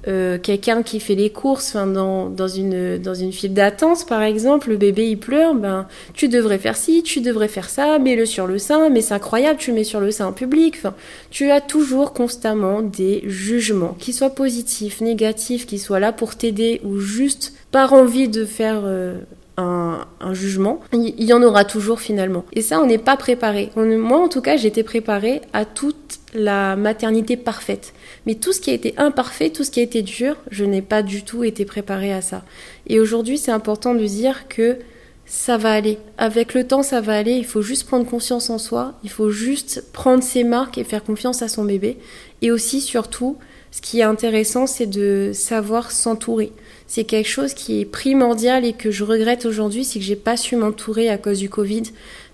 euh, 0.10 0.38
quelqu'un 0.38 0.82
qui 0.82 1.00
fait 1.00 1.14
les 1.14 1.30
courses 1.30 1.76
dans, 1.76 2.30
dans, 2.30 2.48
une, 2.48 2.98
dans 2.98 3.14
une 3.14 3.32
file 3.32 3.54
d'attente, 3.54 4.08
par 4.08 4.24
exemple, 4.24 4.70
le 4.70 4.78
bébé 4.78 5.08
il 5.08 5.20
pleure, 5.20 5.54
ben 5.54 5.88
tu 6.14 6.28
devrais 6.28 6.58
faire 6.58 6.76
ci, 6.76 7.04
tu 7.04 7.22
devrais 7.22 7.48
faire 7.48 7.70
ça, 7.70 8.00
mets-le 8.00 8.26
sur 8.26 8.48
le 8.48 8.58
sein, 8.58 8.90
mais 8.90 9.02
c'est 9.02 9.14
incroyable, 9.14 9.60
tu 9.60 9.72
mets 9.72 9.84
sur 9.84 10.00
le 10.00 10.10
sein 10.10 10.26
en 10.26 10.34
public. 10.34 10.76
Enfin, 10.78 10.96
tu 11.30 11.52
as 11.52 11.62
toujours 11.62 12.14
constamment 12.14 12.82
des 12.82 13.22
jugements, 13.26 13.96
qu'ils 14.00 14.16
soient 14.16 14.32
positifs, 14.32 15.00
négatifs, 15.00 15.68
qu'ils 15.68 15.80
soient 15.80 16.00
là 16.00 16.12
pour 16.12 16.36
t'aider 16.36 16.82
ou 16.84 16.98
juste 16.98 17.54
par 17.72 17.94
envie 17.94 18.28
de 18.30 18.46
faire 18.46 18.82
euh, 18.86 19.20
un, 19.58 20.34
jugement, 20.34 20.80
il 20.94 21.24
y 21.24 21.34
en 21.34 21.42
aura 21.42 21.66
toujours 21.66 22.00
finalement. 22.00 22.46
Et 22.54 22.62
ça, 22.62 22.80
on 22.80 22.86
n'est 22.86 22.98
pas 22.98 23.18
préparé. 23.18 23.72
moi, 23.76 24.20
en 24.20 24.28
tout 24.28 24.42
cas, 24.42 24.58
j'étais 24.58 24.84
préparée 24.84 25.42
à 25.54 25.66
toute 25.66 26.20
la 26.34 26.76
maternité 26.76 27.38
parfaite. 27.38 27.94
Mais 28.30 28.36
tout 28.36 28.54
ce 28.54 28.62
qui 28.62 28.70
a 28.70 28.74
été 28.74 28.94
imparfait, 28.98 29.50
tout 29.50 29.64
ce 29.64 29.72
qui 29.72 29.80
a 29.80 29.84
été 29.84 30.04
dur, 30.04 30.36
je 30.52 30.64
n'ai 30.64 30.84
pas 30.84 31.02
du 31.02 31.24
tout 31.24 31.44
été 31.44 31.66
préparée 31.66 32.14
à 32.14 32.22
ça. 32.22 32.44
Et 32.86 33.00
aujourd'hui, 33.00 33.40
c'est 33.40 33.50
important 33.50 33.96
de 33.96 34.06
dire 34.06 34.48
que 34.48 34.78
ça 35.26 35.58
va 35.58 35.72
aller. 35.72 35.98
Avec 36.20 36.54
le 36.54 36.64
temps, 36.64 36.84
ça 36.84 37.02
va 37.02 37.18
aller. 37.18 37.32
Il 37.32 37.46
faut 37.46 37.64
juste 37.64 37.88
prendre 37.88 38.06
conscience 38.06 38.52
en 38.52 38.60
soi. 38.60 38.94
Il 39.04 39.10
faut 39.10 39.32
juste 39.32 39.84
prendre 39.94 40.22
ses 40.22 40.44
marques 40.44 40.78
et 40.78 40.84
faire 40.84 41.04
confiance 41.04 41.42
à 41.42 41.48
son 41.48 41.64
bébé. 41.64 41.98
Et 42.44 42.52
aussi, 42.52 42.82
surtout, 42.82 43.38
ce 43.72 43.82
qui 43.82 44.02
est 44.02 44.04
intéressant, 44.04 44.68
c'est 44.68 44.86
de 44.86 45.32
savoir 45.34 45.90
s'entourer. 45.90 46.52
C'est 46.86 47.06
quelque 47.06 47.30
chose 47.30 47.56
qui 47.56 47.82
est 47.82 47.86
primordial 47.86 48.64
et 48.64 48.74
que 48.74 48.92
je 48.92 49.04
regrette 49.06 49.48
aujourd'hui, 49.48 49.84
c'est 49.84 49.98
que 49.98 50.06
j'ai 50.06 50.16
pas 50.16 50.38
su 50.38 50.56
m'entourer 50.56 51.10
à 51.10 51.18
cause 51.18 51.40
du 51.40 51.50
Covid. 51.50 51.82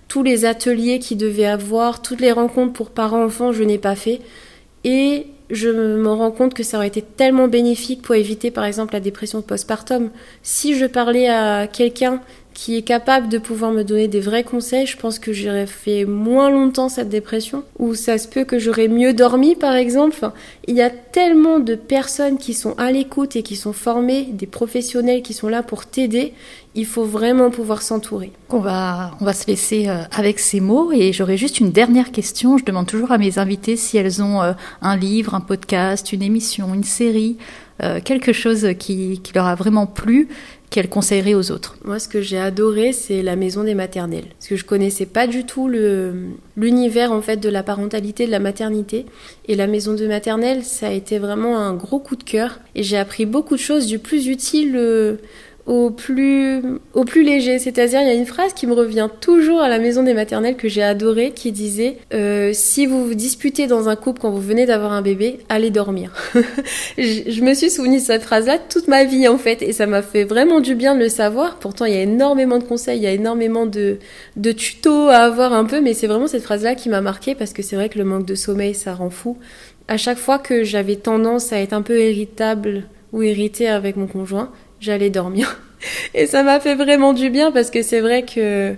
Tous 0.08 0.22
les 0.22 0.44
ateliers 0.44 0.98
qui 0.98 1.16
devaient 1.16 1.46
avoir, 1.46 2.02
toutes 2.02 2.20
les 2.20 2.32
rencontres 2.32 2.74
pour 2.74 2.90
parents-enfants, 2.90 3.52
je 3.52 3.62
n'ai 3.62 3.78
pas 3.78 3.96
fait. 3.96 4.20
Et 4.84 5.28
je 5.50 5.68
me 5.68 6.10
rends 6.10 6.30
compte 6.30 6.54
que 6.54 6.62
ça 6.62 6.76
aurait 6.76 6.88
été 6.88 7.02
tellement 7.02 7.48
bénéfique 7.48 8.02
pour 8.02 8.14
éviter 8.14 8.50
par 8.50 8.64
exemple 8.64 8.94
la 8.94 9.00
dépression 9.00 9.42
postpartum. 9.42 10.10
Si 10.42 10.76
je 10.76 10.86
parlais 10.86 11.28
à 11.28 11.66
quelqu'un 11.66 12.20
qui 12.56 12.74
est 12.74 12.82
capable 12.82 13.28
de 13.28 13.36
pouvoir 13.36 13.70
me 13.70 13.84
donner 13.84 14.08
des 14.08 14.18
vrais 14.18 14.42
conseils, 14.42 14.86
je 14.86 14.96
pense 14.96 15.18
que 15.18 15.34
j'aurais 15.34 15.66
fait 15.66 16.06
moins 16.06 16.48
longtemps 16.48 16.88
cette 16.88 17.10
dépression, 17.10 17.64
ou 17.78 17.94
ça 17.94 18.16
se 18.16 18.26
peut 18.26 18.44
que 18.44 18.58
j'aurais 18.58 18.88
mieux 18.88 19.12
dormi 19.12 19.54
par 19.54 19.74
exemple. 19.74 20.30
il 20.66 20.74
y 20.74 20.80
a 20.80 20.88
tellement 20.88 21.58
de 21.58 21.74
personnes 21.74 22.38
qui 22.38 22.54
sont 22.54 22.74
à 22.78 22.90
l'écoute 22.90 23.36
et 23.36 23.42
qui 23.42 23.56
sont 23.56 23.74
formées, 23.74 24.30
des 24.32 24.46
professionnels 24.46 25.20
qui 25.20 25.34
sont 25.34 25.48
là 25.48 25.62
pour 25.62 25.84
t'aider. 25.84 26.32
Il 26.74 26.86
faut 26.86 27.04
vraiment 27.04 27.50
pouvoir 27.50 27.82
s'entourer. 27.82 28.32
On 28.48 28.58
va, 28.58 29.10
on 29.20 29.26
va 29.26 29.34
se 29.34 29.46
laisser 29.46 29.88
euh, 29.88 30.02
avec 30.10 30.38
ces 30.38 30.60
mots 30.60 30.92
et 30.92 31.12
j'aurais 31.12 31.36
juste 31.36 31.60
une 31.60 31.72
dernière 31.72 32.10
question. 32.10 32.56
Je 32.56 32.64
demande 32.64 32.86
toujours 32.86 33.12
à 33.12 33.18
mes 33.18 33.38
invités 33.38 33.76
si 33.76 33.98
elles 33.98 34.22
ont 34.22 34.42
euh, 34.42 34.54
un 34.80 34.96
livre, 34.96 35.34
un 35.34 35.40
podcast, 35.40 36.10
une 36.12 36.22
émission, 36.22 36.72
une 36.72 36.84
série, 36.84 37.36
euh, 37.82 38.00
quelque 38.02 38.32
chose 38.32 38.66
qui, 38.78 39.20
qui 39.22 39.34
leur 39.34 39.46
a 39.46 39.54
vraiment 39.54 39.86
plu 39.86 40.28
qu'elle 40.70 40.88
conseillerait 40.88 41.34
aux 41.34 41.50
autres 41.50 41.76
Moi, 41.84 41.98
ce 41.98 42.08
que 42.08 42.20
j'ai 42.20 42.38
adoré, 42.38 42.92
c'est 42.92 43.22
la 43.22 43.36
maison 43.36 43.64
des 43.64 43.74
maternelles. 43.74 44.26
Parce 44.38 44.48
que 44.48 44.56
je 44.56 44.64
connaissais 44.64 45.06
pas 45.06 45.26
du 45.26 45.44
tout 45.44 45.68
l'univers, 46.56 47.12
en 47.12 47.22
fait, 47.22 47.36
de 47.36 47.48
la 47.48 47.62
parentalité, 47.62 48.26
de 48.26 48.30
la 48.30 48.40
maternité. 48.40 49.06
Et 49.48 49.54
la 49.54 49.66
maison 49.66 49.94
de 49.94 50.06
maternelle, 50.06 50.64
ça 50.64 50.88
a 50.88 50.92
été 50.92 51.18
vraiment 51.18 51.58
un 51.58 51.74
gros 51.74 51.98
coup 51.98 52.16
de 52.16 52.24
cœur. 52.24 52.58
Et 52.74 52.82
j'ai 52.82 52.96
appris 52.96 53.26
beaucoup 53.26 53.54
de 53.54 53.60
choses, 53.60 53.86
du 53.86 53.98
plus 53.98 54.26
utile 54.26 54.74
euh, 54.76 55.16
au 55.66 55.90
plus, 55.90 56.62
au 56.94 57.04
plus 57.04 57.24
léger. 57.24 57.58
C'est-à-dire, 57.58 58.00
il 58.00 58.06
y 58.06 58.10
a 58.10 58.14
une 58.14 58.26
phrase 58.26 58.52
qui 58.52 58.66
me 58.66 58.72
revient 58.72 59.08
toujours 59.20 59.60
à 59.60 59.68
la 59.68 59.78
maison 59.78 60.04
des 60.04 60.14
maternelles 60.14 60.56
que 60.56 60.68
j'ai 60.68 60.82
adorée, 60.82 61.32
qui 61.32 61.50
disait 61.50 61.98
euh, 62.14 62.52
Si 62.52 62.86
vous 62.86 63.06
vous 63.06 63.14
disputez 63.14 63.66
dans 63.66 63.88
un 63.88 63.96
couple 63.96 64.20
quand 64.20 64.30
vous 64.30 64.40
venez 64.40 64.64
d'avoir 64.64 64.92
un 64.92 65.02
bébé, 65.02 65.38
allez 65.48 65.70
dormir. 65.70 66.12
je, 66.98 67.40
me 67.42 67.54
suis 67.54 67.70
souvenu 67.70 67.96
de 67.96 68.02
cette 68.02 68.22
phrase-là 68.22 68.58
toute 68.58 68.86
ma 68.86 69.04
vie, 69.04 69.26
en 69.26 69.38
fait, 69.38 69.60
et 69.62 69.72
ça 69.72 69.86
m'a 69.86 70.02
fait 70.02 70.24
vraiment 70.24 70.60
du 70.60 70.76
bien 70.76 70.94
de 70.94 71.00
le 71.00 71.08
savoir. 71.08 71.56
Pourtant, 71.56 71.84
il 71.84 71.94
y 71.94 71.96
a 71.96 72.02
énormément 72.02 72.58
de 72.58 72.64
conseils, 72.64 72.98
il 72.98 73.02
y 73.02 73.08
a 73.08 73.12
énormément 73.12 73.66
de, 73.66 73.98
de 74.36 74.52
tutos 74.52 75.08
à 75.08 75.16
avoir 75.16 75.52
un 75.52 75.64
peu, 75.64 75.80
mais 75.80 75.94
c'est 75.94 76.06
vraiment 76.06 76.28
cette 76.28 76.42
phrase-là 76.42 76.76
qui 76.76 76.88
m'a 76.88 77.00
marqué 77.00 77.34
parce 77.34 77.52
que 77.52 77.62
c'est 77.62 77.76
vrai 77.76 77.88
que 77.88 77.98
le 77.98 78.04
manque 78.04 78.26
de 78.26 78.36
sommeil, 78.36 78.74
ça 78.74 78.94
rend 78.94 79.10
fou. 79.10 79.36
À 79.88 79.96
chaque 79.96 80.18
fois 80.18 80.38
que 80.38 80.62
j'avais 80.62 80.96
tendance 80.96 81.52
à 81.52 81.60
être 81.60 81.72
un 81.72 81.82
peu 81.82 82.00
irritable 82.00 82.84
ou 83.12 83.22
irritée 83.22 83.68
avec 83.68 83.96
mon 83.96 84.06
conjoint, 84.06 84.50
j'allais 84.80 85.10
dormir. 85.10 85.60
Et 86.14 86.26
ça 86.26 86.42
m'a 86.42 86.60
fait 86.60 86.74
vraiment 86.74 87.12
du 87.12 87.30
bien 87.30 87.52
parce 87.52 87.70
que 87.70 87.82
c'est 87.82 88.00
vrai 88.00 88.22
que, 88.22 88.74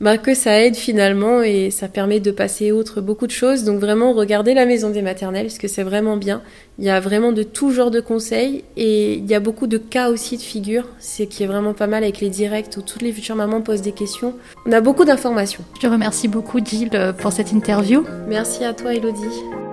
bah, 0.00 0.18
que 0.18 0.34
ça 0.34 0.60
aide 0.60 0.76
finalement 0.76 1.42
et 1.42 1.70
ça 1.70 1.88
permet 1.88 2.20
de 2.20 2.30
passer 2.30 2.72
outre 2.72 3.00
beaucoup 3.00 3.26
de 3.26 3.32
choses. 3.32 3.64
Donc 3.64 3.80
vraiment, 3.80 4.12
regardez 4.12 4.54
la 4.54 4.66
maison 4.66 4.90
des 4.90 5.02
maternelles 5.02 5.46
parce 5.46 5.58
que 5.58 5.68
c'est 5.68 5.82
vraiment 5.82 6.16
bien. 6.16 6.42
Il 6.78 6.84
y 6.84 6.90
a 6.90 7.00
vraiment 7.00 7.32
de 7.32 7.42
tout 7.42 7.70
genre 7.70 7.90
de 7.90 8.00
conseils 8.00 8.64
et 8.76 9.14
il 9.14 9.30
y 9.30 9.34
a 9.34 9.40
beaucoup 9.40 9.66
de 9.66 9.78
cas 9.78 10.10
aussi 10.10 10.36
de 10.36 10.42
figures. 10.42 10.88
C'est 10.98 11.26
qui 11.26 11.42
est 11.42 11.46
vraiment 11.46 11.74
pas 11.74 11.86
mal 11.86 12.02
avec 12.02 12.20
les 12.20 12.30
directs 12.30 12.76
où 12.76 12.82
toutes 12.82 13.02
les 13.02 13.12
futures 13.12 13.36
mamans 13.36 13.60
posent 13.60 13.82
des 13.82 13.92
questions. 13.92 14.34
On 14.66 14.72
a 14.72 14.80
beaucoup 14.80 15.04
d'informations. 15.04 15.64
Je 15.76 15.80
te 15.80 15.86
remercie 15.86 16.28
beaucoup 16.28 16.60
Jill 16.64 16.90
pour 17.18 17.32
cette 17.32 17.52
interview. 17.52 18.04
Merci 18.28 18.64
à 18.64 18.72
toi 18.72 18.94
Elodie. 18.94 19.71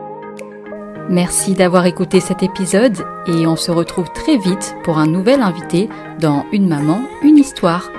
Merci 1.10 1.56
d'avoir 1.56 1.88
écouté 1.88 2.20
cet 2.20 2.44
épisode 2.44 3.04
et 3.26 3.48
on 3.48 3.56
se 3.56 3.72
retrouve 3.72 4.14
très 4.14 4.38
vite 4.38 4.76
pour 4.84 5.00
un 5.00 5.08
nouvel 5.08 5.42
invité 5.42 5.90
dans 6.20 6.46
Une 6.52 6.68
maman, 6.68 7.02
une 7.24 7.40
histoire. 7.40 7.90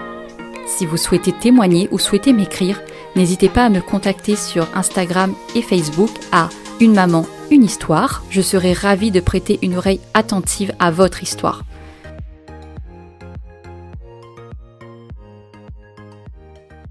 Si 0.69 0.87
vous 0.87 0.97
souhaitez 0.97 1.33
témoigner 1.33 1.89
ou 1.91 1.99
souhaitez 1.99 2.33
m'écrire, 2.33 2.81
n'hésitez 3.17 3.49
pas 3.49 3.65
à 3.65 3.69
me 3.69 3.81
contacter 3.81 4.37
sur 4.37 4.69
Instagram 4.77 5.35
et 5.57 5.63
Facebook 5.63 6.11
à 6.31 6.51
Une 6.81 6.95
maman, 6.95 7.27
une 7.51 7.65
histoire. 7.65 8.23
Je 8.31 8.43
serai 8.43 8.75
ravie 8.75 9.11
de 9.11 9.19
prêter 9.19 9.59
une 9.63 9.77
oreille 9.77 10.01
attentive 10.15 10.73
à 10.79 10.93
votre 10.93 11.25
histoire. 11.25 11.65